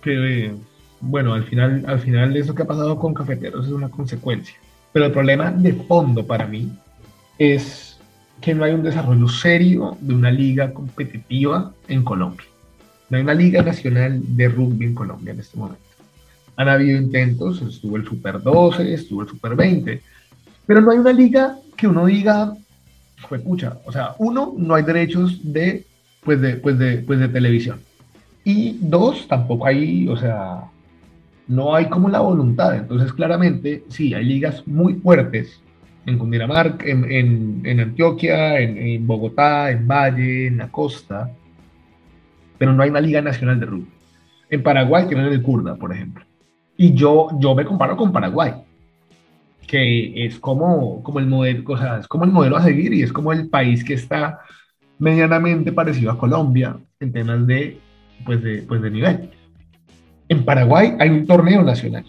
que, 0.03 0.47
eh, 0.47 0.55
bueno, 1.01 1.33
al 1.35 1.45
final, 1.45 1.85
al 1.87 2.01
final 2.01 2.37
eso 2.37 2.55
que 2.55 2.63
ha 2.63 2.67
pasado 2.67 2.99
con 2.99 3.15
Cafeteros 3.15 3.67
es 3.67 3.73
una 3.73 3.89
consecuencia. 3.89 4.57
Pero 4.93 5.07
el 5.07 5.13
problema 5.13 5.51
de 5.51 5.73
fondo 5.73 6.27
para 6.27 6.47
mí 6.47 6.71
es 7.39 7.92
que 8.43 8.55
no 8.55 8.65
hay 8.65 8.73
un 8.73 8.83
desarrollo 8.83 9.29
serio 9.29 9.97
de 10.01 10.15
una 10.15 10.31
liga 10.31 10.75
competitiva 10.75 11.73
en 11.89 12.03
Colombia. 12.03 12.47
No 13.09 13.17
hay 13.17 13.23
una 13.23 13.35
liga 13.35 13.63
nacional 13.63 14.21
de 14.37 14.49
rugby 14.49 14.87
en 14.87 14.95
Colombia 14.95 15.33
en 15.33 15.41
este 15.41 15.57
momento. 15.57 15.83
Han 16.57 16.69
habido 16.69 16.99
intentos, 16.99 17.63
estuvo 17.63 17.97
el 17.97 18.05
Super 18.05 18.43
12, 18.43 18.93
estuvo 18.93 19.23
el 19.23 19.29
Super 19.29 19.55
20, 19.55 20.03
pero 20.67 20.81
no 20.81 20.91
hay 20.91 20.99
una 20.99 21.13
liga 21.13 21.57
que 21.77 21.87
uno 21.87 22.05
diga, 22.05 22.53
fue 23.29 23.39
pucha, 23.39 23.79
o 23.87 23.93
sea, 23.93 24.15
uno, 24.19 24.55
no 24.59 24.75
hay 24.75 24.83
derechos 24.83 25.41
de, 25.43 25.87
pues 26.25 26.41
de, 26.41 26.57
pues 26.57 26.79
de, 26.79 26.99
pues 26.99 27.21
de 27.21 27.29
televisión. 27.29 27.81
Y 28.45 28.77
dos, 28.81 29.29
tampoco 29.29 29.67
hay, 29.67 30.09
o 30.09 30.17
sea, 30.17 30.65
no 31.47 31.77
hay 31.77 31.89
como 31.89 32.09
la 32.09 32.21
voluntad. 32.21 32.75
Entonces, 32.75 33.13
claramente, 33.13 33.85
sí, 33.89 34.15
hay 34.15 34.25
ligas 34.25 34.67
muy 34.67 34.95
fuertes 34.95 35.61
en 36.07 36.19
Cundinamarca, 36.19 36.87
en, 36.87 37.11
en, 37.11 37.63
en 37.65 37.81
Antioquia, 37.81 38.59
en, 38.59 38.77
en 38.77 39.07
Bogotá, 39.07 39.71
en 39.71 39.87
Valle, 39.87 40.49
en 40.49 40.59
la 40.59 40.69
costa, 40.69 41.31
pero 42.59 42.73
no 42.73 42.83
hay 42.83 42.91
una 42.91 43.01
liga 43.01 43.21
nacional 43.21 43.61
de 43.61 43.67
rugby. 43.67 43.89
En 44.51 44.63
Paraguay 44.63 45.07
tienen 45.09 45.27
el 45.27 45.43
Kurda, 45.43 45.77
por 45.77 45.93
ejemplo. 45.93 46.25
Y 46.77 46.95
yo, 46.95 47.29
yo 47.39 47.55
me 47.55 47.65
comparo 47.65 47.97
con 47.97 48.13
Paraguay, 48.13 48.53
que 49.67 50.27
es 50.27 50.39
como, 50.39 51.03
como 51.03 51.19
el 51.19 51.27
modelo, 51.27 51.65
o 51.67 51.79
sea, 51.79 51.99
es 51.99 52.09
como 52.09 52.25
el 52.25 52.31
modelo 52.31 52.57
a 52.57 52.63
seguir 52.63 52.93
y 52.93 53.03
es 53.03 53.13
como 53.13 53.33
el 53.33 53.49
país 53.49 53.85
que 53.85 53.95
está 53.95 54.41
medianamente 54.99 55.73
parecido 55.73 56.11
a 56.13 56.19
Colombia 56.19 56.77
en 57.01 57.13
temas 57.13 57.47
de, 57.47 57.79
pues 58.25 58.43
de, 58.43 58.63
pues 58.63 58.83
de 58.83 58.91
nivel. 58.91 59.31
En 60.29 60.45
Paraguay 60.45 60.95
hay 60.99 61.11
un 61.11 61.27
torneo 61.27 61.63
nacional 61.63 62.05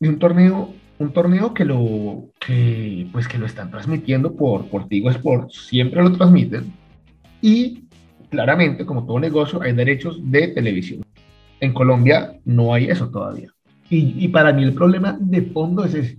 y 0.00 0.08
un 0.08 0.18
torneo, 0.18 0.74
un 0.98 1.12
torneo 1.12 1.52
que 1.52 1.64
lo, 1.64 2.30
que, 2.40 3.06
pues 3.12 3.28
que 3.28 3.38
lo 3.38 3.46
están 3.46 3.70
transmitiendo 3.70 4.34
por, 4.34 4.66
por 4.66 4.88
Tigo 4.88 5.10
Sports, 5.10 5.66
siempre 5.66 6.02
lo 6.02 6.12
transmiten 6.12 6.72
y 7.42 7.84
claramente, 8.30 8.86
como 8.86 9.06
todo 9.06 9.20
negocio, 9.20 9.60
hay 9.62 9.72
derechos 9.72 10.18
de 10.22 10.48
televisión. 10.48 11.04
En 11.60 11.72
Colombia 11.72 12.38
no 12.44 12.74
hay 12.74 12.86
eso 12.86 13.08
todavía. 13.08 13.50
Y, 13.88 14.24
y 14.24 14.28
para 14.28 14.52
mí 14.52 14.64
el 14.64 14.74
problema 14.74 15.16
de 15.20 15.42
fondo 15.42 15.84
es 15.84 15.94
ese, 15.94 16.18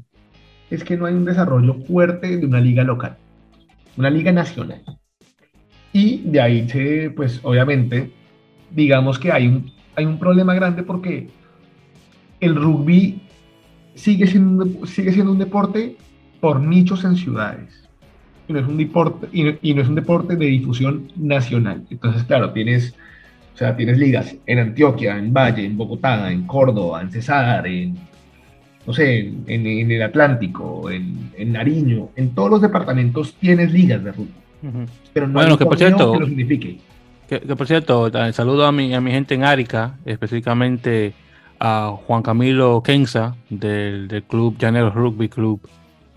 es 0.70 0.84
que 0.84 0.98
no 0.98 1.06
hay 1.06 1.14
un 1.14 1.26
desarrollo 1.26 1.76
fuerte 1.86 2.38
de 2.38 2.46
una 2.46 2.60
liga 2.60 2.84
local, 2.84 3.18
una 3.98 4.10
liga 4.10 4.32
nacional. 4.32 4.84
Y 5.94 6.22
de 6.26 6.42
ahí 6.42 6.70
se, 6.70 7.10
pues 7.10 7.40
obviamente, 7.44 8.12
digamos 8.72 9.18
que 9.20 9.32
hay 9.32 9.48
un, 9.48 9.72
hay 9.96 10.06
un 10.06 10.20
problema 10.20 10.54
grande 10.54 10.84
porque 10.84 11.28
el 12.40 12.56
rugby 12.56 13.22
sigue 13.98 14.28
siendo, 14.28 14.64
un- 14.64 14.88
sigue 14.88 15.12
siendo 15.12 15.32
un 15.34 15.40
deporte 15.40 15.96
por 16.40 16.62
nichos 16.62 17.04
en 17.04 17.16
ciudades. 17.18 17.84
Y 18.48 18.54
no, 18.54 18.60
es 18.60 18.68
un 18.68 18.78
deporte, 18.78 19.28
y, 19.34 19.44
no, 19.44 19.52
y 19.62 19.74
no 19.74 19.82
es 19.82 19.90
un 19.90 19.96
deporte 19.96 20.36
de 20.38 20.46
difusión 20.46 21.12
nacional. 21.18 21.84
Entonces, 21.90 22.24
claro, 22.24 22.52
tienes, 22.52 22.94
o 23.54 23.58
sea, 23.58 23.76
tienes 23.76 23.98
ligas 23.98 24.36
en 24.46 24.60
Antioquia, 24.60 25.18
en 25.18 25.34
Valle, 25.34 25.66
en 25.66 25.76
Bogotá, 25.76 26.32
en 26.32 26.44
Córdoba, 26.48 27.02
en 27.02 27.12
Cesar, 27.12 27.68
en, 27.68 27.98
no 28.86 28.94
sé, 28.94 29.20
en, 29.20 29.44
en- 29.48 29.68
en 29.68 29.92
el 29.92 30.02
Atlántico, 30.04 30.90
en, 30.90 31.32
en 31.38 31.52
Nariño, 31.52 32.10
en 32.16 32.30
todos 32.34 32.50
los 32.52 32.62
departamentos 32.62 33.34
tienes 33.36 33.74
ligas 33.74 34.02
de 34.04 34.12
rugby. 34.14 34.32
Ujú. 34.64 34.86
Pero 35.12 35.28
no 35.28 35.34
Bueno, 35.34 35.52
hay 35.52 35.58
que 35.58 35.66
por 35.66 35.78
cierto- 35.78 36.14
que 36.14 36.20
lo 36.20 36.28
signifique. 36.28 36.78
Que, 37.28 37.42
que, 37.42 37.56
por 37.58 37.68
cierto, 37.68 38.10
ta- 38.10 38.32
saludo 38.32 38.66
a 38.66 38.72
mi, 38.72 38.94
a 38.94 39.02
mi 39.02 39.12
gente 39.12 39.36
en 39.36 39.44
Arica, 39.44 39.96
específicamente 40.06 41.12
a 41.60 41.96
Juan 42.06 42.22
Camilo 42.22 42.82
Kenza 42.84 43.36
del, 43.50 44.08
del 44.08 44.24
club 44.24 44.58
Llaneros 44.58 44.94
Rugby 44.94 45.30
Club, 45.30 45.62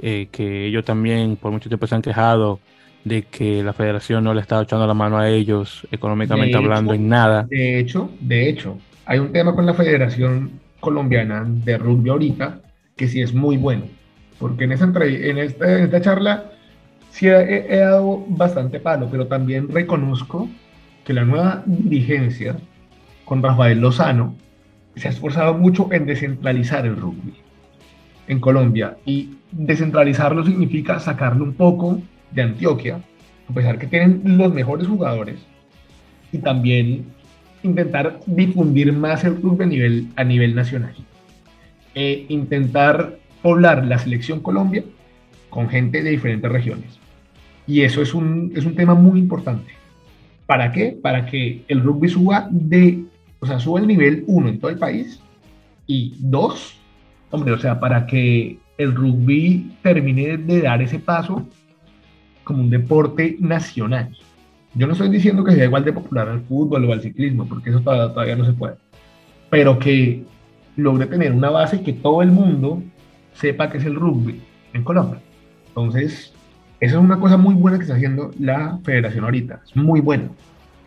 eh, 0.01 0.29
que 0.31 0.67
ellos 0.67 0.85
también 0.85 1.37
por 1.37 1.53
mucho 1.53 1.69
tiempo 1.69 1.87
se 1.87 1.95
han 1.95 2.03
quejado 2.03 2.61
de 3.05 3.23
que 3.23 3.63
la 3.63 3.73
federación 3.73 4.25
no 4.25 4.35
le 4.35 4.41
está 4.41 4.61
echando 4.61 4.87
la 4.87 4.95
mano 4.95 5.19
a 5.19 5.29
ellos 5.29 5.87
económicamente 5.91 6.57
hablando 6.57 6.93
en 6.93 7.09
nada. 7.09 7.47
De 7.49 7.79
hecho, 7.79 8.11
de 8.21 8.49
hecho, 8.49 8.79
hay 9.07 9.19
un 9.19 9.33
tema 9.33 9.55
con 9.55 9.65
la 9.67 9.75
Federación 9.75 10.61
Colombiana 10.81 11.45
de 11.47 11.79
Rugby 11.79 12.11
ahorita 12.11 12.61
que 12.97 13.09
sí 13.09 13.23
es 13.23 13.33
muy 13.33 13.57
bueno, 13.57 13.85
porque 14.39 14.65
en, 14.65 14.73
esa 14.73 14.85
en, 14.85 15.39
esta, 15.39 15.79
en 15.79 15.85
esta 15.85 16.01
charla 16.03 16.51
sí 17.11 17.29
he, 17.29 17.75
he 17.75 17.79
dado 17.79 18.25
bastante 18.29 18.81
palo, 18.81 19.09
pero 19.11 19.27
también 19.27 19.69
reconozco 19.69 20.49
que 21.05 21.15
la 21.15 21.25
nueva 21.25 21.63
dirigencia 21.65 22.57
con 23.25 23.43
Rafael 23.43 23.81
Lozano 23.81 24.35
se 24.97 25.09
ha 25.09 25.11
esforzado 25.11 25.55
mucho 25.55 25.89
en 25.93 26.07
descentralizar 26.07 26.87
el 26.87 26.97
rugby 26.97 27.35
en 28.29 28.41
Colombia 28.41 28.97
y 29.05 29.31
descentralizarlo 29.51 30.45
significa 30.45 31.01
sacarlo 31.01 31.45
un 31.45 31.55
poco 31.55 32.01
de 32.31 32.43
Antioquia, 32.43 33.01
a 33.49 33.53
pesar 33.53 33.79
que 33.79 33.89
tienen 33.89 34.39
los 34.39 34.55
mejores 34.55 34.87
jugadores, 34.87 35.41
y 36.33 36.39
también 36.39 37.07
intentar 37.63 38.21
difundir 38.27 38.93
más 38.93 39.25
el 39.25 39.41
nivel, 39.69 40.07
a 40.17 40.25
nivel 40.25 40.55
nacional. 40.55 40.95
E 41.95 42.27
intentar 42.29 43.19
poblar 43.43 43.85
la 43.85 43.99
selección 43.99 44.41
Colombia 44.41 44.85
con 45.49 45.69
gente 45.69 46.03
de 46.03 46.11
diferentes 46.11 46.51
regiones. 46.51 47.01
Y 47.67 47.83
eso 47.83 48.01
es 48.01 48.15
un, 48.15 48.53
es 48.55 48.65
un 48.65 48.77
tema 48.77 48.95
muy 48.95 49.19
importante. 49.19 49.73
¿Para 50.47 50.71
qué? 50.71 50.97
Para 51.01 51.27
que 51.27 51.65
el 51.67 51.83
rugby 51.83 52.09
suba 52.09 52.49
de 52.51 53.05
o 53.41 53.47
sea, 53.47 53.59
sube 53.59 53.81
el 53.81 53.87
nivel 53.87 54.25
uno 54.27 54.49
en 54.49 54.61
todo 54.61 54.71
el 54.71 54.79
país 54.79 55.21
y 55.87 56.15
dos, 56.19 56.79
hombre, 57.31 57.53
o 57.53 57.59
sea, 57.59 57.81
para 57.81 58.07
que 58.07 58.59
el 58.79 58.95
rugby 58.95 59.77
termine 59.83 60.37
de 60.37 60.63
dar 60.63 60.81
ese 60.83 60.99
paso 60.99 61.47
como 62.45 62.63
un 62.63 62.71
deporte 62.71 63.37
nacional. 63.41 64.17
Yo 64.75 64.87
no 64.87 64.93
estoy 64.93 65.09
diciendo 65.09 65.43
que 65.43 65.53
sea 65.53 65.65
igual 65.65 65.85
de 65.85 65.93
popular 65.93 66.29
al 66.29 66.43
fútbol 66.43 66.85
o 66.85 66.93
al 66.93 67.03
ciclismo, 67.03 67.47
porque 67.49 67.71
eso 67.71 67.81
todavía 67.81 68.37
no 68.37 68.45
se 68.45 68.53
puede, 68.53 68.77
pero 69.49 69.79
que 69.79 70.23
logre 70.77 71.07
tener 71.07 71.33
una 71.33 71.51
base 71.51 71.83
que 71.83 71.93
todo 71.93 72.23
el 72.23 72.31
mundo 72.31 72.83
sepa 73.35 73.69
que 73.69 73.79
es 73.79 73.85
el 73.85 73.97
rugby 73.97 74.41
en 74.73 74.85
Colombia. 74.85 75.21
Entonces, 75.69 76.33
esa 76.79 76.97
es 76.97 77.03
una 77.03 77.19
cosa 77.19 77.37
muy 77.37 77.55
buena 77.55 77.79
que 77.79 77.85
está 77.85 77.97
haciendo 77.97 78.31
la 78.39 78.79
federación 78.85 79.25
ahorita, 79.25 79.61
es 79.67 79.77
muy 79.77 80.01
bueno. 80.01 80.31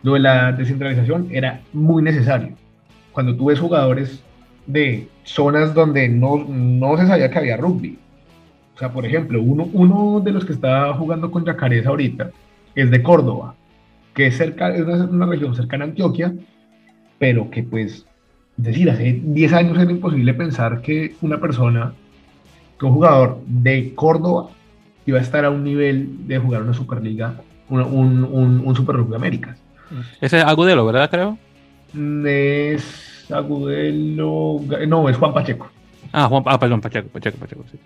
Lo 0.04 0.14
de 0.14 0.20
la 0.20 0.52
descentralización 0.52 1.26
era 1.32 1.62
muy 1.72 2.00
necesario. 2.00 2.54
Cuando 3.10 3.34
tú 3.34 3.46
ves 3.46 3.58
jugadores 3.58 4.22
de 4.66 5.08
zonas 5.24 5.74
donde 5.74 6.08
no, 6.08 6.44
no 6.48 6.96
se 6.96 7.08
sabía 7.08 7.28
que 7.28 7.38
había 7.38 7.56
rugby, 7.56 7.98
o 8.76 8.78
sea, 8.78 8.92
por 8.92 9.04
ejemplo, 9.04 9.42
uno, 9.42 9.68
uno 9.72 10.20
de 10.20 10.30
los 10.30 10.44
que 10.44 10.52
está 10.52 10.94
jugando 10.94 11.32
con 11.32 11.44
Yacarés 11.44 11.86
ahorita 11.86 12.30
es 12.76 12.92
de 12.92 13.02
Córdoba, 13.02 13.56
que 14.14 14.28
es, 14.28 14.36
cerca, 14.36 14.72
es 14.72 14.82
una, 14.82 15.04
una 15.04 15.26
región 15.26 15.56
cercana 15.56 15.84
a 15.84 15.88
Antioquia, 15.88 16.32
pero 17.18 17.50
que 17.50 17.64
pues 17.64 18.06
es 18.58 18.64
decir, 18.64 18.88
hace 18.88 19.20
10 19.24 19.52
años 19.52 19.78
era 19.78 19.90
imposible 19.90 20.32
pensar 20.32 20.80
que 20.80 21.16
una 21.22 21.40
persona, 21.40 21.92
que 22.78 22.86
un 22.86 22.92
jugador 22.92 23.40
de 23.46 23.94
Córdoba 23.94 24.50
iba 25.06 25.18
a 25.18 25.22
estar 25.22 25.44
a 25.44 25.50
un 25.50 25.64
nivel 25.64 26.26
de 26.28 26.38
jugar 26.38 26.62
una 26.62 26.72
Superliga, 26.72 27.40
un, 27.68 27.80
un, 27.80 28.62
un, 28.64 28.76
Super 28.76 28.96
Rugby 28.96 29.16
Américas. 29.16 29.60
Ese 30.20 30.38
es 30.38 30.44
Agudelo, 30.44 30.86
¿verdad, 30.86 31.10
creo? 31.10 31.38
Mm, 31.92 32.26
es 32.26 33.26
Agudelo, 33.30 34.60
no, 34.86 35.08
es 35.08 35.16
Juan 35.16 35.34
Pacheco. 35.34 35.70
Ah, 36.12 36.26
Juan, 36.28 36.42
ah, 36.46 36.58
perdón, 36.58 36.80
Pacheco, 36.80 37.08
Pacheco, 37.08 37.38
Pacheco, 37.38 37.64
sí. 37.70 37.78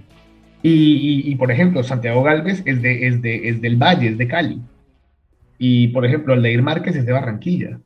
Y, 0.63 1.31
y, 1.31 1.37
por 1.37 1.53
ejemplo, 1.53 1.83
Santiago 1.83 2.23
Galvez 2.23 2.63
es, 2.67 2.83
de, 2.83 3.07
es, 3.07 3.23
de, 3.23 3.49
es 3.49 3.61
del 3.61 3.77
Valle, 3.77 4.09
es 4.09 4.19
de 4.19 4.27
Cali. 4.27 4.61
Y 5.57 5.89
por 5.89 6.05
ejemplo, 6.05 6.35
Aldeir 6.35 6.63
Márquez 6.63 6.97
es 6.97 7.07
de 7.07 7.13
Barranquilla. 7.13 7.79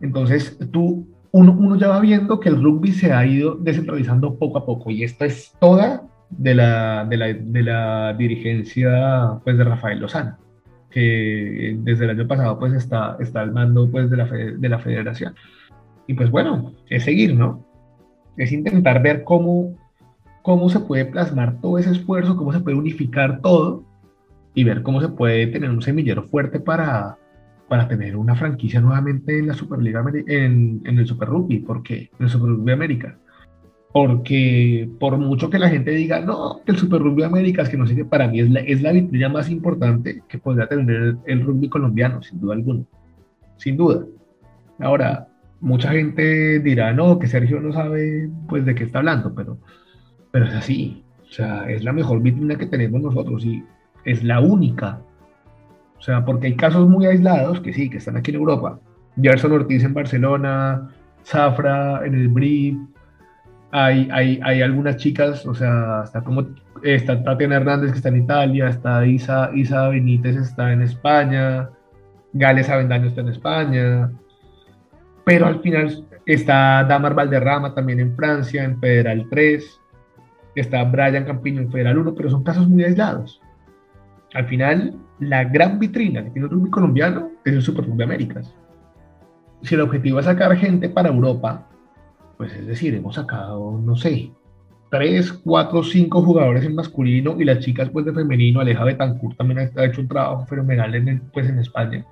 Entonces, 0.00 0.56
tú 0.72 1.08
uno, 1.32 1.76
ya 1.76 1.88
va 1.88 2.00
viendo 2.00 2.40
que 2.40 2.48
el 2.48 2.62
rugby 2.62 2.92
se 2.92 3.12
ha 3.12 3.24
ido 3.26 3.54
descentralizando 3.56 4.38
poco 4.38 4.58
a 4.58 4.66
poco 4.66 4.90
y 4.90 5.04
esta 5.04 5.26
es 5.26 5.52
toda 5.60 6.02
de 6.30 6.54
la, 6.54 7.04
de 7.04 7.16
la, 7.16 7.26
de 7.32 7.62
la 7.62 8.14
dirigencia 8.14 9.38
pues, 9.44 9.56
de 9.56 9.64
Rafael 9.64 9.98
Lozano, 9.98 10.36
que 10.90 11.76
desde 11.80 12.04
el 12.04 12.10
año 12.10 12.26
pasado 12.26 12.58
pues, 12.58 12.72
está, 12.72 13.16
está 13.20 13.40
al 13.40 13.52
mando 13.52 13.90
pues, 13.90 14.10
de, 14.10 14.16
la, 14.16 14.24
de 14.26 14.68
la 14.68 14.78
federación. 14.78 15.34
Y 16.06 16.14
pues 16.14 16.30
bueno, 16.30 16.72
es 16.88 17.04
seguir, 17.04 17.34
¿no? 17.34 17.64
Es 18.36 18.52
intentar 18.52 19.02
ver 19.02 19.24
cómo, 19.24 19.76
cómo 20.42 20.70
se 20.70 20.80
puede 20.80 21.04
plasmar 21.04 21.60
todo 21.60 21.78
ese 21.78 21.90
esfuerzo, 21.90 22.36
cómo 22.36 22.52
se 22.52 22.60
puede 22.60 22.76
unificar 22.76 23.40
todo 23.42 23.84
y 24.54 24.64
ver 24.64 24.82
cómo 24.82 25.00
se 25.00 25.08
puede 25.08 25.46
tener 25.48 25.70
un 25.70 25.82
semillero 25.82 26.22
fuerte 26.24 26.60
para, 26.60 27.18
para 27.68 27.86
tener 27.86 28.16
una 28.16 28.34
franquicia 28.34 28.80
nuevamente 28.80 29.38
en 29.38 29.48
la 29.48 29.54
Superliga 29.54 30.02
en, 30.26 30.80
en 30.84 30.98
el 30.98 31.06
Super 31.06 31.28
Rugby, 31.28 31.58
¿por 31.60 31.82
qué? 31.82 32.10
En 32.18 32.24
el 32.24 32.30
Super 32.30 32.48
Rugby 32.48 32.72
América. 32.72 33.18
Porque 33.92 34.88
por 35.00 35.16
mucho 35.16 35.48
que 35.48 35.58
la 35.58 35.70
gente 35.70 35.90
diga, 35.92 36.20
no, 36.20 36.60
el 36.66 36.76
Super 36.76 37.00
Rugby 37.00 37.22
América 37.22 37.62
es 37.62 37.68
que 37.68 37.78
no 37.78 37.86
sé 37.86 37.96
qué, 37.96 38.04
para 38.04 38.28
mí 38.28 38.40
es 38.40 38.50
la, 38.50 38.60
es 38.60 38.82
la 38.82 38.92
vitrina 38.92 39.28
más 39.28 39.50
importante 39.50 40.22
que 40.28 40.38
podría 40.38 40.68
tener 40.68 41.16
el, 41.24 41.44
rugby 41.44 41.68
colombiano, 41.68 42.22
sin 42.22 42.40
duda 42.40 42.54
alguna. 42.54 42.84
Sin 43.56 43.76
duda. 43.76 44.04
Ahora, 44.78 45.28
mucha 45.60 45.90
gente 45.90 46.60
dirá, 46.60 46.92
no, 46.92 47.18
que 47.18 47.26
Sergio 47.26 47.60
no 47.60 47.72
sabe 47.72 48.28
pues 48.48 48.64
de 48.66 48.74
qué 48.74 48.84
está 48.84 48.98
hablando, 48.98 49.34
pero, 49.34 49.58
pero 50.30 50.46
es 50.46 50.54
así. 50.54 51.02
O 51.28 51.32
sea, 51.32 51.68
es 51.70 51.82
la 51.82 51.92
mejor 51.92 52.20
vitrina 52.20 52.56
que 52.56 52.66
tenemos 52.66 53.00
nosotros 53.00 53.44
y 53.44 53.64
es 54.04 54.22
la 54.22 54.40
única 54.40 55.00
o 55.98 56.02
sea, 56.02 56.24
porque 56.24 56.46
hay 56.46 56.56
casos 56.56 56.88
muy 56.88 57.06
aislados 57.06 57.60
que 57.60 57.72
sí, 57.72 57.90
que 57.90 57.98
están 57.98 58.16
aquí 58.16 58.30
en 58.30 58.36
Europa. 58.36 58.78
Gerson 59.20 59.52
Ortiz 59.52 59.82
en 59.82 59.94
Barcelona, 59.94 60.90
Zafra 61.24 62.06
en 62.06 62.14
el 62.14 62.28
Brief. 62.28 62.76
Hay, 63.70 64.08
hay, 64.12 64.62
algunas 64.62 64.96
chicas, 64.96 65.44
o 65.44 65.54
sea, 65.54 66.02
está 66.04 66.22
como 66.22 66.46
está 66.82 67.22
Tatiana 67.22 67.56
Hernández 67.56 67.90
que 67.92 67.98
está 67.98 68.08
en 68.08 68.22
Italia, 68.22 68.68
está 68.68 69.04
Isa, 69.04 69.50
Isa 69.54 69.88
Benítez 69.88 70.36
está 70.36 70.72
en 70.72 70.80
España, 70.80 71.68
Gales 72.32 72.70
Avendaño 72.70 73.08
está 73.08 73.20
en 73.20 73.28
España, 73.28 74.10
pero 75.24 75.46
al 75.46 75.60
final 75.60 76.06
está 76.24 76.84
Damar 76.84 77.14
Valderrama 77.14 77.74
también 77.74 78.00
en 78.00 78.16
Francia, 78.16 78.64
en 78.64 78.80
Federal 78.80 79.26
3, 79.28 79.80
está 80.54 80.84
Brian 80.84 81.24
Campiño 81.24 81.60
en 81.60 81.70
Federal 81.70 81.98
1, 81.98 82.14
pero 82.14 82.30
son 82.30 82.42
casos 82.42 82.68
muy 82.68 82.84
aislados. 82.84 83.40
Al 84.34 84.46
final, 84.46 84.94
la 85.20 85.44
gran 85.44 85.78
vitrina 85.78 86.24
que 86.24 86.30
tiene 86.30 86.46
el 86.46 86.52
rugby 86.52 86.70
colombiano 86.70 87.30
es 87.44 87.54
el 87.54 87.62
Super 87.62 87.86
Rugby 87.86 88.04
Américas. 88.04 88.54
Si 89.62 89.74
el 89.74 89.80
objetivo 89.80 90.20
es 90.20 90.26
sacar 90.26 90.54
gente 90.56 90.88
para 90.88 91.08
Europa, 91.08 91.66
pues 92.38 92.54
es 92.54 92.66
decir, 92.66 92.94
hemos 92.94 93.16
sacado, 93.16 93.78
no 93.84 93.96
sé, 93.96 94.30
tres, 94.90 95.32
cuatro, 95.32 95.82
cinco 95.82 96.22
jugadores 96.22 96.64
en 96.64 96.74
masculino 96.74 97.36
y 97.38 97.44
las 97.44 97.58
chicas 97.58 97.90
pues 97.90 98.06
de 98.06 98.12
femenino, 98.12 98.60
Aleja 98.60 98.84
Betancourt 98.84 99.36
también 99.36 99.70
ha 99.76 99.84
hecho 99.84 100.00
un 100.00 100.08
trabajo 100.08 100.46
fenomenal 100.46 100.94
en, 100.94 101.20
pues, 101.32 101.48
en 101.48 101.58
España. 101.58 102.06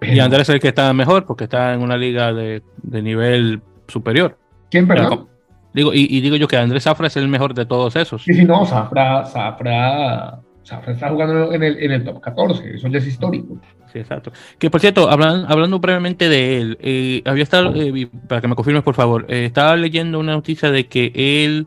Y 0.00 0.20
Andrés 0.20 0.42
es 0.42 0.50
el 0.50 0.60
que 0.60 0.68
está 0.68 0.92
mejor 0.92 1.26
porque 1.26 1.44
está 1.44 1.74
en 1.74 1.80
una 1.80 1.96
liga 1.96 2.32
de, 2.32 2.62
nivel 2.84 3.60
superior. 3.88 4.38
¿Quién, 4.70 4.86
perdón? 4.86 5.26
Digo, 5.74 5.92
y, 5.92 6.20
digo 6.20 6.36
yo 6.36 6.46
que 6.46 6.56
Andrés 6.56 6.84
Zafra 6.84 7.08
es 7.08 7.16
el 7.16 7.26
mejor 7.26 7.54
de 7.54 7.66
todos 7.66 7.96
esos. 7.96 8.22
Sí, 8.22 8.34
sí, 8.34 8.44
no, 8.44 8.64
Zafra, 8.64 9.24
Zafra 9.24 10.40
sea, 10.68 10.82
está 10.86 11.08
jugando 11.08 11.52
en 11.52 11.62
el, 11.62 11.82
en 11.82 11.92
el 11.92 12.04
top 12.04 12.20
14, 12.20 12.74
eso 12.74 12.88
ya 12.88 12.98
es 12.98 13.06
histórico. 13.06 13.58
Sí, 13.92 13.98
exacto. 13.98 14.32
Que 14.58 14.70
por 14.70 14.80
cierto, 14.80 15.10
hablando, 15.10 15.48
hablando 15.48 15.78
brevemente 15.78 16.28
de 16.28 16.58
él, 16.58 16.78
eh, 16.80 17.22
había 17.24 17.42
estado, 17.42 17.74
eh, 17.74 18.08
para 18.28 18.40
que 18.40 18.48
me 18.48 18.54
confirmes 18.54 18.82
por 18.82 18.94
favor, 18.94 19.24
eh, 19.28 19.46
estaba 19.46 19.76
leyendo 19.76 20.18
una 20.18 20.32
noticia 20.32 20.70
de 20.70 20.86
que 20.86 21.12
él 21.14 21.66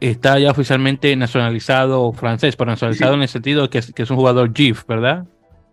está 0.00 0.38
ya 0.38 0.52
oficialmente 0.52 1.14
nacionalizado 1.16 2.12
francés, 2.12 2.54
pero 2.54 2.70
nacionalizado 2.70 3.14
en 3.14 3.22
el 3.22 3.28
sentido 3.28 3.62
de 3.62 3.70
que 3.70 3.78
es, 3.78 3.92
que 3.92 4.04
es 4.04 4.10
un 4.10 4.16
jugador 4.16 4.52
GIF, 4.54 4.86
¿verdad? 4.86 5.24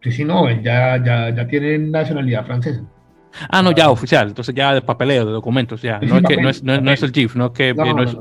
Sí, 0.01 0.11
sí, 0.11 0.25
no, 0.25 0.49
ya, 0.49 1.03
ya, 1.03 1.29
ya 1.29 1.47
tiene 1.47 1.77
nacionalidad 1.77 2.45
francesa. 2.45 2.83
Ah, 3.49 3.61
no, 3.61 3.71
ya 3.71 3.89
oficial, 3.89 4.29
entonces 4.29 4.55
ya 4.55 4.73
de 4.73 4.81
papeleo, 4.81 5.25
de 5.25 5.33
documentos, 5.33 5.81
ya. 5.81 5.99
no, 5.99 6.17
es 6.17 6.23
que, 6.23 6.37
no, 6.37 6.49
es, 6.49 6.63
no, 6.63 6.91
es, 6.91 7.03
el 7.03 7.11
GIF, 7.11 7.35
no 7.35 7.47
es 7.47 7.51
que 7.51 7.73
no, 7.73 8.01
es, 8.01 8.17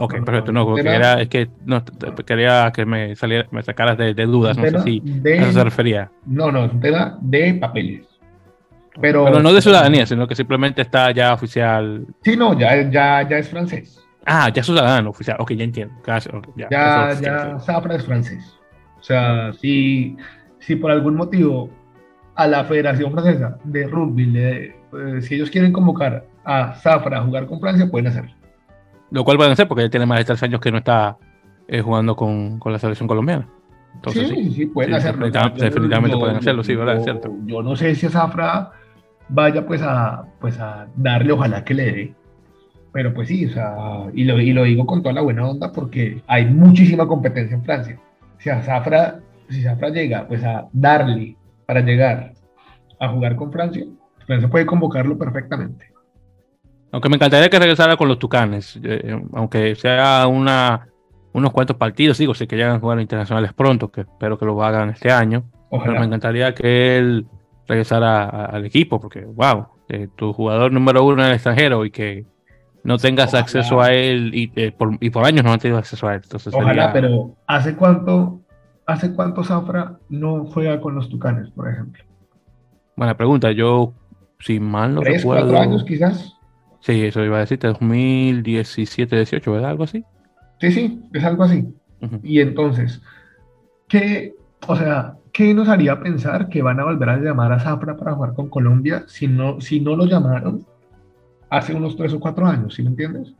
Ok, 0.00 0.24
perfecto. 0.24 0.52
No, 0.52 0.76
era, 0.78 1.20
es 1.20 1.28
que 1.28 1.48
no, 1.64 1.84
quería 2.26 2.70
que 2.74 2.86
me, 2.86 3.14
saliera, 3.16 3.46
me 3.50 3.62
sacaras 3.62 3.98
de, 3.98 4.14
dudas, 4.14 4.56
no 4.56 4.64
sé 4.64 4.80
si 4.80 5.02
a 5.24 5.28
eso 5.28 5.52
se 5.52 5.64
refería. 5.64 6.10
No, 6.26 6.50
no, 6.50 6.64
es 6.64 6.72
un 6.72 6.80
tema 6.80 7.18
de 7.20 7.54
papeles. 7.54 8.06
Pero, 9.00 9.24
Pero 9.24 9.40
no 9.40 9.52
de 9.52 9.62
ciudadanía, 9.62 10.04
sino 10.06 10.26
que 10.26 10.34
simplemente 10.34 10.82
está 10.82 11.10
ya 11.12 11.32
oficial. 11.32 12.06
Sí, 12.22 12.36
no, 12.36 12.58
ya, 12.58 12.90
ya, 12.90 13.28
ya 13.28 13.38
es 13.38 13.48
francés. 13.48 14.00
Ah, 14.26 14.50
ya 14.52 14.60
es 14.60 14.66
ciudadano 14.66 15.10
oficial. 15.10 15.36
Ok, 15.38 15.52
ya 15.52 15.64
entiendo. 15.64 15.94
ya, 16.56 16.68
ya, 16.70 17.20
ya 17.20 17.58
Zafra 17.60 17.96
es 17.96 18.04
francés. 18.04 18.58
O 18.98 19.02
sea, 19.02 19.52
si, 19.54 20.16
si 20.58 20.76
por 20.76 20.90
algún 20.90 21.14
motivo 21.14 21.70
a 22.34 22.46
la 22.46 22.64
Federación 22.64 23.12
Francesa 23.12 23.58
de 23.64 23.86
Rugby, 23.86 24.26
le, 24.26 24.76
pues, 24.90 25.26
si 25.26 25.34
ellos 25.34 25.50
quieren 25.50 25.72
convocar 25.72 26.26
a 26.44 26.74
Zafra 26.74 27.18
a 27.18 27.22
jugar 27.22 27.46
con 27.46 27.60
Francia, 27.60 27.88
pueden 27.90 28.08
hacerlo. 28.08 28.39
Lo 29.10 29.24
cual 29.24 29.36
pueden 29.36 29.52
hacer 29.52 29.66
porque 29.68 29.84
él 29.84 29.90
tiene 29.90 30.06
más 30.06 30.18
de 30.18 30.24
tres 30.24 30.42
años 30.42 30.60
que 30.60 30.70
no 30.70 30.78
está 30.78 31.18
eh, 31.68 31.80
jugando 31.82 32.16
con, 32.16 32.58
con, 32.58 32.72
la 32.72 32.78
selección 32.78 33.08
colombiana. 33.08 33.48
Entonces, 33.94 34.28
sí, 34.28 34.50
sí, 34.52 34.66
pueden 34.66 34.94
hacerlo. 34.94 35.28
Definitivamente, 35.30 36.16
pueden 36.16 36.36
hacerlo, 36.36 36.62
sí, 36.62 36.74
¿verdad? 36.74 36.96
es 36.96 37.04
cierto. 37.04 37.34
Yo 37.44 37.62
no 37.62 37.74
sé 37.76 37.94
si 37.94 38.08
Zafra 38.08 38.72
vaya 39.28 39.66
pues 39.66 39.82
a, 39.82 40.24
pues 40.40 40.58
a 40.58 40.86
darle, 40.96 41.32
ojalá 41.32 41.64
que 41.64 41.74
le 41.74 41.84
dé. 41.92 42.14
Pero 42.92 43.14
pues 43.14 43.28
sí, 43.28 43.46
o 43.46 43.50
sea, 43.50 43.74
y 44.14 44.24
lo, 44.24 44.40
y 44.40 44.52
lo 44.52 44.64
digo 44.64 44.84
con 44.84 45.02
toda 45.02 45.14
la 45.14 45.22
buena 45.22 45.46
onda 45.46 45.72
porque 45.72 46.22
hay 46.26 46.46
muchísima 46.46 47.06
competencia 47.06 47.56
en 47.56 47.64
Francia. 47.64 48.00
O 48.36 48.40
sea, 48.40 48.62
Zafra, 48.62 49.20
si 49.48 49.62
Zafra 49.62 49.90
llega 49.90 50.26
pues 50.26 50.42
a 50.42 50.66
darle 50.72 51.36
para 51.66 51.80
llegar 51.80 52.32
a 52.98 53.08
jugar 53.08 53.36
con 53.36 53.52
Francia, 53.52 53.84
Francia 54.26 54.48
puede 54.48 54.66
convocarlo 54.66 55.16
perfectamente. 55.16 55.89
Aunque 56.92 57.08
me 57.08 57.16
encantaría 57.16 57.48
que 57.48 57.58
regresara 57.58 57.96
con 57.96 58.08
los 58.08 58.18
Tucanes, 58.18 58.78
eh, 58.82 59.20
aunque 59.32 59.74
sea 59.76 60.26
una, 60.26 60.88
unos 61.32 61.52
cuantos 61.52 61.76
partidos, 61.76 62.18
digo, 62.18 62.34
si 62.34 62.46
que 62.46 62.56
llegan 62.56 62.76
a 62.76 62.80
jugar 62.80 63.00
internacionales 63.00 63.52
pronto, 63.52 63.90
que 63.90 64.02
espero 64.02 64.38
que 64.38 64.44
lo 64.44 64.62
hagan 64.62 64.90
este 64.90 65.10
año. 65.10 65.44
Pero 65.70 65.92
me 65.92 66.04
encantaría 66.04 66.52
que 66.52 66.98
él 66.98 67.26
regresara 67.68 68.46
al 68.46 68.64
equipo, 68.64 69.00
porque, 69.00 69.24
wow, 69.24 69.68
eh, 69.88 70.08
tu 70.16 70.32
jugador 70.32 70.72
número 70.72 71.04
uno 71.04 71.22
en 71.22 71.28
el 71.28 71.34
extranjero 71.34 71.84
y 71.84 71.92
que 71.92 72.26
no 72.82 72.98
tengas 72.98 73.34
acceso 73.34 73.80
a 73.80 73.92
él 73.92 74.34
y, 74.34 74.52
eh, 74.56 74.72
por, 74.72 74.96
y, 75.00 75.10
por, 75.10 75.24
años 75.24 75.44
no 75.44 75.52
has 75.52 75.60
tenido 75.60 75.78
acceso 75.78 76.08
a 76.08 76.14
él. 76.14 76.20
Entonces 76.24 76.52
Ojalá, 76.52 76.92
pero 76.92 77.36
¿hace 77.46 77.76
cuánto, 77.76 78.40
¿hace 78.86 79.12
cuánto 79.12 79.44
Zafra 79.44 79.98
no 80.08 80.46
juega 80.46 80.80
con 80.80 80.94
los 80.96 81.08
Tucanes, 81.08 81.50
por 81.50 81.68
ejemplo? 81.68 82.02
Buena 82.96 83.16
pregunta. 83.16 83.52
Yo 83.52 83.92
si 84.40 84.58
mal 84.58 84.94
no 84.94 85.02
¿Tres, 85.02 85.18
recuerdo. 85.18 85.48
cuatro 85.48 85.60
años 85.60 85.84
quizás? 85.84 86.36
Sí, 86.80 87.04
eso 87.04 87.24
iba 87.24 87.36
a 87.36 87.40
decirte, 87.40 87.66
2017, 87.66 89.16
18, 89.16 89.52
¿verdad? 89.52 89.70
Algo 89.70 89.84
así. 89.84 90.04
Sí, 90.60 90.72
sí, 90.72 91.02
es 91.12 91.24
algo 91.24 91.44
así. 91.44 91.66
Ujú. 92.00 92.20
Y 92.22 92.40
entonces, 92.40 93.00
¿qué, 93.88 94.34
o 94.66 94.76
sea, 94.76 95.16
qué 95.32 95.54
nos 95.54 95.68
haría 95.68 96.00
pensar 96.00 96.48
que 96.48 96.62
van 96.62 96.80
a 96.80 96.84
volver 96.84 97.08
a 97.08 97.18
llamar 97.18 97.52
a 97.52 97.60
Zafra 97.60 97.96
para 97.96 98.14
jugar 98.14 98.34
con 98.34 98.48
Colombia 98.48 99.04
si 99.06 99.28
no, 99.28 99.60
si 99.60 99.80
no 99.80 99.96
lo 99.96 100.06
llamaron 100.06 100.66
hace 101.50 101.74
unos 101.74 101.96
tres 101.96 102.12
o 102.12 102.20
cuatro 102.20 102.46
años, 102.46 102.74
¿sí 102.74 102.82
me 102.82 102.90
entiendes? 102.90 103.34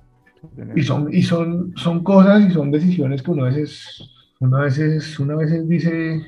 Y 0.74 0.82
son, 0.82 1.12
y 1.12 1.22
son, 1.22 1.72
son 1.76 2.02
cosas 2.02 2.48
y 2.48 2.50
son 2.50 2.70
decisiones 2.70 3.22
que 3.22 3.30
uno 3.30 3.44
a 3.44 3.48
veces, 3.48 4.02
uno 4.40 4.56
a 4.56 4.62
veces, 4.62 5.18
uno 5.20 5.34
a 5.34 5.36
veces 5.36 5.68
dice, 5.68 6.22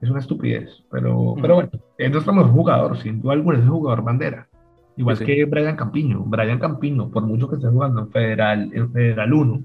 es 0.00 0.10
una 0.10 0.20
estupidez, 0.20 0.82
pero, 0.90 1.34
pero 1.40 1.54
bueno, 1.56 1.70
es 1.98 2.10
nuestro 2.10 2.32
mejor 2.32 2.52
jugador, 2.52 2.98
sin 2.98 3.20
duda 3.20 3.32
alguna 3.32 3.58
es 3.58 3.64
el 3.64 3.70
jugador 3.70 4.04
bandera. 4.04 4.49
Igual 4.96 5.16
Sí, 5.16 5.24
sí. 5.24 5.32
que 5.34 5.44
Brian 5.44 5.76
Campiño. 5.76 6.22
Brian 6.26 6.58
Campiño, 6.58 7.08
por 7.10 7.24
mucho 7.24 7.48
que 7.48 7.56
esté 7.56 7.68
jugando 7.68 8.00
en 8.00 8.10
Federal, 8.10 8.70
en 8.72 8.92
Federal 8.92 9.32
1, 9.32 9.62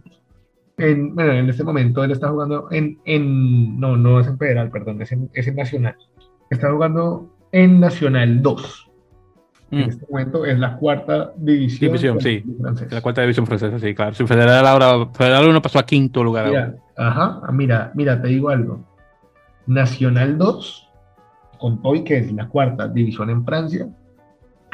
en, 0.77 1.15
bueno, 1.15 1.31
en 1.33 1.49
este 1.49 1.63
momento 1.63 2.03
él 2.03 2.11
está 2.11 2.29
jugando 2.29 2.67
en, 2.71 2.99
en 3.05 3.79
no, 3.79 3.95
no 3.97 4.19
es 4.19 4.27
en 4.27 4.37
Federal, 4.37 4.69
perdón, 4.71 5.01
es 5.01 5.11
en, 5.11 5.29
es 5.33 5.47
en 5.47 5.55
Nacional. 5.55 5.95
Está 6.49 6.71
jugando 6.71 7.29
en 7.51 7.79
Nacional 7.79 8.41
2. 8.41 8.91
Mm, 9.71 9.75
En 9.77 9.89
este 9.89 10.05
momento 10.09 10.45
es 10.45 10.59
la 10.59 10.77
cuarta 10.77 11.31
división, 11.37 11.87
División, 11.91 12.21
sí. 12.21 12.43
francés. 12.61 12.91
La 12.91 13.01
cuarta 13.01 13.21
división 13.21 13.47
francesa, 13.47 13.79
sí, 13.79 13.95
claro. 13.95 14.13
Si 14.13 14.25
Federal 14.27 14.65
ahora, 14.67 15.07
Federal 15.13 15.47
1 15.49 15.61
pasó 15.61 15.79
a 15.79 15.83
quinto 15.85 16.23
lugar. 16.23 16.45
ahora. 16.47 16.65
Mira, 16.67 16.83
ajá, 16.97 17.41
ah, 17.43 17.51
mira, 17.51 17.91
mira, 17.95 18.21
te 18.21 18.27
digo 18.27 18.49
algo. 18.49 18.83
Nacional 19.67 20.37
2, 20.37 20.89
con 21.57 21.81
Toy, 21.81 22.03
que 22.03 22.17
es 22.17 22.31
la 22.31 22.47
cuarta 22.47 22.87
división 22.87 23.29
en 23.31 23.43
Francia, 23.43 23.87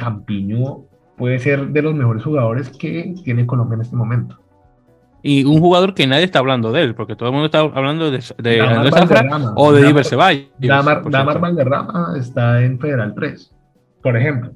Campiño 0.05 0.85
puede 1.17 1.37
ser 1.39 1.67
de 1.69 1.81
los 1.83 1.93
mejores 1.93 2.23
jugadores 2.23 2.69
que 2.69 3.13
tiene 3.23 3.45
Colombia 3.45 3.75
en 3.75 3.81
este 3.81 3.95
momento. 3.95 4.37
Y 5.23 5.43
un 5.45 5.59
jugador 5.59 5.93
que 5.93 6.07
nadie 6.07 6.23
está 6.23 6.39
hablando 6.39 6.71
de 6.71 6.81
él, 6.81 6.95
porque 6.95 7.15
todo 7.15 7.29
el 7.29 7.33
mundo 7.33 7.45
está 7.45 7.59
hablando 7.59 8.09
de, 8.09 8.23
de 8.39 8.59
Andrés 8.61 8.95
Zafra 8.95 9.53
o 9.55 9.71
de 9.71 9.85
Diver 9.85 10.03
Ceballos. 10.03 10.47
Damar, 10.57 11.03
Damar. 11.11 11.39
Valderrama 11.39 12.15
está 12.17 12.63
en 12.63 12.79
Federal 12.79 13.13
3, 13.13 13.53
por 14.01 14.17
ejemplo. 14.17 14.51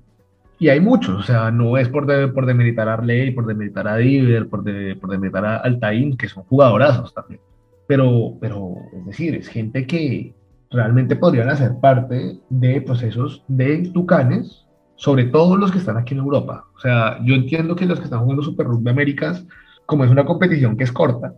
Y 0.57 0.69
hay 0.69 0.79
muchos, 0.79 1.19
o 1.19 1.21
sea, 1.23 1.51
no 1.51 1.77
es 1.77 1.87
por, 1.89 2.07
de- 2.07 2.29
por 2.29 2.47
demeritar 2.47 2.87
a 2.89 2.93
Arley, 2.93 3.29
por 3.31 3.45
demeritar 3.45 3.87
a 3.87 3.97
Diver, 3.97 4.47
por, 4.49 4.63
de- 4.63 4.95
por 4.95 5.11
demeritar 5.11 5.45
a 5.45 5.57
Altaín, 5.57 6.17
que 6.17 6.27
son 6.29 6.43
jugadorazos 6.45 7.13
también. 7.13 7.41
Pero, 7.87 8.33
pero, 8.41 8.73
es 8.97 9.05
decir, 9.05 9.35
es 9.35 9.47
gente 9.47 9.85
que 9.85 10.33
realmente 10.71 11.15
podrían 11.15 11.49
hacer 11.49 11.73
parte 11.79 12.39
de 12.49 12.81
procesos 12.81 13.43
de 13.47 13.91
Tucanes, 13.93 14.64
sobre 14.95 15.25
todo 15.25 15.57
los 15.57 15.71
que 15.71 15.77
están 15.77 15.97
aquí 15.97 16.13
en 16.13 16.21
Europa. 16.21 16.65
O 16.75 16.79
sea, 16.79 17.19
yo 17.23 17.35
entiendo 17.35 17.75
que 17.75 17.85
los 17.85 17.99
que 17.99 18.05
están 18.05 18.21
jugando 18.21 18.43
Super 18.43 18.67
Rugby 18.67 18.89
Américas, 18.89 19.45
como 19.85 20.03
es 20.03 20.11
una 20.11 20.25
competición 20.25 20.77
que 20.77 20.85
es 20.85 20.91
corta, 20.91 21.33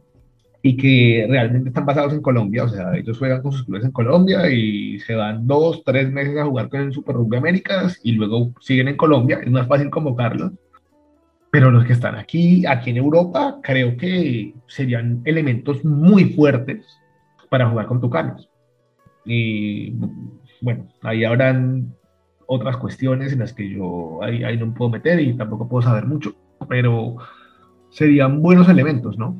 y 0.61 0.75
que 0.75 1.25
realmente 1.29 1.69
están 1.69 1.85
basados 1.85 2.13
en 2.13 2.21
Colombia, 2.21 2.63
o 2.63 2.69
sea, 2.69 2.95
ellos 2.95 3.17
juegan 3.17 3.41
con 3.41 3.51
sus 3.51 3.63
clubes 3.63 3.85
en 3.85 3.91
Colombia 3.91 4.49
y 4.49 4.99
se 4.99 5.15
van 5.15 5.47
dos, 5.47 5.83
tres 5.85 6.11
meses 6.11 6.37
a 6.37 6.45
jugar 6.45 6.69
con 6.69 6.81
el 6.81 6.93
Super 6.93 7.15
Rugby 7.15 7.37
Américas 7.37 7.99
y 8.03 8.13
luego 8.13 8.51
siguen 8.59 8.87
en 8.87 8.97
Colombia, 8.97 9.39
es 9.43 9.51
más 9.51 9.67
fácil 9.67 9.89
convocarlos. 9.89 10.51
Pero 11.51 11.71
los 11.71 11.85
que 11.85 11.93
están 11.93 12.15
aquí, 12.15 12.65
aquí 12.65 12.89
en 12.89 12.97
Europa, 12.97 13.59
creo 13.63 13.95
que 13.95 14.53
serían 14.67 15.21
elementos 15.23 15.83
muy 15.85 16.25
fuertes 16.33 16.85
para 17.49 17.69
jugar 17.69 17.85
con 17.85 18.01
Tucanos. 18.01 18.49
Y 19.25 19.93
bueno, 20.61 20.87
ahí 21.01 21.23
habrán 21.23 21.93
otras 22.47 22.77
cuestiones 22.77 23.33
en 23.33 23.39
las 23.39 23.53
que 23.53 23.69
yo 23.69 24.19
ahí, 24.23 24.43
ahí 24.43 24.57
no 24.57 24.67
me 24.67 24.73
puedo 24.73 24.89
meter 24.89 25.19
y 25.19 25.33
tampoco 25.35 25.67
puedo 25.67 25.83
saber 25.83 26.05
mucho, 26.05 26.33
pero 26.67 27.17
serían 27.89 28.41
buenos 28.41 28.67
elementos, 28.69 29.17
¿no? 29.17 29.39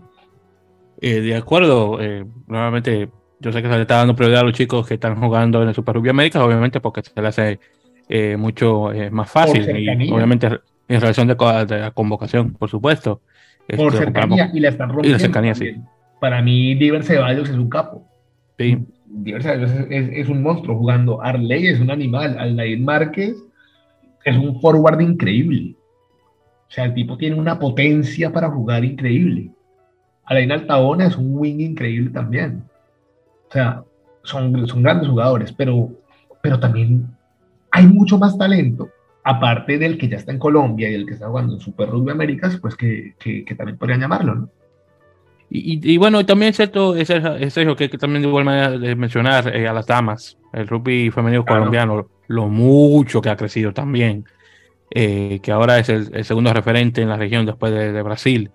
Eh, 1.01 1.21
de 1.21 1.35
acuerdo, 1.35 2.01
eh, 2.01 2.25
nuevamente, 2.47 3.09
yo 3.39 3.51
sé 3.51 3.61
que 3.61 3.69
se 3.69 3.75
le 3.75 3.81
está 3.81 3.97
dando 3.97 4.15
prioridad 4.15 4.41
a 4.41 4.45
los 4.45 4.53
chicos 4.53 4.85
que 4.85 4.95
están 4.95 5.15
jugando 5.15 5.61
en 5.61 5.69
el 5.69 5.75
Super 5.75 5.95
Rugby 5.95 6.09
América, 6.09 6.43
obviamente 6.43 6.79
porque 6.79 7.01
se 7.01 7.21
le 7.21 7.27
hace 7.27 7.59
eh, 8.09 8.35
mucho 8.37 8.91
eh, 8.91 9.09
más 9.09 9.29
fácil 9.29 9.63
y 9.77 10.11
obviamente 10.11 10.47
en 10.87 11.01
relación 11.01 11.27
de, 11.27 11.35
de 11.35 11.79
la 11.79 11.91
convocación, 11.91 12.53
por 12.53 12.69
supuesto. 12.69 13.21
por 13.75 13.93
cercanía 13.93 14.49
y 14.53 14.59
la 14.59 14.69
están 14.69 14.89
rompiendo. 14.89 15.19
cercanía, 15.19 15.55
sí. 15.55 15.75
Para 16.19 16.41
mí, 16.41 16.73
Diver 16.75 17.03
Ceballos 17.03 17.49
es 17.49 17.55
un 17.55 17.69
capo. 17.69 18.05
sí, 18.57 18.85
Diver 19.09 19.41
Ceballos 19.43 19.71
es, 19.71 19.87
es- 19.89 20.09
es 20.13 20.29
un 20.29 20.43
monstruo 20.43 20.77
jugando. 20.77 21.21
Arley 21.21 21.67
es 21.67 21.79
un 21.79 21.89
animal. 21.91 22.37
Aldair 22.37 22.79
Márquez 22.79 23.35
es 24.25 24.37
un 24.37 24.59
forward 24.61 24.99
increíble. 25.01 25.75
O 26.67 26.71
sea, 26.71 26.85
el 26.85 26.93
tipo 26.93 27.17
tiene 27.17 27.35
una 27.39 27.57
potencia 27.59 28.31
para 28.31 28.49
jugar 28.49 28.83
increíble. 28.83 29.51
Alain 30.25 30.51
Altaona 30.51 31.07
es 31.07 31.15
un 31.17 31.37
wing 31.37 31.59
increíble 31.61 32.09
también. 32.09 32.63
O 33.49 33.51
sea, 33.53 33.83
son, 34.23 34.67
son 34.67 34.83
grandes 34.83 35.07
jugadores, 35.07 35.53
pero, 35.53 35.89
pero 36.43 36.59
también 36.59 37.07
hay 37.71 37.85
mucho 37.87 38.17
más 38.17 38.37
talento, 38.37 38.89
aparte 39.23 39.77
del 39.77 39.97
que 39.97 40.09
ya 40.09 40.17
está 40.17 40.33
en 40.33 40.39
Colombia 40.39 40.89
y 40.89 40.95
el 40.95 41.05
que 41.05 41.13
está 41.13 41.29
jugando 41.29 41.53
en 41.53 41.61
Super 41.61 41.89
Rugby 41.89 42.11
Américas, 42.11 42.57
pues 42.61 42.75
que, 42.75 43.13
que, 43.19 43.45
que 43.45 43.55
también 43.55 43.77
podrían 43.77 44.01
llamarlo, 44.01 44.35
¿no? 44.35 44.49
Y, 45.49 45.75
y- 45.75 45.93
y 45.93 45.97
bueno, 45.97 46.25
también 46.25 46.49
es 46.49 46.57
cierto, 46.57 46.95
es, 46.95 47.09
es 47.09 47.57
eso 47.57 47.75
que, 47.75 47.89
que 47.89 47.97
también 47.97 48.21
de 48.21 48.27
igual 48.27 48.45
manera 48.45 48.71
de 48.77 48.95
mencionar 48.95 49.55
eh, 49.55 49.67
a 49.67 49.73
las 49.73 49.85
damas, 49.87 50.37
el 50.53 50.67
rugby 50.67 51.09
femenino 51.11 51.45
Claro. 51.45 51.59
colombiano, 51.61 52.07
lo 52.27 52.47
mucho 52.49 53.21
que 53.21 53.29
ha 53.29 53.37
crecido 53.37 53.73
también, 53.73 54.25
eh, 54.91 55.39
que 55.41 55.51
ahora 55.51 55.79
es 55.79 55.89
el, 55.89 56.09
el 56.13 56.25
segundo 56.25 56.53
referente 56.53 57.01
en 57.01 57.09
la 57.09 57.17
región 57.17 57.45
después 57.45 57.71
de, 57.73 57.91
de 57.93 58.01
Brasil, 58.01 58.51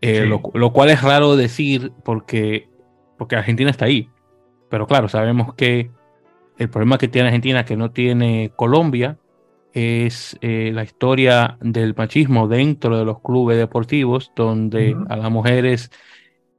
Eh, 0.00 0.22
Sí. 0.22 0.28
lo, 0.28 0.42
lo 0.54 0.72
cual 0.72 0.90
es 0.90 1.02
raro 1.02 1.34
decir 1.36 1.90
porque, 2.04 2.68
porque 3.16 3.36
Argentina 3.36 3.70
está 3.70 3.86
ahí, 3.86 4.08
pero 4.70 4.86
claro, 4.86 5.08
sabemos 5.08 5.54
que 5.54 5.90
el 6.58 6.68
problema 6.68 6.98
que 6.98 7.08
tiene 7.08 7.28
Argentina, 7.28 7.64
que 7.64 7.76
no 7.76 7.90
tiene 7.90 8.52
Colombia, 8.56 9.16
es 9.72 10.38
eh, 10.40 10.70
la 10.74 10.84
historia 10.84 11.56
del 11.60 11.94
machismo 11.96 12.46
dentro 12.48 12.96
de 12.98 13.04
los 13.04 13.20
clubes 13.22 13.56
deportivos, 13.58 14.30
donde 14.36 14.94
a 15.08 15.16
las 15.16 15.30
mujeres 15.30 15.90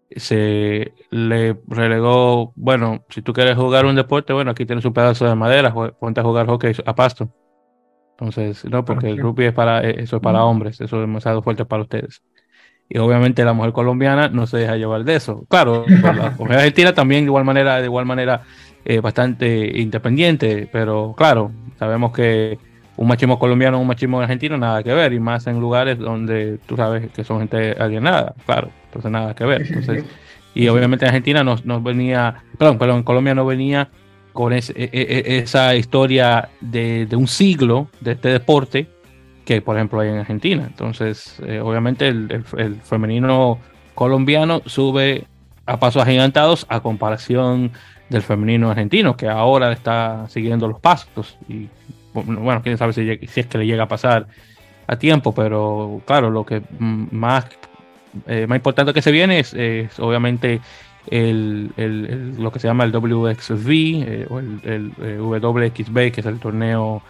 se 0.10 0.94
le 1.12 1.58
relegó, 1.68 2.54
bueno, 2.56 3.04
si 3.10 3.22
tú 3.22 3.34
quieres 3.34 3.56
jugar 3.56 3.86
un 3.86 3.96
deporte, 3.96 4.34
bueno, 4.34 4.52
aquí 4.52 4.66
tienes 4.66 4.86
un 4.86 4.94
pedazo 4.94 5.26
de 5.28 5.36
madera, 5.36 5.74
ponte 6.00 6.22
a 6.22 6.24
jugar 6.24 6.48
hockey 6.48 6.74
a 6.86 6.96
pasto. 6.96 7.30
Entonces, 8.12 8.64
no, 8.66 8.86
porque 8.86 9.10
el 9.10 9.18
rugby 9.20 9.46
es 9.46 9.54
para, 9.54 9.84
eh, 9.84 9.96
eso 10.00 10.18
es 10.18 10.22
para 10.22 10.40
Ujú. 10.40 10.50
hombres, 10.50 10.80
eso 10.80 10.96
es 10.98 11.02
demasiado 11.02 11.42
fuerte 11.44 11.66
para 11.66 11.84
ustedes. 11.84 12.22
Y 12.88 13.00
obviamente 13.00 13.44
la 13.44 13.54
mujer 13.54 13.74
colombiana 13.74 14.30
no 14.30 14.46
se 14.48 14.58
deja 14.58 14.78
llevar 14.78 15.04
de 15.04 15.16
eso. 15.16 15.46
Claro, 15.50 15.86
la 15.88 16.30
mujer 16.38 16.58
argentina 16.58 16.94
también 16.94 17.22
de 17.24 17.28
igual 17.28 17.44
manera, 17.44 17.78
de 17.78 17.86
igual 17.86 18.06
manera 18.06 18.44
eh, 18.86 19.00
bastante 19.00 19.80
independiente, 19.82 20.70
pero 20.72 21.14
claro, 21.18 21.52
sabemos 21.78 22.14
que 22.14 22.60
un 22.98 23.08
machismo 23.08 23.38
colombiano, 23.40 23.80
un 23.80 23.88
machismo 23.88 24.22
argentino, 24.22 24.58
nada 24.58 24.82
que 24.84 24.94
ver, 24.94 25.14
y 25.14 25.20
más 25.20 25.48
en 25.48 25.60
lugares 25.60 25.98
donde 26.00 26.60
tú 26.66 26.76
sabes 26.78 27.10
que 27.12 27.24
son 27.24 27.40
gente 27.40 27.72
alienada, 27.80 28.34
claro, 28.46 28.70
entonces 28.86 29.12
nada 29.12 29.34
que 29.36 29.44
ver. 29.46 29.62
Entonces, 29.68 30.06
y 30.54 30.68
obviamente 30.70 31.06
en 31.06 31.10
Argentina 31.10 31.44
nos, 31.44 31.66
nos 31.66 31.84
venía, 31.84 32.36
perdón, 32.58 32.78
perdón, 32.78 32.98
en 32.98 33.04
Colombia 33.04 33.36
no 33.36 33.46
venía 33.46 33.90
con 34.32 34.54
ese- 34.54 34.74
e- 34.78 34.90
e- 34.94 35.38
esa 35.40 35.76
historia 35.76 36.50
de, 36.62 37.06
de 37.06 37.16
un 37.16 37.28
siglo 37.28 37.88
de 38.02 38.14
este 38.14 38.30
deporte 38.30 38.88
que, 39.46 39.62
por 39.62 39.76
ejemplo, 39.76 40.00
hay 40.00 40.10
en 40.10 40.18
Argentina. 40.18 40.64
Entonces, 40.66 41.40
eh, 41.46 41.60
obviamente 41.60 42.08
el, 42.08 42.32
el- 42.32 42.60
el 42.60 42.76
femenino 42.82 43.60
colombiano 43.94 44.62
sube 44.66 45.26
a 45.66 45.80
pasos 45.80 46.02
agigantados 46.04 46.66
a 46.70 46.80
comparación 46.80 47.72
del 48.10 48.22
femenino 48.22 48.70
argentino, 48.70 49.16
que 49.18 49.28
ahora 49.28 49.72
está 49.72 50.26
siguiendo 50.30 50.68
los 50.68 50.80
pasos. 50.80 51.38
Y 51.48 51.70
bueno, 52.24 52.62
quién 52.64 52.78
sabe 52.78 52.94
si, 52.94 53.10
es 53.10 53.46
que 53.48 53.58
le 53.58 53.66
llega 53.66 53.84
a 53.84 53.88
pasar 53.88 54.28
a 54.88 54.96
tiempo, 54.98 55.34
pero 55.34 56.02
claro, 56.06 56.30
lo 56.30 56.46
que 56.46 56.62
más, 56.80 57.46
eh, 58.28 58.46
más 58.48 58.56
importante 58.58 58.94
que 58.94 59.02
se 59.02 59.12
viene 59.12 59.40
es, 59.40 59.54
es 59.54 60.00
obviamente 60.00 60.62
el, 61.10 61.72
el- 61.78 62.06
el- 62.10 62.36
lo 62.44 62.52
que 62.52 62.60
se 62.60 62.68
llama 62.68 62.84
el 62.84 62.92
WXV 62.96 63.70
eh, 63.72 64.28
o 64.30 64.40
el, 64.40 64.60
eh, 65.02 65.18
WXB, 65.20 66.12
que 66.12 66.22
es 66.22 66.26
el 66.26 66.40
torneo 66.40 67.02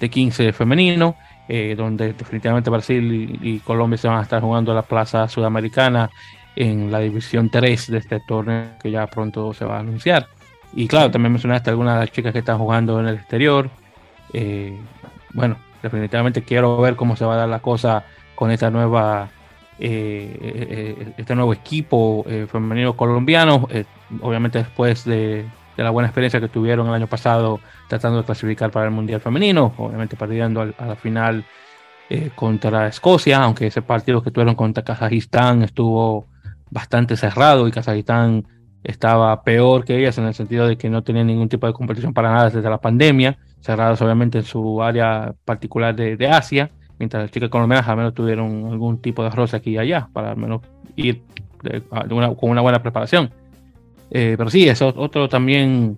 de 0.00 0.08
15 0.10 0.52
femenino, 0.52 1.16
eh, 1.48 1.74
donde 1.76 2.12
definitivamente 2.14 2.70
Brasil 2.70 3.38
y, 3.42 3.48
y 3.56 3.58
Colombia 3.60 3.96
se 3.98 4.08
van 4.08 4.18
a 4.18 4.22
estar 4.22 4.40
jugando 4.42 4.72
la 4.74 4.82
plaza 4.82 5.28
sudamericana 5.28 6.10
en 6.56 6.90
la 6.90 7.00
división 7.00 7.50
3 7.50 7.90
de 7.90 7.98
este 7.98 8.20
torneo 8.20 8.66
que 8.82 8.90
ya 8.90 9.06
pronto 9.08 9.52
se 9.52 9.64
va 9.64 9.76
a 9.76 9.80
anunciar. 9.80 10.26
Y 10.76 10.88
claro, 10.88 11.10
también 11.10 11.32
mencionaste 11.32 11.70
algunas 11.70 11.94
de 11.94 12.00
las 12.00 12.10
chicas 12.12 12.32
que 12.32 12.40
están 12.40 12.58
jugando 12.58 12.98
en 13.00 13.06
el 13.06 13.16
exterior. 13.16 13.70
Eh, 14.34 14.76
bueno, 15.32 15.56
definitivamente 15.82 16.42
quiero 16.42 16.76
ver 16.78 16.96
cómo 16.96 17.16
se 17.16 17.24
va 17.24 17.34
a 17.34 17.38
dar 17.38 17.48
la 17.48 17.60
cosa 17.60 18.04
con 18.34 18.50
esta 18.50 18.68
nueva 18.68 19.30
eh, 19.78 20.36
eh, 20.40 21.12
este 21.16 21.34
nuevo 21.34 21.52
equipo 21.52 22.24
femenino 22.50 22.96
colombiano. 22.96 23.68
obviamente 24.20 24.58
después 24.58 25.04
de, 25.04 25.46
de 25.76 25.82
la 25.82 25.90
buena 25.90 26.08
experiencia 26.08 26.40
que 26.40 26.48
tuvieron 26.48 26.88
el 26.88 26.94
año 26.94 27.06
pasado 27.06 27.60
tratando 27.88 28.18
de 28.18 28.24
clasificar 28.24 28.70
para 28.70 28.86
el 28.86 28.90
Mundial 28.90 29.20
Femenino, 29.20 29.72
obviamente 29.78 30.16
perdiendo 30.16 30.60
a 30.62 30.86
la 30.86 30.96
final 30.96 31.44
contra 32.34 32.86
Escocia, 32.88 33.42
aunque 33.42 33.68
ese 33.68 33.82
partido 33.82 34.22
que 34.22 34.30
tuvieron 34.30 34.54
contra 34.56 34.84
Kazajistán 34.84 35.62
estuvo 35.62 36.26
bastante 36.70 37.16
cerrado 37.16 37.66
y 37.66 37.70
Kazajistán 37.70 38.44
estaba 38.82 39.42
peor 39.42 39.84
que 39.84 39.98
ellas 39.98 40.18
en 40.18 40.24
el 40.26 40.34
sentido 40.34 40.68
de 40.68 40.76
que 40.76 40.90
no 40.90 41.02
tenían 41.02 41.26
ningún 41.26 41.48
tipo 41.48 41.66
de 41.66 41.72
competición 41.72 42.12
para 42.12 42.32
nada 42.32 42.50
desde 42.50 42.68
la 42.68 42.80
pandemia, 42.80 43.38
cerradas 43.64 44.02
obviamente 44.02 44.38
en 44.38 44.44
su 44.44 44.82
área 44.82 45.34
particular 45.44 45.96
de, 45.96 46.28
Asia, 46.28 46.70
mientras 46.98 47.22
las 47.22 47.30
chicas 47.30 47.48
colombianas 47.48 47.88
al 47.88 47.96
menos 47.96 48.12
tuvieron 48.12 48.68
algún 48.70 49.00
tipo 49.00 49.24
de 49.24 49.30
roce 49.30 49.56
aquí 49.56 49.70
y 49.70 49.78
allá, 49.78 50.08
para 50.12 50.32
al 50.32 50.36
menos 50.36 50.60
ir 50.96 51.22
con 52.38 52.50
una 52.50 52.60
buena 52.60 52.82
preparación. 52.82 53.30
Eh, 54.10 54.34
pero 54.36 54.50
sí, 54.50 54.68
eso 54.68 54.92
otro 54.94 55.30
también 55.30 55.96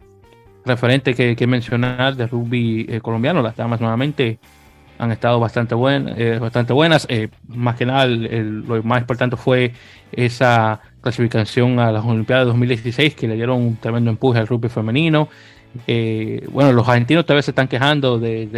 referente 0.65 1.15
que, 1.15 1.35
que 1.35 1.47
mencionar 1.49 2.15
de 2.15 2.29
rugby 2.29 2.87
eh, 2.89 3.01
colombiano, 3.01 3.43
las 3.43 3.57
damas 3.57 3.81
nuevamente 3.81 4.39
han 4.99 5.13
estado 5.13 5.39
bastante, 5.41 5.75
buen, 5.75 6.09
eh, 6.17 6.39
bastante 6.39 6.73
buenas. 6.73 7.07
Eh, 7.09 7.29
más 7.49 7.77
que 7.77 7.87
nada, 7.87 8.07
lo 8.07 8.83
más 8.83 9.01
importante 9.01 9.37
fue 9.37 9.73
esa 10.13 10.81
clasificación 11.01 11.79
a 11.79 11.93
las 11.93 12.05
Olimpiadas 12.05 12.45
de 12.45 12.49
2016 12.49 13.15
que 13.15 13.29
le 13.29 13.35
dieron 13.35 13.61
un 13.61 13.77
tremendo 13.77 14.11
empuje 14.11 14.39
al 14.39 14.47
rugby 14.47 14.69
femenino. 14.69 15.29
Eh, 15.87 16.47
bueno, 16.51 16.73
los 16.73 16.89
argentinos 16.89 17.25
todavía 17.25 17.43
se 17.43 17.51
están 17.51 17.69
quejando 17.69 18.19
de, 18.21 18.49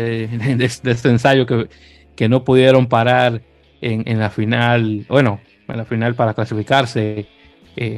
este 0.61 1.09
ensayo 1.09 1.47
que, 1.47 1.69
que, 2.17 2.29
no 2.29 2.45
pudieron 2.45 2.87
parar 2.87 3.43
en, 3.81 4.19
la 4.19 4.31
final, 4.31 5.07
bueno, 5.09 5.41
en 5.69 5.77
la 5.77 5.85
final 5.85 6.15
para 6.15 6.35
clasificarse 6.35 7.27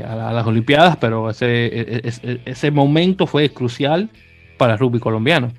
a, 0.07 0.33
las 0.33 0.47
Olimpiadas, 0.47 0.97
pero 0.97 1.31
ese, 1.31 1.67
e, 1.67 1.81
e, 1.81 2.01
ese, 2.05 2.41
ese 2.45 2.71
momento 2.71 3.27
fue 3.27 3.51
crucial 3.51 4.11
para 4.59 4.75
el 4.75 4.79
rugby 4.79 4.99
colombiano. 4.99 5.53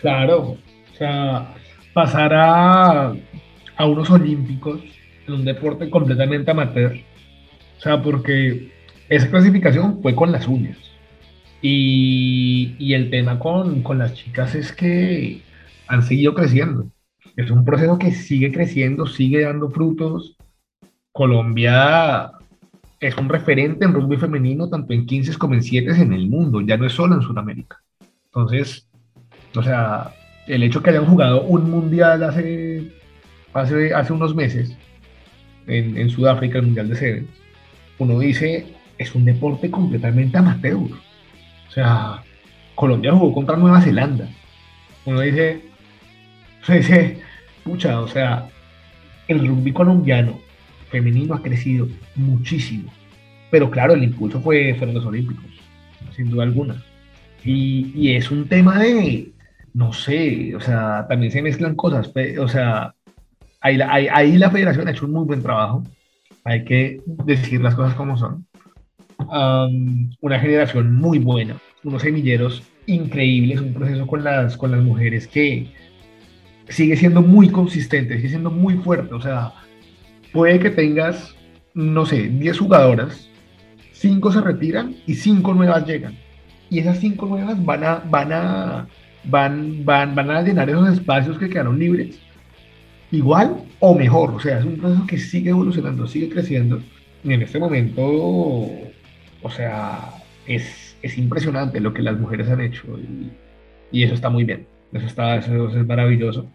Claro, 0.00 0.56
o 0.92 0.96
sea, 0.96 1.54
pasar 1.92 2.32
a, 2.34 3.12
a 3.76 3.86
unos 3.86 4.10
olímpicos 4.10 4.80
en 5.26 5.34
un 5.34 5.44
deporte 5.44 5.88
completamente 5.88 6.50
amateur. 6.50 6.96
O 7.78 7.80
sea, 7.80 8.02
porque 8.02 8.72
esa 9.08 9.30
clasificación 9.30 10.02
fue 10.02 10.14
con 10.14 10.32
las 10.32 10.48
uñas. 10.48 10.76
Y, 11.60 12.76
y 12.78 12.94
el 12.94 13.10
tema 13.10 13.38
con, 13.38 13.82
con, 13.82 13.98
las 13.98 14.14
chicas 14.14 14.54
es 14.54 14.72
que 14.72 15.42
han 15.88 16.02
seguido 16.02 16.34
creciendo. 16.34 16.90
Es 17.36 17.50
un 17.50 17.64
proceso 17.64 17.98
que 17.98 18.12
sigue 18.12 18.52
creciendo, 18.52 19.06
sigue 19.06 19.42
dando 19.42 19.70
frutos. 19.70 20.36
Colombia 21.12 22.32
es 23.00 23.16
un 23.16 23.28
referente 23.28 23.84
en 23.84 23.92
rugby 23.92 24.16
femenino, 24.16 24.68
tanto 24.68 24.92
en 24.92 25.06
15 25.06 25.36
como 25.38 25.54
en 25.54 25.62
7 25.62 25.90
en 26.00 26.12
el 26.12 26.28
mundo, 26.28 26.60
ya 26.60 26.76
no 26.76 26.86
es 26.86 26.92
solo 26.92 27.14
en 27.14 27.22
Sudamérica. 27.22 27.80
Entonces, 28.26 28.88
o 29.54 29.62
sea, 29.62 30.12
el 30.46 30.62
hecho 30.62 30.82
que 30.82 30.90
hayan 30.90 31.06
jugado 31.06 31.42
un 31.42 31.70
mundial 31.70 32.22
hace, 32.24 32.92
hace, 33.52 33.94
hace 33.94 34.12
unos 34.12 34.34
meses 34.34 34.76
en, 35.66 35.96
en 35.96 36.10
Sudáfrica, 36.10 36.58
el 36.58 36.66
Mundial 36.66 36.88
de 36.88 36.96
Sevens, 36.96 37.28
uno 37.98 38.18
dice, 38.18 38.66
es 38.96 39.14
un 39.14 39.24
deporte 39.24 39.70
completamente 39.70 40.38
amateur. 40.38 40.88
Colombia 42.74 43.12
jugó 43.12 43.34
contra 43.34 43.56
Nueva 43.56 43.80
Zelanda. 43.80 44.28
Uno 45.04 45.20
dice, 45.20 45.62
dice, 46.68 47.18
pucha, 47.64 48.00
o 48.00 48.08
sea, 48.08 48.48
el 49.26 49.46
rugby 49.46 49.72
colombiano 49.72 50.38
femenino 50.90 51.34
ha 51.34 51.42
crecido 51.42 51.88
muchísimo. 52.14 52.92
Pero 53.50 53.70
claro, 53.70 53.94
el 53.94 54.04
impulso 54.04 54.40
fue, 54.40 54.74
fueron 54.74 54.94
los 54.94 55.06
Olímpicos, 55.06 55.44
sin 56.14 56.30
duda 56.30 56.44
alguna. 56.44 56.82
Y, 57.44 58.12
es 58.14 58.30
un 58.30 58.48
tema 58.48 58.78
de, 58.78 59.32
no 59.72 59.92
sé, 59.92 60.54
o 60.54 60.60
sea, 60.60 61.06
también 61.08 61.32
se 61.32 61.40
mezclan 61.40 61.74
cosas, 61.76 62.12
o 62.38 62.48
sea, 62.48 62.94
ahí, 63.60 63.76
la 64.38 64.50
federación 64.50 64.88
ha 64.88 64.90
hecho 64.90 65.06
un 65.06 65.12
muy 65.12 65.24
buen 65.24 65.42
trabajo, 65.42 65.84
hay 66.44 66.64
que 66.64 67.00
decir 67.06 67.60
las 67.60 67.74
cosas 67.74 67.94
como 67.94 68.18
son. 68.18 68.46
una 70.20 70.40
generación 70.40 70.94
muy 70.94 71.18
buena, 71.18 71.56
unos 71.84 72.02
semilleros 72.02 72.62
increíbles, 72.86 73.60
un 73.60 73.74
proceso 73.74 74.06
con 74.06 74.24
las, 74.24 74.56
con 74.56 74.70
las 74.70 74.80
mujeres 74.80 75.26
que 75.26 75.72
sigue 76.68 76.96
siendo 76.96 77.22
muy 77.22 77.48
consistente, 77.48 78.16
sigue 78.16 78.30
siendo 78.30 78.50
muy 78.50 78.74
fuerte, 78.74 79.14
o 79.14 79.20
sea, 79.20 79.52
puede 80.32 80.58
que 80.58 80.70
tengas, 80.70 81.34
no 81.74 82.04
sé, 82.06 82.28
10 82.28 82.58
jugadoras, 82.58 83.28
5 83.92 84.32
se 84.32 84.40
retiran 84.40 84.96
y 85.06 85.14
5 85.14 85.54
nuevas 85.54 85.86
llegan. 85.86 86.16
Y 86.70 86.80
esas 86.80 86.98
5 86.98 87.26
nuevas 87.26 87.64
van 87.64 87.84
a, 87.84 87.94
van 87.96 88.32
a 88.32 88.88
van, 89.24 89.84
van, 89.84 90.14
van 90.14 90.30
a 90.30 90.42
llenar 90.42 90.68
esos 90.68 90.88
espacios 90.90 91.38
que 91.38 91.48
quedaron 91.48 91.78
libres 91.78 92.18
igual 93.10 93.64
o 93.80 93.94
mejor. 93.94 94.30
O 94.34 94.40
sea, 94.40 94.58
es 94.58 94.64
un 94.64 94.76
proceso 94.76 95.06
que 95.06 95.18
sigue 95.18 95.50
evolucionando, 95.50 96.06
sigue 96.06 96.28
creciendo. 96.28 96.80
Y 97.24 97.32
en 97.32 97.42
este 97.42 97.58
momento, 97.58 98.02
o 98.04 99.50
sea, 99.50 100.10
es, 100.46 100.87
es 101.02 101.18
impresionante 101.18 101.80
lo 101.80 101.92
que 101.92 102.02
las 102.02 102.18
mujeres 102.18 102.48
han 102.50 102.60
hecho. 102.60 102.86
Y, 102.98 103.30
y 103.90 104.02
eso 104.02 104.14
está 104.14 104.30
muy 104.30 104.44
bien. 104.44 104.66
Eso, 104.92 105.06
está, 105.06 105.36
eso, 105.36 105.68
es 105.68 105.86
maravilloso. 105.86 106.46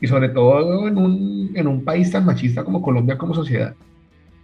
Y 0.00 0.06
sobre 0.06 0.28
todo 0.30 0.88
en 0.88 0.96
un, 0.98 1.52
en 1.54 1.66
un 1.66 1.84
país 1.84 2.10
tan 2.10 2.24
machista 2.24 2.64
como 2.64 2.82
Colombia 2.82 3.18
como 3.18 3.34
sociedad. 3.34 3.74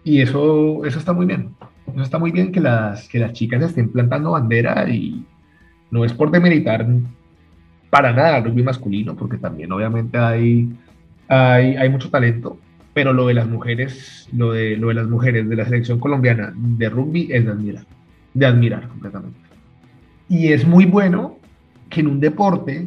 Y 0.04 0.20
eso, 0.20 0.84
eso 0.84 0.98
está 0.98 1.12
muy 1.12 1.26
bien. 1.26 1.54
Eso 1.92 2.02
está 2.02 2.18
muy 2.18 2.30
bien 2.30 2.52
que 2.52 2.60
las, 2.60 3.08
que 3.08 3.18
las 3.18 3.32
chicas 3.32 3.62
estén 3.62 3.90
plantando 3.90 4.32
bandera 4.32 4.88
y 4.88 5.24
no 5.90 6.04
es 6.04 6.12
por 6.12 6.30
demeritar 6.30 6.86
para 7.90 8.12
nada 8.12 8.38
el 8.38 8.44
rugby 8.44 8.62
masculino, 8.62 9.16
porque 9.16 9.38
también 9.38 9.72
obviamente 9.72 10.18
hay, 10.18 10.70
hay, 11.28 11.76
hay, 11.76 11.88
mucho 11.88 12.10
talento, 12.10 12.58
pero 12.92 13.12
lo 13.12 13.26
de 13.26 13.34
las 13.34 13.48
mujeres, 13.48 14.28
lo 14.32 14.52
de, 14.52 14.76
lo 14.76 14.88
de 14.88 14.94
las 14.94 15.08
mujeres 15.08 15.48
de 15.48 15.56
la 15.56 15.64
selección 15.64 15.98
colombiana 15.98 16.52
de 16.54 16.88
rugby 16.90 17.28
es 17.30 17.46
de 17.46 17.50
admirar, 17.50 17.84
de 18.34 18.46
admirar 18.46 18.88
completamente. 18.88 19.38
Y 20.28 20.52
es 20.52 20.66
muy 20.66 20.84
bueno 20.84 21.38
que 21.88 22.00
en 22.00 22.08
un 22.08 22.20
deporte 22.20 22.86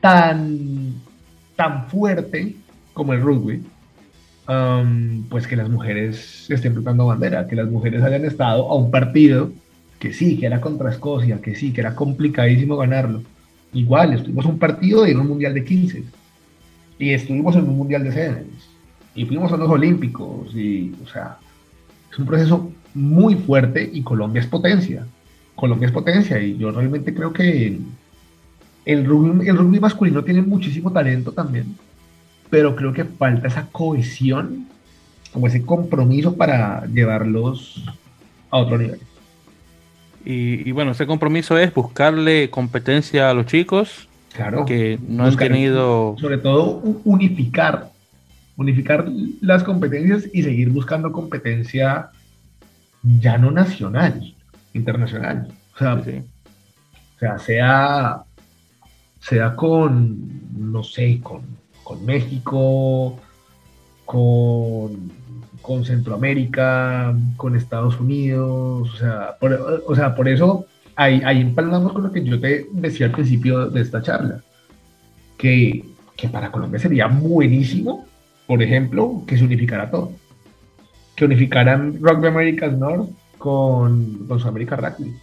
tan, 0.00 0.94
tan 1.56 1.86
fuerte 1.88 2.56
como 2.92 3.12
el 3.12 3.20
rugby, 3.20 3.62
um, 4.48 5.24
pues 5.28 5.46
que 5.46 5.56
las 5.56 5.68
mujeres 5.68 6.50
estén 6.50 6.72
flotando 6.72 7.06
bandera, 7.06 7.46
que 7.46 7.56
las 7.56 7.68
mujeres 7.68 8.02
hayan 8.02 8.24
estado 8.24 8.68
a 8.70 8.74
un 8.74 8.90
partido 8.90 9.52
que 9.98 10.12
sí, 10.12 10.38
que 10.38 10.46
era 10.46 10.60
contra 10.60 10.90
Escocia, 10.90 11.40
que 11.40 11.54
sí, 11.54 11.72
que 11.72 11.80
era 11.80 11.94
complicadísimo 11.94 12.76
ganarlo, 12.76 13.22
Igual, 13.74 14.12
estuvimos 14.12 14.44
un 14.44 14.58
partido 14.58 15.06
en 15.06 15.18
un 15.18 15.28
mundial 15.28 15.54
de 15.54 15.64
15 15.64 16.04
y 16.98 17.10
estuvimos 17.10 17.56
en 17.56 17.62
un 17.62 17.76
mundial 17.76 18.04
de 18.04 18.12
sevens 18.12 18.68
y 19.14 19.24
fuimos 19.24 19.50
a 19.52 19.56
los 19.56 19.70
olímpicos 19.70 20.54
y, 20.54 20.94
o 21.02 21.06
sea, 21.06 21.38
es 22.10 22.18
un 22.18 22.26
proceso 22.26 22.70
muy 22.94 23.36
fuerte 23.36 23.88
y 23.92 24.02
Colombia 24.02 24.40
es 24.40 24.46
potencia. 24.46 25.06
Colombia 25.54 25.86
es 25.86 25.92
potencia 25.92 26.40
y 26.40 26.56
yo 26.56 26.70
realmente 26.70 27.14
creo 27.14 27.32
que 27.32 27.78
el 28.84 29.04
rugby, 29.04 29.48
el 29.48 29.56
rugby 29.56 29.80
masculino 29.80 30.24
tiene 30.24 30.42
muchísimo 30.42 30.90
talento 30.92 31.32
también, 31.32 31.76
pero 32.50 32.74
creo 32.74 32.92
que 32.92 33.04
falta 33.04 33.48
esa 33.48 33.66
cohesión, 33.70 34.66
como 35.32 35.46
ese 35.46 35.62
compromiso 35.62 36.36
para 36.36 36.86
llevarlos 36.86 37.84
a 38.50 38.58
otro 38.58 38.78
nivel. 38.78 39.00
Y, 40.24 40.70
bueno, 40.70 40.92
ese 40.92 41.06
compromiso 41.06 41.58
es 41.58 41.74
buscarle 41.74 42.48
competencia 42.50 43.28
a 43.28 43.34
los 43.34 43.46
chicos. 43.46 44.08
Claro. 44.32 44.64
Que 44.64 44.98
no 45.08 45.24
han 45.24 45.36
tenido. 45.36 46.16
Sobre 46.20 46.38
todo 46.38 46.80
unificar. 47.04 47.90
Unificar 48.56 49.06
las 49.40 49.64
competencias 49.64 50.28
y 50.32 50.42
seguir 50.42 50.70
buscando 50.70 51.10
competencia 51.10 52.10
ya 53.02 53.38
no 53.38 53.50
nacional, 53.50 54.34
internacional. 54.74 55.48
O 55.74 55.78
sea, 55.78 55.94
o 55.94 56.04
sea 57.18 57.38
sea, 57.38 58.24
sea 59.20 59.56
con, 59.56 60.70
no 60.70 60.82
sé, 60.82 61.20
con, 61.22 61.42
con 61.82 62.04
México, 62.04 63.18
con 64.04 65.10
con 65.62 65.84
Centroamérica, 65.84 67.16
con 67.36 67.56
Estados 67.56 67.98
Unidos, 67.98 68.90
o 68.92 68.96
sea, 68.96 69.36
por, 69.40 69.82
o 69.86 69.94
sea, 69.94 70.14
por 70.14 70.28
eso 70.28 70.66
ahí, 70.96 71.22
ahí 71.24 71.40
empalmamos 71.40 71.92
con 71.92 72.02
lo 72.02 72.12
que 72.12 72.24
yo 72.24 72.38
te 72.38 72.66
decía 72.72 73.06
al 73.06 73.12
principio 73.12 73.70
de 73.70 73.80
esta 73.80 74.02
charla, 74.02 74.42
que, 75.38 75.84
que 76.16 76.28
para 76.28 76.50
Colombia 76.50 76.80
sería 76.80 77.06
buenísimo, 77.06 78.06
por 78.46 78.62
ejemplo, 78.62 79.22
que 79.26 79.38
se 79.38 79.44
unificara 79.44 79.90
todo, 79.90 80.12
que 81.16 81.24
unificaran 81.24 81.98
Rugby 82.00 82.28
Americas 82.28 82.76
North 82.76 83.10
con, 83.38 84.26
con 84.26 84.38
Sudamérica 84.38 84.76
Rugby. 84.76 85.14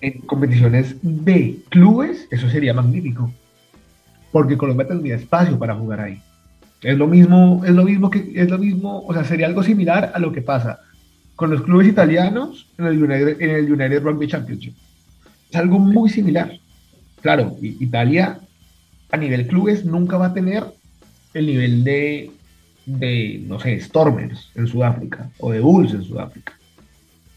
En 0.00 0.20
competiciones 0.22 0.96
de 1.00 1.60
clubes, 1.68 2.26
eso 2.32 2.50
sería 2.50 2.74
magnífico, 2.74 3.32
porque 4.32 4.58
Colombia 4.58 4.88
tendría 4.88 5.14
espacio 5.14 5.56
para 5.58 5.76
jugar 5.76 6.00
ahí. 6.00 6.20
Es 6.82 6.98
lo 6.98 7.06
mismo, 7.06 7.62
es 7.64 7.70
lo 7.70 7.84
mismo 7.84 8.10
que, 8.10 8.32
es 8.34 8.50
lo 8.50 8.58
mismo, 8.58 9.04
o 9.06 9.14
sea, 9.14 9.22
sería 9.22 9.46
algo 9.46 9.62
similar 9.62 10.10
a 10.12 10.18
lo 10.18 10.32
que 10.32 10.42
pasa 10.42 10.80
con 11.36 11.50
los 11.50 11.62
clubes 11.62 11.88
italianos 11.88 12.66
en 12.78 12.86
el 12.86 13.02
United, 13.02 13.40
en 13.40 13.50
el 13.50 13.72
United 13.72 14.02
Rugby 14.02 14.26
Championship. 14.26 14.74
Es 15.50 15.56
algo 15.56 15.78
muy 15.78 16.10
similar. 16.10 16.52
Claro, 17.22 17.56
Italia 17.60 18.40
a 19.10 19.16
nivel 19.16 19.46
clubes 19.46 19.84
nunca 19.84 20.16
va 20.16 20.26
a 20.26 20.34
tener 20.34 20.64
el 21.32 21.46
nivel 21.46 21.84
de, 21.84 22.30
de 22.86 23.42
no 23.46 23.60
sé, 23.60 23.80
Stormers 23.80 24.50
en 24.54 24.66
Sudáfrica, 24.66 25.30
o 25.38 25.52
de 25.52 25.60
Bulls 25.60 25.92
en 25.92 26.04
Sudáfrica, 26.04 26.52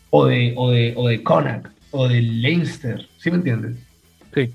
o 0.09 0.25
de, 0.25 0.53
o 0.55 0.71
de, 0.71 0.93
o 0.95 1.07
de 1.07 1.23
Connacht, 1.23 1.67
o 1.91 2.07
de 2.07 2.21
Leinster, 2.21 3.07
¿sí 3.17 3.29
me 3.29 3.37
entiendes? 3.37 3.77
Sí. 4.33 4.51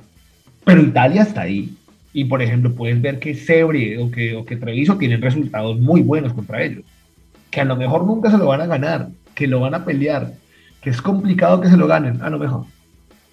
Pero 0.65 0.83
Italia 0.83 1.23
está 1.23 1.43
ahí. 1.43 1.75
Y 2.13 2.25
por 2.25 2.43
ejemplo, 2.43 2.75
puedes 2.75 3.01
ver 3.01 3.19
que 3.19 3.35
Sebre 3.35 3.99
o 3.99 4.11
que, 4.11 4.35
o 4.35 4.45
que 4.45 4.57
Treviso 4.57 4.97
tienen 4.97 5.23
resultados 5.23 5.79
muy 5.79 6.03
buenos 6.03 6.33
contra 6.33 6.63
ellos. 6.63 6.85
Que 7.51 7.61
a 7.61 7.65
lo 7.65 7.77
mejor 7.77 8.05
nunca 8.05 8.31
se 8.31 8.39
lo 8.39 8.47
van 8.47 8.63
a 8.63 8.67
ganar, 8.67 9.09
que 9.35 9.47
lo 9.47 9.61
van 9.61 9.75
a 9.75 9.85
pelear, 9.85 10.33
que 10.83 10.91
es 10.91 11.01
complicado 11.01 11.61
que 11.61 11.69
se 11.69 11.77
lo 11.77 11.87
ganen, 11.87 12.21
a 12.23 12.31
lo 12.31 12.39
mejor. 12.39 12.65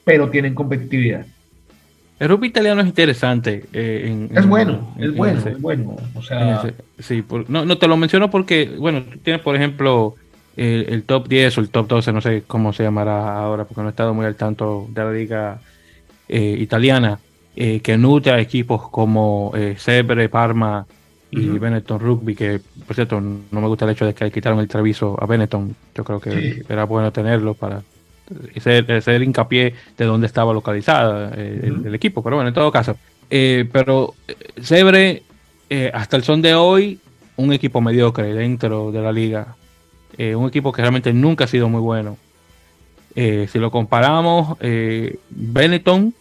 Pero 0.04 0.30
tienen 0.30 0.54
competitividad. 0.54 1.26
El 2.20 2.30
rugby 2.30 2.48
italiano 2.48 2.82
es 2.82 2.88
interesante. 2.88 3.66
Eh, 3.74 4.30
es 4.34 4.48
bueno, 4.48 4.94
es 4.98 5.14
bueno, 5.14 5.40
es 5.46 5.62
bueno. 5.62 5.96
O 6.14 6.22
sea, 6.22 6.64
sí, 7.00 7.24
no, 7.48 7.66
no 7.66 7.78
te 7.78 7.88
lo 7.88 7.98
menciono 7.98 8.30
porque, 8.32 8.74
bueno, 8.78 9.04
tienes, 9.22 9.42
por 9.42 9.56
ejemplo, 9.56 10.16
el, 10.56 11.04
top 11.04 11.28
10 11.28 11.58
o 11.58 11.62
el 11.62 11.70
top 11.70 11.88
12, 11.88 12.14
no 12.14 12.22
sé 12.22 12.44
cómo 12.48 12.72
se 12.72 12.84
llamará 12.84 13.38
ahora, 13.38 13.66
porque 13.66 13.82
no 13.82 13.88
he 13.88 13.90
estado 13.90 14.14
muy 14.14 14.26
al 14.26 14.36
tanto 14.36 14.88
de 14.90 15.04
la 15.04 15.12
liga 15.12 15.60
eh, 16.30 16.56
italiana, 16.58 17.20
eh, 17.56 17.82
que 17.82 17.98
nutre 17.98 18.32
a 18.32 18.40
equipos 18.40 18.90
como 18.90 19.52
Sebre, 19.78 20.30
Parma 20.30 20.86
y 21.32 21.50
Benetton 21.50 22.00
Rugby, 22.00 22.34
que, 22.34 22.62
por 22.88 22.96
cierto, 22.96 23.20
no 23.20 23.62
me 23.62 23.68
gusta 23.68 23.84
el 23.84 23.92
hecho 23.92 24.06
de 24.06 24.14
que 24.14 24.32
quitaron 24.32 24.60
el 24.60 24.70
Treviso 24.70 25.22
a 25.22 25.26
Benetton. 25.26 25.76
Yo 25.94 26.06
creo 26.06 26.22
que 26.22 26.64
era 26.70 26.86
bueno 26.86 27.12
tenerlo 27.12 27.56
para 27.56 27.82
ser, 28.60 29.22
hincapié 29.22 29.76
de 29.98 30.06
dónde 30.06 30.28
estaba 30.28 30.54
localizada 30.54 31.32
eh, 31.36 31.72
el, 31.86 31.94
equipo, 31.94 32.24
pero 32.24 32.38
bueno, 32.38 32.50
en 32.50 32.54
todo 32.54 32.72
caso. 32.72 32.98
Eh, 33.30 33.68
pero 33.72 34.14
eh, 34.28 34.36
Sebre, 34.62 35.24
hasta 35.94 36.18
el 36.18 36.24
son 36.24 36.42
de 36.42 36.56
hoy, 36.56 37.00
un 37.38 37.52
equipo 37.52 37.82
mediocre 37.82 38.34
dentro 38.34 38.92
de 38.92 39.02
la 39.02 39.12
liga. 39.12 39.56
un 40.18 40.48
equipo 40.48 40.72
que 40.72 40.82
realmente 40.82 41.12
nunca 41.12 41.46
ha 41.46 41.48
sido 41.48 41.68
muy 41.70 41.82
bueno. 41.82 42.18
si 43.16 43.60
lo 43.60 43.72
comparamos, 43.72 44.58
Benetton 45.30 46.14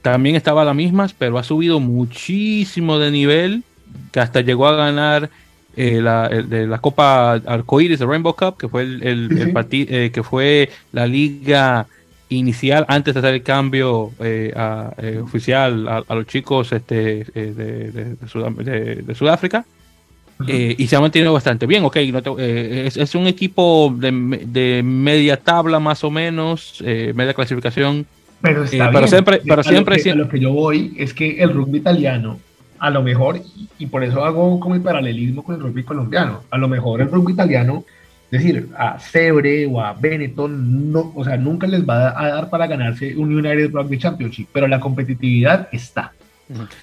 también 0.00 0.36
estaba 0.36 0.62
a 0.62 0.64
las 0.64 0.74
mismas, 0.74 1.12
pero 1.12 1.38
ha 1.38 1.42
subido 1.42 1.80
muchísimo 1.80 2.98
de 2.98 3.10
nivel, 3.10 3.64
que 4.12 4.20
hasta 4.20 4.42
llegó 4.42 4.66
a 4.68 4.76
ganar 4.76 5.30
eh, 5.76 6.00
la, 6.00 6.28
de 6.28 6.66
la 6.66 6.78
Copa 6.78 7.34
Arcoíris, 7.34 7.98
de 7.98 8.06
Rainbow 8.06 8.34
Cup, 8.34 8.56
que 8.58 8.68
fue 8.68 8.82
el, 8.82 9.50
partido 9.52 9.88
eh, 9.90 10.10
que 10.12 10.22
fue 10.22 10.70
la 10.92 11.06
liga 11.06 11.86
inicial 12.28 12.84
antes 12.88 13.14
de 13.14 13.20
hacer 13.20 13.34
el 13.34 13.42
cambio 13.42 14.12
eh, 14.20 15.20
oficial 15.22 15.88
a, 15.88 16.14
los 16.14 16.26
chicos 16.26 16.72
este, 16.72 17.24
de, 17.24 18.16
Sudáfrica. 19.14 19.64
y 20.46 20.86
se 20.86 20.96
ha 20.96 21.00
mantenido 21.00 21.32
bastante 21.32 21.66
bien, 21.66 21.84
ok. 21.84 21.96
es, 22.38 23.14
un 23.14 23.26
equipo 23.26 23.94
de, 23.96 24.82
media 24.84 25.36
tabla 25.36 25.80
más 25.80 26.02
o 26.04 26.10
menos, 26.10 26.82
media 26.82 27.34
clasificación. 27.34 28.06
Pero, 28.40 28.66
siempre, 28.66 29.40
pero 29.46 29.62
siempre, 29.62 30.14
lo 30.14 30.28
que 30.28 30.38
yo 30.38 30.52
voy 30.52 30.94
es 30.98 31.14
que 31.14 31.42
el 31.42 31.52
rugby 31.52 31.78
italiano 31.78 32.38
a 32.84 32.90
lo 32.90 33.02
mejor, 33.02 33.40
y 33.78 33.86
por 33.86 34.04
eso 34.04 34.22
hago 34.22 34.60
como 34.60 34.74
el 34.74 34.82
paralelismo 34.82 35.42
con 35.42 35.54
el 35.54 35.62
rugby 35.62 35.84
colombiano, 35.84 36.42
a 36.50 36.58
lo 36.58 36.68
mejor 36.68 37.00
el 37.00 37.10
rugby 37.10 37.32
italiano, 37.32 37.82
es 38.30 38.42
decir, 38.42 38.68
a 38.76 38.98
Sebre 38.98 39.64
o 39.64 39.80
a 39.80 39.94
Benetton, 39.94 40.92
no, 40.92 41.10
o 41.14 41.24
sea, 41.24 41.38
nunca 41.38 41.66
les 41.66 41.88
va 41.88 42.12
a 42.14 42.28
dar 42.28 42.50
para 42.50 42.66
ganarse 42.66 43.16
un 43.16 43.34
United 43.34 43.70
Rugby 43.72 43.96
Championship, 43.96 44.48
pero 44.52 44.68
la 44.68 44.80
competitividad 44.80 45.66
está. 45.72 46.12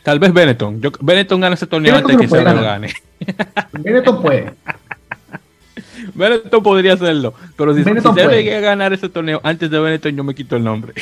Tal 0.02 0.18
vez 0.18 0.34
Benetton. 0.34 0.82
Yo, 0.82 0.90
Benetton 1.00 1.40
gana 1.40 1.54
ese 1.54 1.68
torneo 1.68 1.96
antes 1.96 2.18
que 2.18 2.28
Sebre 2.28 2.56
lo 2.56 2.64
gane. 2.64 2.92
Benetton 3.74 4.22
puede. 4.24 4.54
Benetton 6.16 6.64
podría 6.64 6.94
hacerlo, 6.94 7.36
pero 7.56 7.76
si, 7.76 7.84
Benetton 7.84 8.16
si 8.16 8.22
llega 8.22 8.58
a 8.58 8.62
ganar 8.62 8.92
ese 8.92 9.08
torneo 9.08 9.40
antes 9.44 9.70
de 9.70 9.80
Benetton, 9.80 10.16
yo 10.16 10.24
me 10.24 10.34
quito 10.34 10.56
el 10.56 10.64
nombre. 10.64 10.94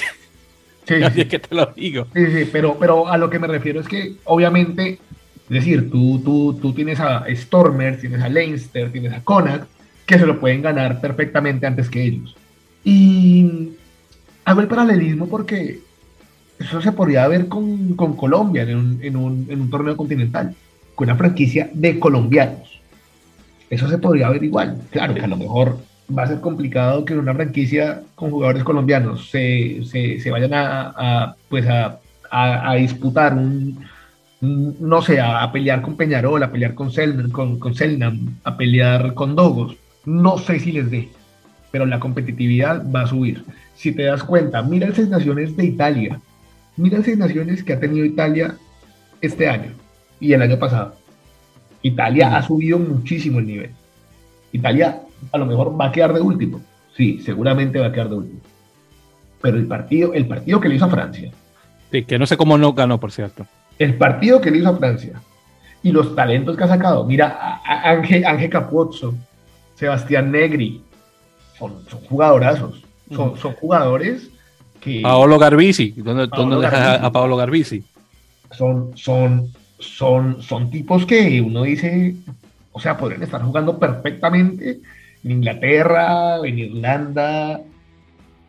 Sí, 0.90 0.96
Así 1.04 1.22
es 1.22 1.28
que 1.28 1.40
te 1.40 1.54
lo 1.56 1.68
digo. 1.68 2.08
Sí, 2.14 2.26
sí, 2.26 2.50
pero, 2.52 2.78
pero 2.80 3.08
a 3.08 3.18
lo 3.18 3.30
que 3.30 3.40
me 3.40 3.48
refiero 3.48 3.80
es 3.80 3.88
que, 3.88 4.16
obviamente, 4.26 4.94
es 4.94 5.50
decir, 5.50 5.90
tú, 5.92 6.20
tú, 6.20 6.58
tú 6.60 6.74
tienes 6.74 7.00
a 7.00 7.26
Stormer, 7.30 8.00
tienes 8.00 8.22
a 8.22 8.30
Leinster, 8.30 8.92
tienes 8.92 9.14
a 9.14 9.24
Connacht, 9.24 9.66
que 10.06 10.18
se 10.18 10.26
lo 10.26 10.40
pueden 10.40 10.64
ganar 10.64 11.00
perfectamente 11.00 11.68
antes 11.68 11.90
que 11.90 12.04
ellos. 12.04 12.36
Y 12.84 13.70
hago 14.46 14.62
el 14.62 14.68
paralelismo 14.68 15.28
porque 15.28 15.80
eso 16.58 16.82
se 16.82 16.92
podría 16.92 17.28
ver 17.28 17.48
con, 17.48 17.94
con 17.96 18.16
Colombia 18.16 18.64
en 18.64 18.76
un, 18.76 19.00
en, 19.04 19.16
un, 19.16 19.48
en 19.50 19.62
un 19.62 19.70
torneo 19.70 19.96
continental, 19.96 20.56
con 20.96 21.08
una 21.08 21.18
franquicia 21.18 21.70
de 21.72 22.00
colombianos. 22.00 22.82
Eso 23.70 23.88
se 23.88 24.00
podría 24.00 24.30
ver 24.30 24.44
igual. 24.44 24.82
Claro 24.90 25.14
que 25.14 25.22
a 25.22 25.28
lo 25.28 25.38
mejor 25.38 25.78
va 26.16 26.24
a 26.24 26.28
ser 26.28 26.42
complicado 26.42 27.06
que 27.06 27.16
una 27.16 27.34
franquicia 27.34 28.02
con 28.16 28.32
jugadores 28.32 28.64
colombianos 28.64 29.30
se, 29.30 29.82
se, 29.86 30.32
vayan 30.32 30.52
a, 30.54 31.36
pues 31.50 31.68
a, 31.68 32.00
a, 32.32 32.76
disputar 32.76 33.34
un, 33.34 33.86
no 34.42 35.02
sé, 35.02 35.20
a, 35.20 35.52
pelear 35.52 35.82
con 35.82 35.96
Peñarol, 35.96 36.42
a 36.44 36.52
pelear 36.52 36.74
con 36.74 36.92
Selnam, 36.92 37.32
con, 37.32 37.60
con 37.60 37.76
Selnam, 37.76 38.38
a 38.44 38.58
pelear 38.58 39.14
con 39.14 39.36
Dogos. 39.36 39.76
No 40.06 40.38
sé 40.38 40.60
si 40.60 40.72
les 40.72 40.90
dé, 40.90 41.10
pero 41.72 41.86
la 41.86 42.00
competitividad 42.00 42.84
va 42.92 43.02
a 43.02 43.08
subir. 43.08 43.44
Si 43.76 43.92
te 43.92 44.04
das 44.04 44.24
cuenta, 44.24 44.62
mira 44.62 44.88
el 44.88 44.96
Seis 44.96 45.10
Naciones 45.10 45.56
de 45.56 45.66
Italia. 45.66 46.20
Mira 46.78 46.98
el 46.98 47.06
Seis 47.06 47.18
Naciones 47.18 47.64
que 47.64 47.74
ha 47.74 47.80
tenido 47.80 48.06
Italia 48.06 48.56
este 49.22 49.50
año 49.50 49.72
y 50.20 50.34
el 50.34 50.42
año 50.42 50.58
pasado. 50.58 50.96
Italia 51.82 52.36
ha 52.36 52.44
subido 52.44 52.80
muchísimo 52.80 53.40
el 53.40 53.48
nivel. 53.48 53.72
Italia 54.52 55.02
a 55.32 55.38
lo 55.38 55.46
mejor 55.46 55.80
va 55.80 55.88
a 55.88 55.92
quedar 55.92 56.14
de 56.14 56.22
último. 56.22 56.62
Sí, 56.96 57.20
seguramente 57.24 57.80
va 57.80 57.88
a 57.88 57.92
quedar 57.92 58.10
de 58.10 58.16
último. 58.16 58.40
Pero 59.42 59.58
el 59.58 59.68
partido, 59.68 60.14
el 60.14 60.28
partido 60.28 60.60
que 60.60 60.70
le 60.70 60.76
hizo 60.76 60.86
a 60.86 60.90
Francia. 60.90 61.32
Sí, 61.92 62.04
que 62.04 62.20
no 62.20 62.26
sé 62.26 62.38
cómo 62.38 62.58
no 62.58 62.74
ganó, 62.74 63.00
por 63.00 63.12
cierto. 63.12 63.46
El 63.78 63.96
partido 63.96 64.42
que 64.42 64.52
le 64.52 64.58
hizo 64.58 64.70
a 64.70 64.78
Francia 64.78 65.22
y 65.82 65.92
los 65.92 66.16
talentos 66.16 66.58
que 66.58 66.64
ha 66.64 66.68
sacado. 66.68 67.06
Mira, 67.06 67.62
Ángel, 67.64 68.26
Ángel 68.26 68.50
Capozzo, 68.50 69.16
Sebastián 69.76 70.32
Negri, 70.32 70.82
son, 71.58 71.76
jugadorazos. 72.10 72.84
Son, 73.16 73.38
son, 73.38 73.54
jugadores 73.54 74.30
que. 74.80 75.02
Paolo 75.02 75.40
Garbisi. 75.40 75.92
¿Dónde, 75.98 76.28
¿dónde 76.28 76.58
dejas 76.58 77.02
a 77.02 77.12
Paolo 77.12 77.38
Garbisi? 77.38 77.84
Son, 78.52 78.92
son, 78.96 79.52
son, 79.80 80.42
son 80.44 80.70
tipos 80.70 81.06
que 81.06 81.42
uno 81.42 81.64
dice, 81.64 82.16
o 82.72 82.80
sea, 82.80 82.98
podrían 82.98 83.24
estar 83.24 83.42
jugando 83.42 83.80
perfectamente 83.80 84.80
en 85.24 85.32
Inglaterra, 85.32 86.38
en 86.44 86.60
Irlanda, 86.60 87.62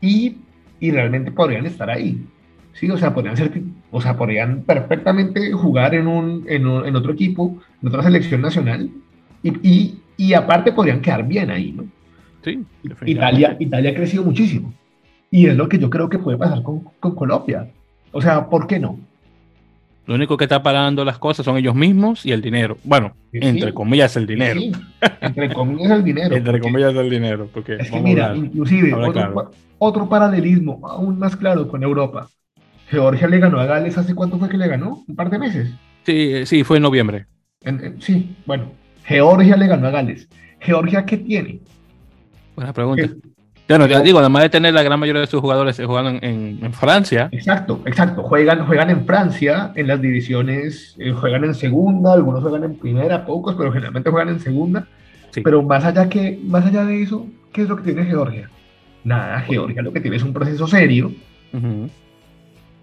y, 0.01 0.37
realmente 0.81 1.33
podrían 1.33 1.67
estar 1.67 1.91
ahí. 1.91 2.25
Sí, 2.73 2.91
o 2.91 2.97
sea, 2.97 3.13
podrían 3.13 3.37
ser, 3.37 3.51
o 3.91 4.01
sea, 4.01 4.17
podrían 4.17 4.63
perfectamente 4.63 5.53
jugar 5.53 5.95
en, 5.95 6.07
un, 6.07 6.45
en, 6.49 6.67
otro 6.97 7.13
equipo, 7.13 7.59
en 7.83 7.89
otra 7.89 8.03
selección 8.03 8.41
nacional, 8.41 8.91
y, 9.43 9.99
y, 10.17 10.35
aparte 10.35 10.73
podrían 10.73 11.01
quedar 11.01 11.27
bien 11.27 11.51
ahí, 11.51 11.73
¿no? 11.73 11.85
Sí, 12.43 12.65
Italia, 13.05 13.57
Italia 13.59 13.91
ha 13.91 13.95
crecido 13.95 14.23
muchísimo. 14.25 14.73
Y 15.31 15.47
es 15.47 15.57
lo 15.57 15.69
que 15.69 15.79
yo 15.79 15.91
creo 15.91 16.09
que 16.09 16.19
puede 16.19 16.39
pasar 16.39 16.63
con, 16.63 16.81
con 16.99 17.15
Colombia. 17.15 17.71
O 18.13 18.21
sea, 18.21 18.49
¿por 18.49 18.67
qué 18.67 18.79
no? 18.79 18.99
Lo 20.11 20.17
único 20.17 20.37
que 20.37 20.43
está 20.43 20.61
parando 20.61 21.05
las 21.05 21.19
cosas 21.19 21.45
son 21.45 21.57
ellos 21.57 21.77
mismos 21.77 22.27
y 22.27 22.33
el 22.33 22.43
dinero. 22.43 22.79
Bueno, 22.83 23.15
entre 23.33 23.73
comillas 23.73 24.17
el 24.17 24.27
dinero. 24.27 24.61
Entre 25.21 25.55
comillas 25.55 25.93
el 25.93 26.03
dinero. 26.03 26.35
entre 26.35 26.59
comillas 26.59 26.97
el 26.97 27.09
dinero. 27.09 27.49
Porque 27.55 27.77
es 27.79 27.93
que 27.93 28.01
mira, 28.01 28.35
inclusive 28.35 28.93
otro, 29.79 30.09
paralelismo 30.09 30.81
aún 30.83 31.17
más 31.17 31.37
claro 31.37 31.69
con 31.69 31.85
Europa. 31.85 32.29
Georgia 32.89 33.29
le 33.29 33.39
ganó 33.39 33.61
a 33.61 33.67
Gales 33.67 33.97
hace 33.99 34.17
cuánto 34.17 34.37
fue 34.37 34.49
que 34.49 34.59
le 34.59 34.67
ganó? 34.67 35.05
¿Un 35.07 35.15
par 35.15 35.31
de 35.31 35.39
meses? 35.39 35.71
Sí, 36.03 36.45
sí, 36.45 36.65
fue 36.65 36.79
en 36.79 36.83
noviembre. 36.83 37.27
sí, 38.01 38.35
bueno. 38.47 38.73
Georgia 39.05 39.57
le 39.57 39.69
ganó 39.69 39.87
a 39.87 39.91
Gales. 39.93 40.29
¿Georgia 40.59 41.07
qué 41.07 41.19
tiene? 41.19 41.61
Buena 42.57 42.73
pregunta. 42.73 43.09
Bueno, 43.71 43.87
ya 43.87 44.01
digo, 44.01 44.19
además 44.19 44.43
de 44.43 44.49
tener 44.49 44.75
la 44.75 44.83
gran 44.83 44.99
mayoría 44.99 45.21
de 45.21 45.29
sus 45.29 45.41
jugadores 45.41 45.81
jugando 45.85 46.11
en, 46.11 46.59
en, 46.61 46.73
Francia. 46.73 47.29
Exacto, 47.31 47.81
exacto. 47.87 48.25
Juegan, 48.25 48.67
juegan 48.67 48.91
en 48.91 49.07
Francia, 49.07 49.71
en 49.77 49.87
las 49.87 50.03
divisiones, 50.03 50.97
eh, 50.99 51.13
juegan 51.13 51.45
en 51.45 51.55
segunda, 51.55 52.13
algunos 52.13 52.43
juegan 52.43 52.65
en 52.65 52.75
primera, 52.75 53.25
pocos, 53.25 53.55
pero 53.57 53.71
generalmente 53.71 54.11
juegan 54.11 54.31
en 54.31 54.41
segunda. 54.41 54.89
Pero 55.45 55.63
más 55.63 55.85
allá, 55.85 56.09
que, 56.09 56.41
más 56.43 56.67
allá 56.67 56.85
de 56.85 57.01
eso, 57.01 57.29
¿qué 57.53 57.63
es 57.63 57.69
lo 57.69 57.77
que 57.77 57.85
tiene 57.85 58.07
Georgia? 58.07 58.51
Nada, 59.05 59.41
Georgia 59.43 59.83
lo 59.83 59.93
que 59.93 60.01
tiene 60.01 60.17
es 60.17 60.25
un 60.25 60.33
proceso 60.33 60.67
serio. 60.67 61.13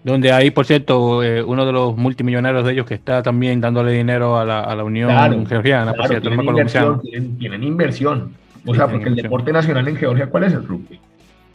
Donde 0.04 0.32
hay, 0.32 0.50
por 0.50 0.64
cierto, 0.64 1.22
eh, 1.22 1.42
uno 1.42 1.66
de 1.66 1.72
los 1.72 1.98
multimillonarios 1.98 2.64
de 2.64 2.72
ellos 2.72 2.86
que 2.86 2.94
está 2.94 3.22
también 3.22 3.60
dándole 3.60 3.92
dinero 3.92 4.38
a 4.38 4.44
la, 4.46 4.60
a 4.60 4.74
la 4.74 4.84
Unión 4.84 5.46
Georgiana, 5.46 5.92
por 5.92 6.08
cierto, 6.08 6.30
tienen, 6.30 6.46
inversión, 6.46 7.02
tienen 7.38 7.62
inversión. 7.62 8.32
O 8.68 8.74
sea, 8.74 8.86
porque 8.86 9.08
el 9.08 9.16
deporte 9.16 9.50
nacional 9.50 9.88
en 9.88 9.96
Georgia, 9.96 10.26
¿cuál 10.26 10.44
es 10.44 10.52
el 10.52 10.66
rugby? 10.66 11.00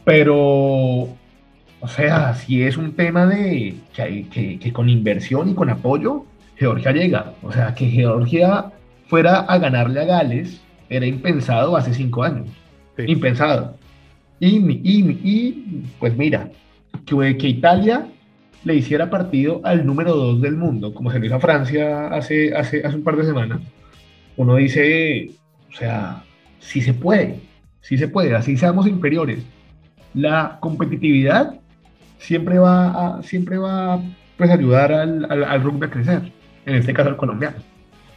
Pero, 0.04 0.36
o 0.36 1.88
sea, 1.88 2.34
si 2.34 2.62
es 2.62 2.76
un 2.76 2.94
tema 2.94 3.24
de 3.26 3.76
que, 3.94 4.26
que, 4.28 4.58
que 4.58 4.72
con 4.72 4.88
inversión 4.88 5.48
y 5.48 5.54
con 5.54 5.70
apoyo, 5.70 6.24
Georgia 6.56 6.90
llega. 6.90 7.34
O 7.42 7.52
sea, 7.52 7.72
que 7.72 7.86
Georgia 7.86 8.72
fuera 9.06 9.40
a 9.40 9.58
ganarle 9.58 10.00
a 10.00 10.04
Gales 10.04 10.60
era 10.88 11.06
impensado 11.06 11.76
hace 11.76 11.94
cinco 11.94 12.24
años. 12.24 12.48
Impensado. 12.98 13.76
Y, 14.40 14.56
y, 14.58 15.20
y, 15.22 15.84
pues 16.00 16.16
mira, 16.16 16.50
que, 17.06 17.36
que 17.36 17.48
Italia 17.48 18.08
le 18.64 18.74
hiciera 18.74 19.08
partido 19.08 19.60
al 19.62 19.86
número 19.86 20.14
dos 20.14 20.40
del 20.40 20.56
mundo, 20.56 20.92
como 20.92 21.12
se 21.12 21.20
lo 21.20 21.26
hizo 21.26 21.36
a 21.36 21.40
Francia 21.40 22.08
hace, 22.08 22.54
hace, 22.56 22.84
hace 22.84 22.96
un 22.96 23.04
par 23.04 23.16
de 23.16 23.24
semanas, 23.24 23.60
uno 24.36 24.56
dice, 24.56 25.30
o 25.68 25.76
sea, 25.76 26.24
sí 26.64 26.80
se 26.80 26.94
puede, 26.94 27.40
sí 27.80 27.98
se 27.98 28.08
puede, 28.08 28.34
así 28.34 28.56
seamos 28.56 28.86
inferiores. 28.86 29.44
La 30.14 30.58
competitividad 30.60 31.54
siempre 32.18 32.58
va 32.58 33.18
a, 33.18 33.22
siempre 33.22 33.58
va 33.58 34.00
pues, 34.36 34.50
ayudar 34.50 34.92
al, 34.92 35.62
rugby 35.62 35.86
a 35.86 35.90
crecer, 35.90 36.32
en 36.66 36.74
este 36.76 36.94
caso 36.94 37.10
al 37.10 37.16
colombiano. 37.16 37.56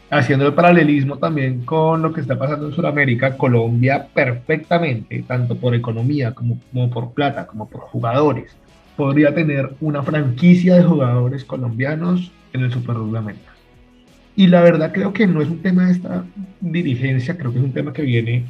Haciendo 0.09 0.47
el 0.47 0.53
paralelismo 0.53 1.17
también 1.17 1.65
con 1.65 2.01
lo 2.01 2.13
que 2.13 2.21
está 2.21 2.39
pasando 2.39 2.67
en 2.67 2.73
Sudamérica, 2.73 3.35
Colombia 3.35 4.07
perfectamente, 4.13 5.21
tanto 5.27 5.57
por 5.57 5.75
economía 5.75 6.33
como, 6.33 6.59
como 6.71 6.89
por 6.89 7.13
plata, 7.13 7.45
como 7.45 7.67
por 7.67 7.81
jugadores, 7.81 8.55
podría 8.95 9.35
tener 9.35 9.75
una 9.81 10.01
franquicia 10.03 10.75
de 10.75 10.83
jugadores 10.83 11.43
colombianos 11.43 12.31
en 12.53 12.61
el 12.63 12.71
Super 12.71 12.95
Rugby. 12.95 13.33
Y 14.37 14.47
la 14.47 14.61
verdad 14.61 14.93
creo 14.93 15.11
que 15.13 15.25
no 15.25 15.41
es 15.41 15.49
un 15.49 15.63
tema 15.63 15.87
de 15.87 15.93
esta 15.93 16.23
dirigencia, 16.61 17.35
creo 17.35 17.51
que 17.51 17.57
es 17.57 17.65
un 17.65 17.73
tema 17.73 17.91
que 17.91 18.03
viene 18.03 18.45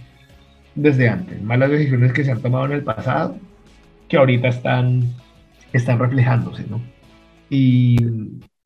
desde 0.75 1.07
antes. 1.07 1.41
Malas 1.41 1.71
decisiones 1.71 2.11
que 2.11 2.25
se 2.25 2.31
han 2.31 2.41
tomado 2.41 2.65
en 2.65 2.73
el 2.73 2.83
pasado, 2.83 3.37
que 4.09 4.17
ahorita 4.17 4.49
están, 4.49 5.13
están 5.71 5.97
reflejándose, 5.97 6.65
¿no? 6.69 6.81
Y, 7.49 7.95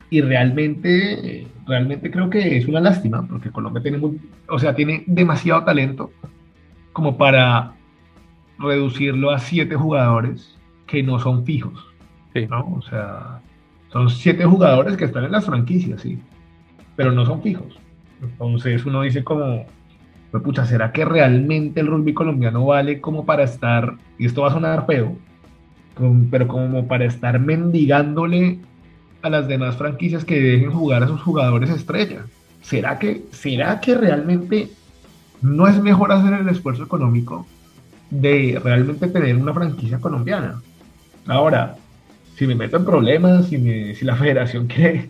y 0.09 0.21
realmente, 0.21 1.47
realmente 1.67 2.09
creo 2.09 2.31
que 2.31 2.57
es 2.57 2.67
una 2.67 2.79
lástima, 2.79 3.27
porque 3.27 3.51
Colombia 3.51 3.83
tiene, 3.83 3.99
muy, 3.99 4.19
o 4.49 4.57
sea, 4.57 4.73
tiene 4.73 5.03
demasiado 5.05 5.63
talento 5.63 6.11
como 6.91 7.19
para 7.19 7.75
reducirlo 8.57 9.29
a 9.29 9.37
siete 9.37 9.75
jugadores 9.75 10.57
que 10.87 11.03
no 11.03 11.19
son 11.19 11.45
fijos. 11.45 11.85
¿no? 12.49 12.73
O 12.77 12.81
sea, 12.81 13.41
son 13.91 14.09
siete 14.09 14.43
jugadores 14.43 14.97
que 14.97 15.05
están 15.05 15.25
en 15.25 15.33
las 15.33 15.45
franquicias, 15.45 16.01
sí, 16.01 16.19
pero 16.95 17.11
no 17.11 17.25
son 17.25 17.41
fijos. 17.41 17.79
Entonces 18.21 18.85
uno 18.85 19.01
dice 19.01 19.23
como, 19.23 19.65
pucha, 20.43 20.65
¿será 20.65 20.91
que 20.91 21.05
realmente 21.05 21.81
el 21.81 21.87
rugby 21.87 22.13
colombiano 22.13 22.65
vale 22.65 23.01
como 23.01 23.25
para 23.25 23.43
estar, 23.43 23.95
y 24.17 24.25
esto 24.25 24.43
va 24.43 24.49
a 24.49 24.53
sonar 24.53 24.85
feo, 24.85 25.15
pero 26.29 26.47
como 26.47 26.87
para 26.87 27.05
estar 27.05 27.39
mendigándole 27.39 28.59
a 29.21 29.29
las 29.29 29.47
demás 29.47 29.75
franquicias 29.75 30.25
que 30.25 30.41
dejen 30.41 30.71
jugar 30.71 31.03
a 31.03 31.07
sus 31.07 31.21
jugadores 31.21 31.69
estrella? 31.69 32.25
¿Será 32.61 32.99
que, 32.99 33.23
será 33.31 33.79
que 33.79 33.95
realmente 33.95 34.69
no 35.41 35.67
es 35.67 35.81
mejor 35.81 36.11
hacer 36.11 36.33
el 36.33 36.49
esfuerzo 36.49 36.83
económico 36.83 37.47
de 38.09 38.59
realmente 38.63 39.07
tener 39.07 39.35
una 39.35 39.53
franquicia 39.53 39.99
colombiana? 39.99 40.61
Ahora, 41.27 41.75
si 42.35 42.47
me 42.47 42.55
meto 42.55 42.77
en 42.77 42.85
problemas, 42.85 43.47
si, 43.47 43.57
me, 43.57 43.95
si 43.95 44.05
la 44.05 44.15
federación 44.15 44.67
quiere 44.73 45.09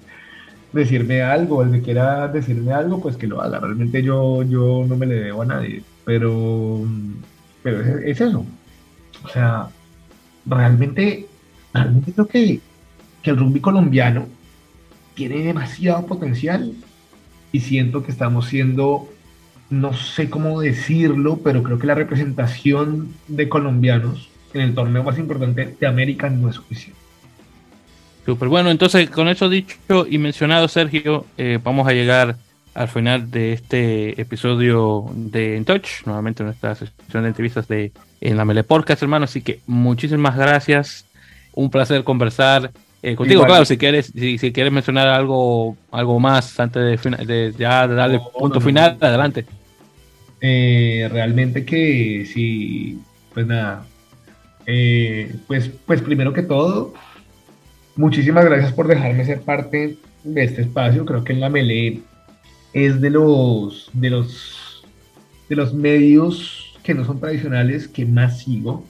decirme 0.74 1.22
algo, 1.22 1.58
o 1.58 1.66
me 1.66 1.82
quiera 1.82 2.28
decirme 2.28 2.72
algo, 2.74 3.02
pues 3.02 3.18
que 3.18 3.28
lo 3.28 3.42
haga. 3.42 3.60
Realmente 3.60 4.02
yo, 4.04 4.44
yo 4.44 4.86
no 4.88 4.96
me 4.96 5.06
le 5.06 5.16
debo 5.16 5.42
a 5.42 5.46
nadie, 5.46 5.84
pero, 6.06 6.82
pero 7.64 7.82
es, 7.82 7.88
es 8.06 8.22
eso. 8.22 8.46
O 9.24 9.28
sea, 9.28 9.70
realmente, 10.46 11.28
realmente 11.74 12.14
creo 12.14 12.28
que, 12.28 12.60
que 13.22 13.30
el 13.30 13.38
rugby 13.38 13.60
colombiano 13.60 14.28
tiene 15.14 15.44
demasiado 15.44 16.06
potencial 16.06 16.74
y 17.52 17.60
siento 17.60 18.04
que 18.04 18.12
estamos 18.12 18.48
siendo, 18.48 19.10
no 19.70 19.94
sé 19.94 20.30
cómo 20.30 20.62
decirlo, 20.62 21.40
pero 21.44 21.64
creo 21.64 21.78
que 21.78 21.88
la 21.88 21.96
representación 21.96 23.14
de 23.28 23.50
colombianos 23.50 24.30
en 24.54 24.62
el 24.62 24.74
torneo 24.74 25.04
más 25.04 25.18
importante 25.18 25.76
de 25.80 25.88
América 25.88 26.30
no 26.30 26.50
es 26.50 26.56
suficiente. 26.56 27.01
Super 28.26 28.50
bueno, 28.50 28.70
entonces 28.70 29.10
con 29.10 29.28
eso 29.28 29.50
dicho 29.50 29.76
y 30.10 30.18
mencionado, 30.18 30.68
Sergio, 30.68 31.26
eh, 31.38 31.60
vamos 31.64 31.88
a 31.88 31.92
llegar 31.92 32.36
al 32.74 32.88
final 32.88 33.32
de 33.32 33.54
este 33.54 34.22
episodio 34.22 35.10
de 35.14 35.58
En 35.58 35.66
Touch, 35.66 36.06
nuevamente 36.06 36.44
nuestra 36.44 36.76
sesión 36.76 37.24
de 37.24 37.30
entrevistas 37.30 37.68
de 37.68 37.92
en 38.22 38.38
la 38.38 38.46
Mele 38.46 38.64
Podcast, 38.64 39.02
hermano. 39.02 39.26
Así 39.26 39.42
que 39.42 39.60
muchísimas 39.66 40.38
gracias, 40.38 41.06
un 41.54 41.70
placer 41.70 42.04
conversar 42.04 42.72
eh, 43.02 43.16
contigo. 43.16 43.40
Igual. 43.40 43.50
Claro, 43.50 43.66
si 43.66 43.78
quieres, 43.78 44.12
si, 44.14 44.38
si, 44.38 44.52
quieres 44.52 44.72
mencionar 44.72 45.08
algo, 45.08 45.76
algo 45.92 46.20
más 46.20 46.60
antes 46.60 47.02
de, 47.02 47.26
de 47.26 47.54
ya 47.58 47.88
darle 47.88 48.18
no, 48.18 48.30
punto 48.30 48.60
no, 48.60 48.66
final, 48.66 48.98
adelante. 49.02 49.46
Eh, 50.40 51.10
realmente 51.12 51.66
que 51.66 52.28
sí, 52.32 53.00
pues 53.34 53.46
nada, 53.48 53.86
eh, 54.66 55.36
pues, 55.48 55.72
pues 55.86 56.02
primero 56.02 56.34
que 56.34 56.44
todo, 56.44 56.94
muchísimas 57.96 58.46
gracias 58.46 58.74
por 58.74 58.88
dejarme 58.88 59.26
ser 59.26 59.42
parte 59.42 59.98
de 60.24 60.44
este 60.44 60.62
espacio. 60.62 61.06
Creo 61.06 61.24
que 61.24 61.34
en 61.34 61.40
la 61.40 61.50
Melee 61.50 62.02
es 62.74 63.02
de 63.02 63.10
los, 63.10 63.90
de 63.94 64.10
los, 64.10 64.84
de 65.50 65.56
los 65.56 65.74
medios 65.74 66.80
que 66.84 66.94
no 66.94 67.06
son 67.06 67.20
tradicionales 67.20 67.88
que 67.88 68.06
más 68.06 68.40
sigo. 68.40 68.86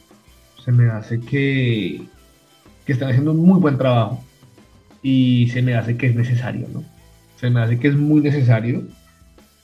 Se 0.63 0.71
me 0.71 0.89
hace 0.89 1.19
que, 1.19 2.01
que 2.85 2.93
están 2.93 3.09
haciendo 3.09 3.31
un 3.31 3.45
muy 3.45 3.59
buen 3.59 3.77
trabajo 3.77 4.23
y 5.01 5.49
se 5.49 5.61
me 5.61 5.75
hace 5.75 5.97
que 5.97 6.07
es 6.07 6.15
necesario, 6.15 6.67
¿no? 6.71 6.83
Se 7.39 7.49
me 7.49 7.61
hace 7.61 7.79
que 7.79 7.87
es 7.87 7.95
muy 7.95 8.21
necesario. 8.21 8.83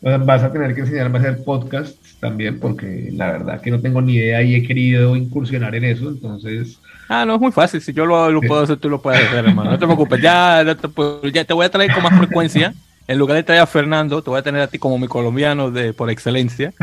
Vas 0.02 0.44
a 0.44 0.52
tener 0.52 0.76
que 0.76 0.82
enseñarme 0.82 1.18
a 1.18 1.22
hacer 1.22 1.44
podcasts 1.44 2.18
también, 2.20 2.60
porque 2.60 3.10
la 3.14 3.32
verdad 3.32 3.62
que 3.62 3.72
no 3.72 3.82
tengo 3.82 4.02
ni 4.02 4.16
idea 4.16 4.44
y 4.44 4.56
he 4.56 4.64
querido 4.64 5.16
incursionar 5.16 5.74
en 5.76 5.86
eso, 5.86 6.10
entonces... 6.10 6.80
Ah, 7.10 7.26
no, 7.26 7.36
es 7.36 7.42
muy 7.42 7.52
fácil. 7.52 7.82
Si 7.82 7.94
yo 7.94 8.06
lo, 8.06 8.30
lo 8.30 8.42
puedo 8.42 8.62
hacer, 8.62 8.78
tú 8.78 8.90
lo 8.90 9.02
puedes 9.02 9.26
hacer, 9.26 9.46
hermano. 9.46 9.72
No 9.72 9.80
te 9.80 9.86
preocupes. 9.86 10.22
Ya, 10.22 10.64
ya 10.64 11.46
te 11.46 11.54
voy 11.54 11.66
a 11.66 11.70
traer 11.70 11.94
con 11.94 12.04
más 12.04 12.18
frecuencia. 12.18 12.74
En 13.08 13.18
lugar 13.18 13.38
de 13.38 13.44
traer 13.44 13.62
a 13.62 13.66
Fernando, 13.66 14.22
te 14.22 14.30
voy 14.30 14.40
a 14.40 14.44
tener 14.44 14.60
a 14.60 14.68
ti 14.68 14.78
como 14.78 15.00
mi 15.00 15.08
colombiano 15.08 15.72
de 15.72 15.94
por 15.94 16.10
excelencia. 16.10 16.74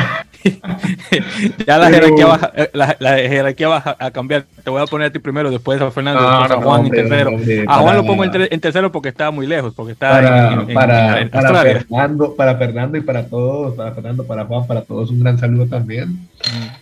ya 1.66 1.78
la 1.78 1.90
jerarquía, 1.90 2.26
va, 2.26 2.52
la, 2.72 2.96
la, 2.98 3.16
jerarquía 3.16 3.68
va 3.68 3.96
a 3.98 4.10
cambiar. 4.10 4.44
Te 4.62 4.70
voy 4.70 4.82
a 4.82 4.86
poner 4.86 5.08
a 5.08 5.12
ti 5.12 5.18
primero, 5.18 5.50
después 5.50 5.80
a 5.80 5.90
Fernando, 5.90 6.20
no, 6.20 6.38
después 6.40 6.50
a 6.50 6.62
Juan 6.62 6.64
no, 6.64 6.86
hombre, 6.86 7.00
en 7.00 7.08
tercero. 7.08 7.30
Hombre, 7.30 7.64
a 7.66 7.78
Juan 7.78 7.96
lo 7.96 8.06
pongo 8.06 8.24
en, 8.24 8.30
ter 8.30 8.48
en, 8.50 8.60
tercero 8.60 8.92
porque 8.92 9.08
está 9.08 9.30
muy 9.30 9.46
lejos, 9.46 9.74
porque 9.74 9.92
está 9.92 10.10
para, 10.10 10.52
en, 10.52 10.60
en, 10.60 10.74
para, 10.74 11.20
en 11.20 11.30
para 11.30 11.62
Fernando, 11.62 12.34
para 12.34 12.56
Fernando 12.56 12.98
y 12.98 13.00
para 13.00 13.26
todos, 13.26 13.74
para 13.74 13.92
Fernando, 13.92 14.26
para 14.26 14.44
Juan, 14.44 14.66
para 14.66 14.82
todos 14.82 15.10
un 15.10 15.20
gran 15.20 15.38
saludo 15.38 15.66
también. 15.66 16.28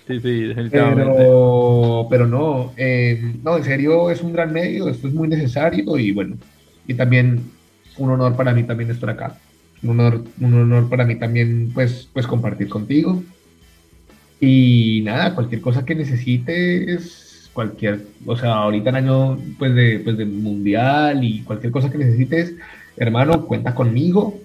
Sí, 0.07 0.21
sí, 0.21 0.41
definitivamente. 0.43 1.15
Pero, 1.17 2.07
pero 2.11 2.27
no, 2.27 2.73
eh, 2.77 3.35
no, 3.43 3.57
en 3.57 3.65
serio 3.65 4.11
es 4.11 4.23
un 4.23 4.33
gran 4.33 4.53
medio, 4.53 4.89
esto 4.89 5.09
es 5.09 5.15
muy 5.15 5.29
necesario 5.29 5.97
y 5.99 6.13
bueno, 6.13 6.37
y 6.87 6.95
también 6.95 7.43
un 7.99 8.11
honor 8.11 8.37
para 8.37 8.53
mí 8.53 8.63
también 8.65 8.91
estar 8.91 9.11
acá. 9.11 9.37
Un 9.83 9.91
honor, 9.91 10.25
un 10.41 10.55
honor 10.55 10.89
para 10.89 11.05
mí 11.05 11.17
también 11.17 11.71
pues, 11.75 12.09
pues 12.13 12.27
compartir 12.27 12.69
contigo. 12.69 13.23
Y 14.45 15.03
nada, 15.05 15.37
cualquier 15.37 15.61
cosa 15.61 15.85
que 15.85 15.95
necesites, 15.95 17.49
cualquier, 17.53 18.07
o 18.27 18.37
sea, 18.37 18.55
ahorita 18.55 18.91
en 18.91 18.97
año 18.97 19.39
pues 19.57 19.73
de, 19.73 20.01
pues 20.01 20.17
de 20.17 20.25
mundial 20.25 21.23
y 21.23 21.43
cualquier 21.43 21.71
cosa 21.71 21.93
que 21.93 21.99
necesites, 21.99 22.53
hermano, 22.97 23.47
cuenta 23.47 23.73
conmigo. 23.73 24.41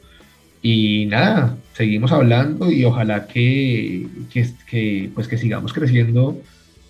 Y 0.61 1.07
nada, 1.07 1.57
seguimos 1.73 2.11
hablando 2.11 2.71
y 2.71 2.85
ojalá 2.85 3.25
que, 3.25 4.05
que, 4.31 4.47
que, 4.69 5.09
pues 5.15 5.27
que 5.27 5.39
sigamos 5.39 5.73
creciendo. 5.73 6.39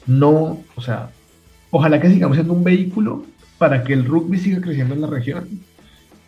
No, 0.05 0.62
o 0.76 0.82
sea, 0.82 1.12
ojalá 1.72 2.01
que 2.01 2.10
sigamos 2.10 2.36
siendo 2.36 2.51
un 2.51 2.66
vehículo 2.66 3.24
para 3.58 3.86
que 3.86 3.93
el 3.93 4.03
rugby 4.03 4.38
siga 4.38 4.60
creciendo 4.60 4.95
en 4.95 5.01
la 5.01 5.08
región 5.08 5.47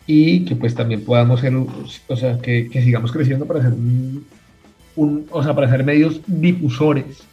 y 0.06 0.46
que 0.46 0.56
pues 0.56 0.74
también 0.74 1.04
podamos 1.04 1.40
ser, 1.40 1.54
o 1.54 2.16
sea, 2.16 2.38
que, 2.38 2.70
que 2.70 2.82
sigamos 2.82 3.12
creciendo 3.12 3.44
para 3.44 3.60
ser 3.60 3.74
un, 3.74 4.24
un, 4.96 5.26
o 5.30 5.42
sea, 5.42 5.54
para 5.54 5.70
ser 5.70 5.84
medios 5.84 6.20
difusores 6.26 7.24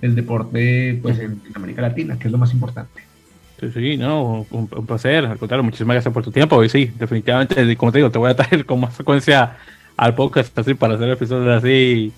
del 0.00 0.14
deporte 0.14 0.98
pues 1.00 1.18
en, 1.18 1.40
en, 1.46 1.52
América 1.54 1.82
Latina, 1.82 2.18
que 2.18 2.28
es 2.28 2.32
lo 2.32 2.38
más 2.38 2.52
importante. 2.52 3.02
Sí, 3.60 3.70
sí, 3.72 3.96
no, 3.96 4.46
un, 4.50 4.68
un, 4.70 4.86
placer, 4.86 5.24
al 5.24 5.38
contrario, 5.38 5.62
muchísimas 5.62 5.94
gracias 5.94 6.12
por 6.12 6.24
tu 6.24 6.32
tiempo 6.32 6.62
y 6.64 6.68
sí, 6.68 6.90
definitivamente, 6.98 7.76
como 7.76 7.92
te 7.92 7.98
digo, 7.98 8.10
te 8.10 8.18
voy 8.18 8.30
a 8.30 8.36
traer 8.36 8.66
con 8.66 8.80
más 8.80 8.94
frecuencia 8.94 9.56
al 9.96 10.14
podcast 10.14 10.58
así 10.58 10.74
para 10.74 10.94
hacer 10.94 11.10
episodios 11.10 11.58
así 11.58 12.12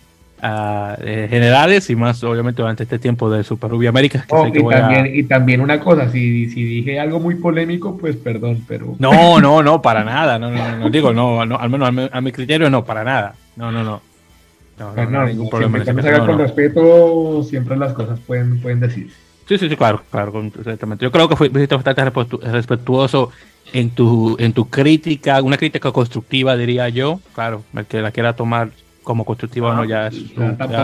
Uh, 0.45 0.93
eh, 1.01 1.27
generales 1.31 1.89
y 1.89 1.97
más 1.97 2.23
obviamente 2.23 2.61
durante 2.61 2.83
este 2.83 2.99
tiempo 2.99 3.31
de 3.31 3.43
Super 3.45 3.71
Rugby 3.71 3.87
América. 3.87 4.27
Oh, 4.29 4.47
y, 4.47 4.53
también, 4.53 5.05
a... 5.05 5.09
y, 5.09 5.23
también, 5.23 5.61
una 5.63 5.81
cosa, 5.81 6.11
si, 6.11 6.51
si, 6.51 6.63
dije 6.63 7.01
algo 7.01 7.19
muy 7.19 7.37
polémico, 7.37 7.97
pues 7.97 8.17
perdón, 8.17 8.63
pero... 8.69 8.95
No, 8.99 9.41
no, 9.41 9.63
no, 9.63 9.81
para 9.81 10.05
nada, 10.05 10.39
no, 10.39 10.51
no, 10.51 10.77
no 10.77 10.91
digo, 10.91 11.15
no, 11.15 11.47
no, 11.47 11.57
al 11.57 11.71
menos 11.71 11.89
a 11.89 11.93
mi, 11.93 12.11
a 12.13 12.21
mi, 12.21 12.31
criterio 12.31 12.69
no, 12.69 12.85
para 12.85 13.05
nada, 13.05 13.37
no, 13.57 13.73
no, 13.73 13.85
no. 13.85 14.03
No, 14.79 14.93
no, 14.95 15.05
no, 15.05 15.11
no 15.11 15.27
ningún 15.27 15.51
problema. 15.51 15.83
Siempre 15.85 16.05
que 16.05 16.11
haga 16.11 16.27
con 16.27 16.39
respeto, 16.39 17.43
siempre 17.45 17.77
las 17.77 17.93
cosas 17.93 18.19
pueden, 18.21 18.61
pueden 18.61 18.81
decirse. 18.81 19.17
Sí, 19.47 19.59
sí, 19.59 19.69
sí, 19.69 19.77
claro, 19.77 20.03
claro, 20.11 20.43
exactamente. 20.59 21.05
Yo 21.05 21.13
creo 21.13 21.29
que 21.29 21.37
fuiste 21.37 21.75
bastante 21.75 22.11
respetuoso 22.41 23.31
en 23.73 23.91
tu, 23.91 24.37
en 24.39 24.53
tu 24.53 24.71
crítica, 24.71 25.43
una 25.43 25.59
crítica 25.59 25.93
constructiva, 25.93 26.57
diría 26.57 26.89
yo. 26.89 27.21
Claro, 27.35 27.63
el 27.75 27.85
que 27.85 28.01
la 28.01 28.11
quiera 28.11 28.35
tomar 28.35 28.71
como 29.03 29.27
constructiva 29.27 29.71
o 29.71 29.75
no, 29.75 29.85
ya 29.85 30.07
es 30.07 30.15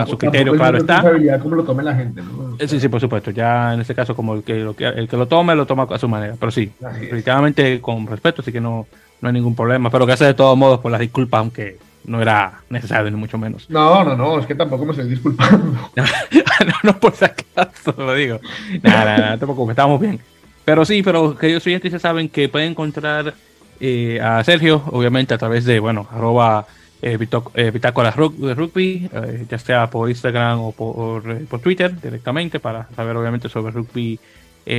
su, 0.07 0.17
criterio, 0.17 0.53
claro 0.53 0.77
está. 0.77 1.03
Como 1.41 1.55
lo 1.55 1.63
tome 1.63 1.81
la 1.81 1.95
gente, 1.95 2.21
eh, 2.59 2.67
Sí, 2.67 2.79
sí, 2.79 2.87
por 2.87 3.01
supuesto. 3.01 3.31
Ya 3.31 3.73
en 3.73 3.81
este 3.81 3.95
caso, 3.95 4.15
como 4.15 4.35
el 4.35 4.43
que 4.43 4.59
lo, 4.59 4.75
el 4.77 5.07
que 5.07 5.17
lo 5.17 5.27
tome, 5.27 5.55
lo 5.55 5.65
toma 5.65 5.87
a 5.89 5.97
su 5.97 6.07
manera. 6.07 6.35
Pero 6.39 6.51
sí, 6.51 6.71
definitivamente 6.79 7.81
con 7.81 8.05
respeto, 8.05 8.41
así 8.41 8.51
que 8.51 8.61
no, 8.61 8.85
no 9.21 9.27
hay 9.27 9.33
ningún 9.33 9.55
problema. 9.55 9.89
Pero 9.89 10.05
que 10.05 10.13
hace 10.13 10.25
de 10.25 10.33
todos 10.35 10.55
modos 10.55 10.79
por 10.79 10.91
las 10.91 11.01
disculpas, 11.01 11.39
aunque 11.39 11.79
no 12.05 12.21
era 12.21 12.61
necesario, 12.69 13.11
ni 13.11 13.17
mucho 13.17 13.37
menos. 13.37 13.69
No, 13.69 14.03
no, 14.03 14.15
no, 14.15 14.39
es 14.39 14.45
que 14.45 14.55
tampoco 14.55 14.85
me 14.85 14.91
estoy 14.91 15.09
disculpando. 15.09 15.57
no, 15.95 16.75
no, 16.83 16.99
por 16.99 17.15
si 17.15 17.25
acaso, 17.25 17.93
lo 17.97 18.13
digo. 18.13 18.39
Nada, 18.81 19.17
nada, 19.17 19.37
tampoco, 19.37 19.69
estamos 19.69 19.99
bien. 19.99 20.19
Pero 20.65 20.85
sí, 20.85 21.01
pero 21.03 21.37
que 21.37 21.47
ellos 21.47 21.65
oyentes 21.65 21.91
ya 21.91 21.99
saben 21.99 22.29
que 22.29 22.49
pueden 22.49 22.71
encontrar 22.71 23.33
eh, 23.79 24.19
a 24.21 24.43
Sergio, 24.43 24.83
obviamente, 24.91 25.33
a 25.33 25.37
través 25.37 25.65
de, 25.65 25.79
bueno, 25.79 26.07
arroba 26.11 26.67
eh, 27.01 27.17
eh 27.55 27.71
Bitácora 27.71 28.11
de 28.11 28.53
Rugby, 28.53 29.09
eh, 29.11 29.45
ya 29.49 29.57
sea 29.57 29.89
por 29.89 30.09
Instagram 30.09 30.59
o 30.59 30.71
por, 30.71 31.23
por, 31.45 31.59
Twitter 31.61 31.99
directamente, 31.99 32.59
para 32.59 32.87
saber, 32.95 33.17
obviamente, 33.17 33.49
sobre 33.49 33.71
rugby 33.71 34.19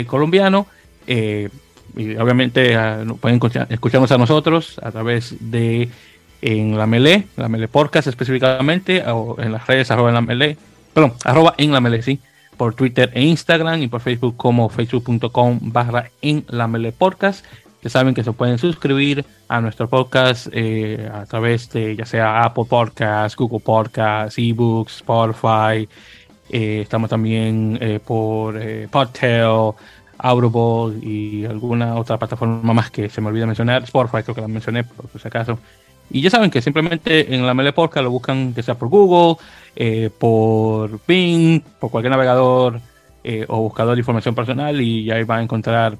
colombiano. 0.06 0.66
y 1.04 1.48
obviamente 2.16 2.76
ah, 2.76 3.04
pueden 3.20 3.40
escucharnos 3.68 4.12
a 4.12 4.18
nosotros 4.18 4.80
a 4.80 4.92
través 4.92 5.34
de 5.40 5.90
en 6.42 6.76
la 6.76 6.86
Melee, 6.86 7.28
la 7.36 7.48
Melee 7.48 7.68
Podcast 7.68 8.08
específicamente, 8.08 9.02
o 9.06 9.40
en 9.40 9.52
las 9.52 9.66
redes 9.66 9.90
arroba 9.90 10.08
en 10.10 10.16
la 10.16 10.20
Melee, 10.20 10.56
perdón, 10.92 11.14
arroba 11.24 11.54
en 11.56 11.72
la 11.72 11.80
Melee, 11.80 12.02
sí, 12.02 12.18
por 12.56 12.74
Twitter 12.74 13.10
e 13.14 13.22
Instagram 13.22 13.82
y 13.82 13.88
por 13.88 14.00
Facebook 14.00 14.36
como 14.36 14.68
facebook.com 14.68 15.60
barra 15.62 16.10
en 16.20 16.44
la 16.48 16.66
Melee 16.66 16.92
Podcast. 16.92 17.46
Ya 17.82 17.90
saben 17.90 18.14
que 18.14 18.22
se 18.22 18.32
pueden 18.32 18.58
suscribir 18.58 19.24
a 19.48 19.60
nuestro 19.60 19.88
podcast 19.88 20.46
eh, 20.52 21.10
a 21.12 21.26
través 21.26 21.70
de 21.70 21.96
ya 21.96 22.06
sea 22.06 22.44
Apple 22.44 22.64
Podcasts, 22.68 23.36
Google 23.36 23.60
Podcasts, 23.60 24.38
eBooks, 24.38 24.96
Spotify. 24.96 25.88
Eh, 26.50 26.82
estamos 26.82 27.10
también 27.10 27.78
eh, 27.80 27.98
por 28.04 28.60
Podtail, 28.90 29.72
Audible 30.18 31.04
y 31.04 31.44
alguna 31.44 31.96
otra 31.96 32.18
plataforma 32.18 32.72
más 32.72 32.90
que 32.90 33.08
se 33.08 33.20
me 33.20 33.28
olvida 33.28 33.46
mencionar. 33.46 33.82
Spotify 33.82 34.22
creo 34.22 34.34
que 34.36 34.40
la 34.40 34.48
mencioné 34.48 34.84
por 34.84 35.20
si 35.20 35.26
acaso. 35.26 35.58
Y 36.10 36.20
ya 36.20 36.30
saben 36.30 36.50
que 36.50 36.60
simplemente 36.60 37.34
en 37.34 37.46
la 37.46 37.54
Mele 37.54 37.72
Podcast 37.72 38.04
lo 38.04 38.10
buscan 38.10 38.52
que 38.52 38.62
sea 38.62 38.74
por 38.74 38.88
Google, 38.88 39.42
eh, 39.74 40.10
por 40.16 41.00
Bing, 41.06 41.62
por 41.80 41.90
cualquier 41.90 42.10
navegador 42.10 42.80
eh, 43.24 43.46
o 43.48 43.62
buscador 43.62 43.94
de 43.94 44.00
información 44.00 44.34
personal 44.34 44.78
y 44.80 45.10
ahí 45.10 45.24
van 45.24 45.40
a 45.40 45.42
encontrar 45.42 45.96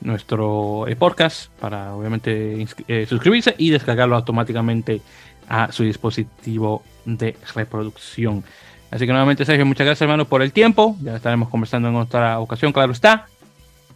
nuestro 0.00 0.86
eh, 0.86 0.96
podcast 0.96 1.50
para 1.60 1.94
obviamente 1.94 2.66
suscribirse 3.08 3.54
y 3.56 3.70
descargarlo 3.70 4.16
automáticamente 4.16 5.00
a 5.48 5.72
su 5.72 5.84
dispositivo 5.84 6.82
de 7.06 7.36
reproducción. 7.54 8.44
Así 8.90 9.06
que 9.06 9.12
nuevamente 9.12 9.44
Sergio, 9.44 9.64
muchas 9.64 9.86
gracias 9.86 10.02
hermano 10.02 10.26
por 10.26 10.42
el 10.42 10.52
tiempo. 10.52 10.96
Ya 11.00 11.16
estaremos 11.16 11.48
conversando 11.48 11.88
en 11.88 11.96
otra 11.96 12.38
ocasión, 12.38 12.72
claro 12.72 12.92
está. 12.92 13.26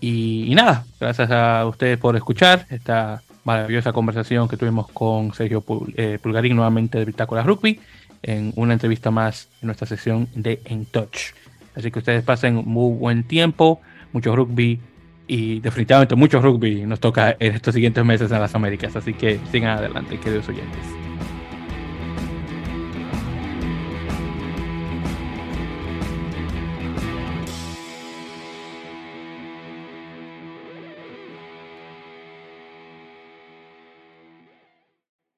Y, 0.00 0.50
y 0.50 0.54
nada, 0.54 0.86
gracias 0.98 1.30
a 1.30 1.66
ustedes 1.66 1.98
por 1.98 2.16
escuchar 2.16 2.66
esta 2.70 3.22
maravillosa 3.48 3.94
conversación 3.94 4.46
que 4.46 4.58
tuvimos 4.58 4.88
con 4.88 5.32
Sergio 5.32 5.64
eh, 5.96 6.18
Pulgarín, 6.22 6.54
nuevamente 6.54 6.98
de 6.98 7.06
Bitácora 7.06 7.42
Rugby, 7.42 7.80
en 8.22 8.52
una 8.56 8.74
entrevista 8.74 9.10
más 9.10 9.48
en 9.62 9.68
nuestra 9.68 9.86
sesión 9.86 10.28
de 10.34 10.60
En 10.66 10.84
Touch. 10.84 11.32
Así 11.74 11.90
que 11.90 11.98
ustedes 12.00 12.22
pasen 12.22 12.56
muy 12.56 12.94
buen 12.98 13.24
tiempo, 13.24 13.80
mucho 14.12 14.36
rugby 14.36 14.78
y 15.26 15.60
definitivamente 15.60 16.14
mucho 16.14 16.42
rugby 16.42 16.84
nos 16.84 17.00
toca 17.00 17.36
en 17.38 17.54
estos 17.54 17.72
siguientes 17.74 18.04
meses 18.04 18.30
en 18.30 18.40
las 18.40 18.54
Américas. 18.54 18.94
Así 18.96 19.14
que 19.14 19.40
sigan 19.50 19.78
adelante, 19.78 20.20
queridos 20.20 20.46
oyentes. 20.50 21.07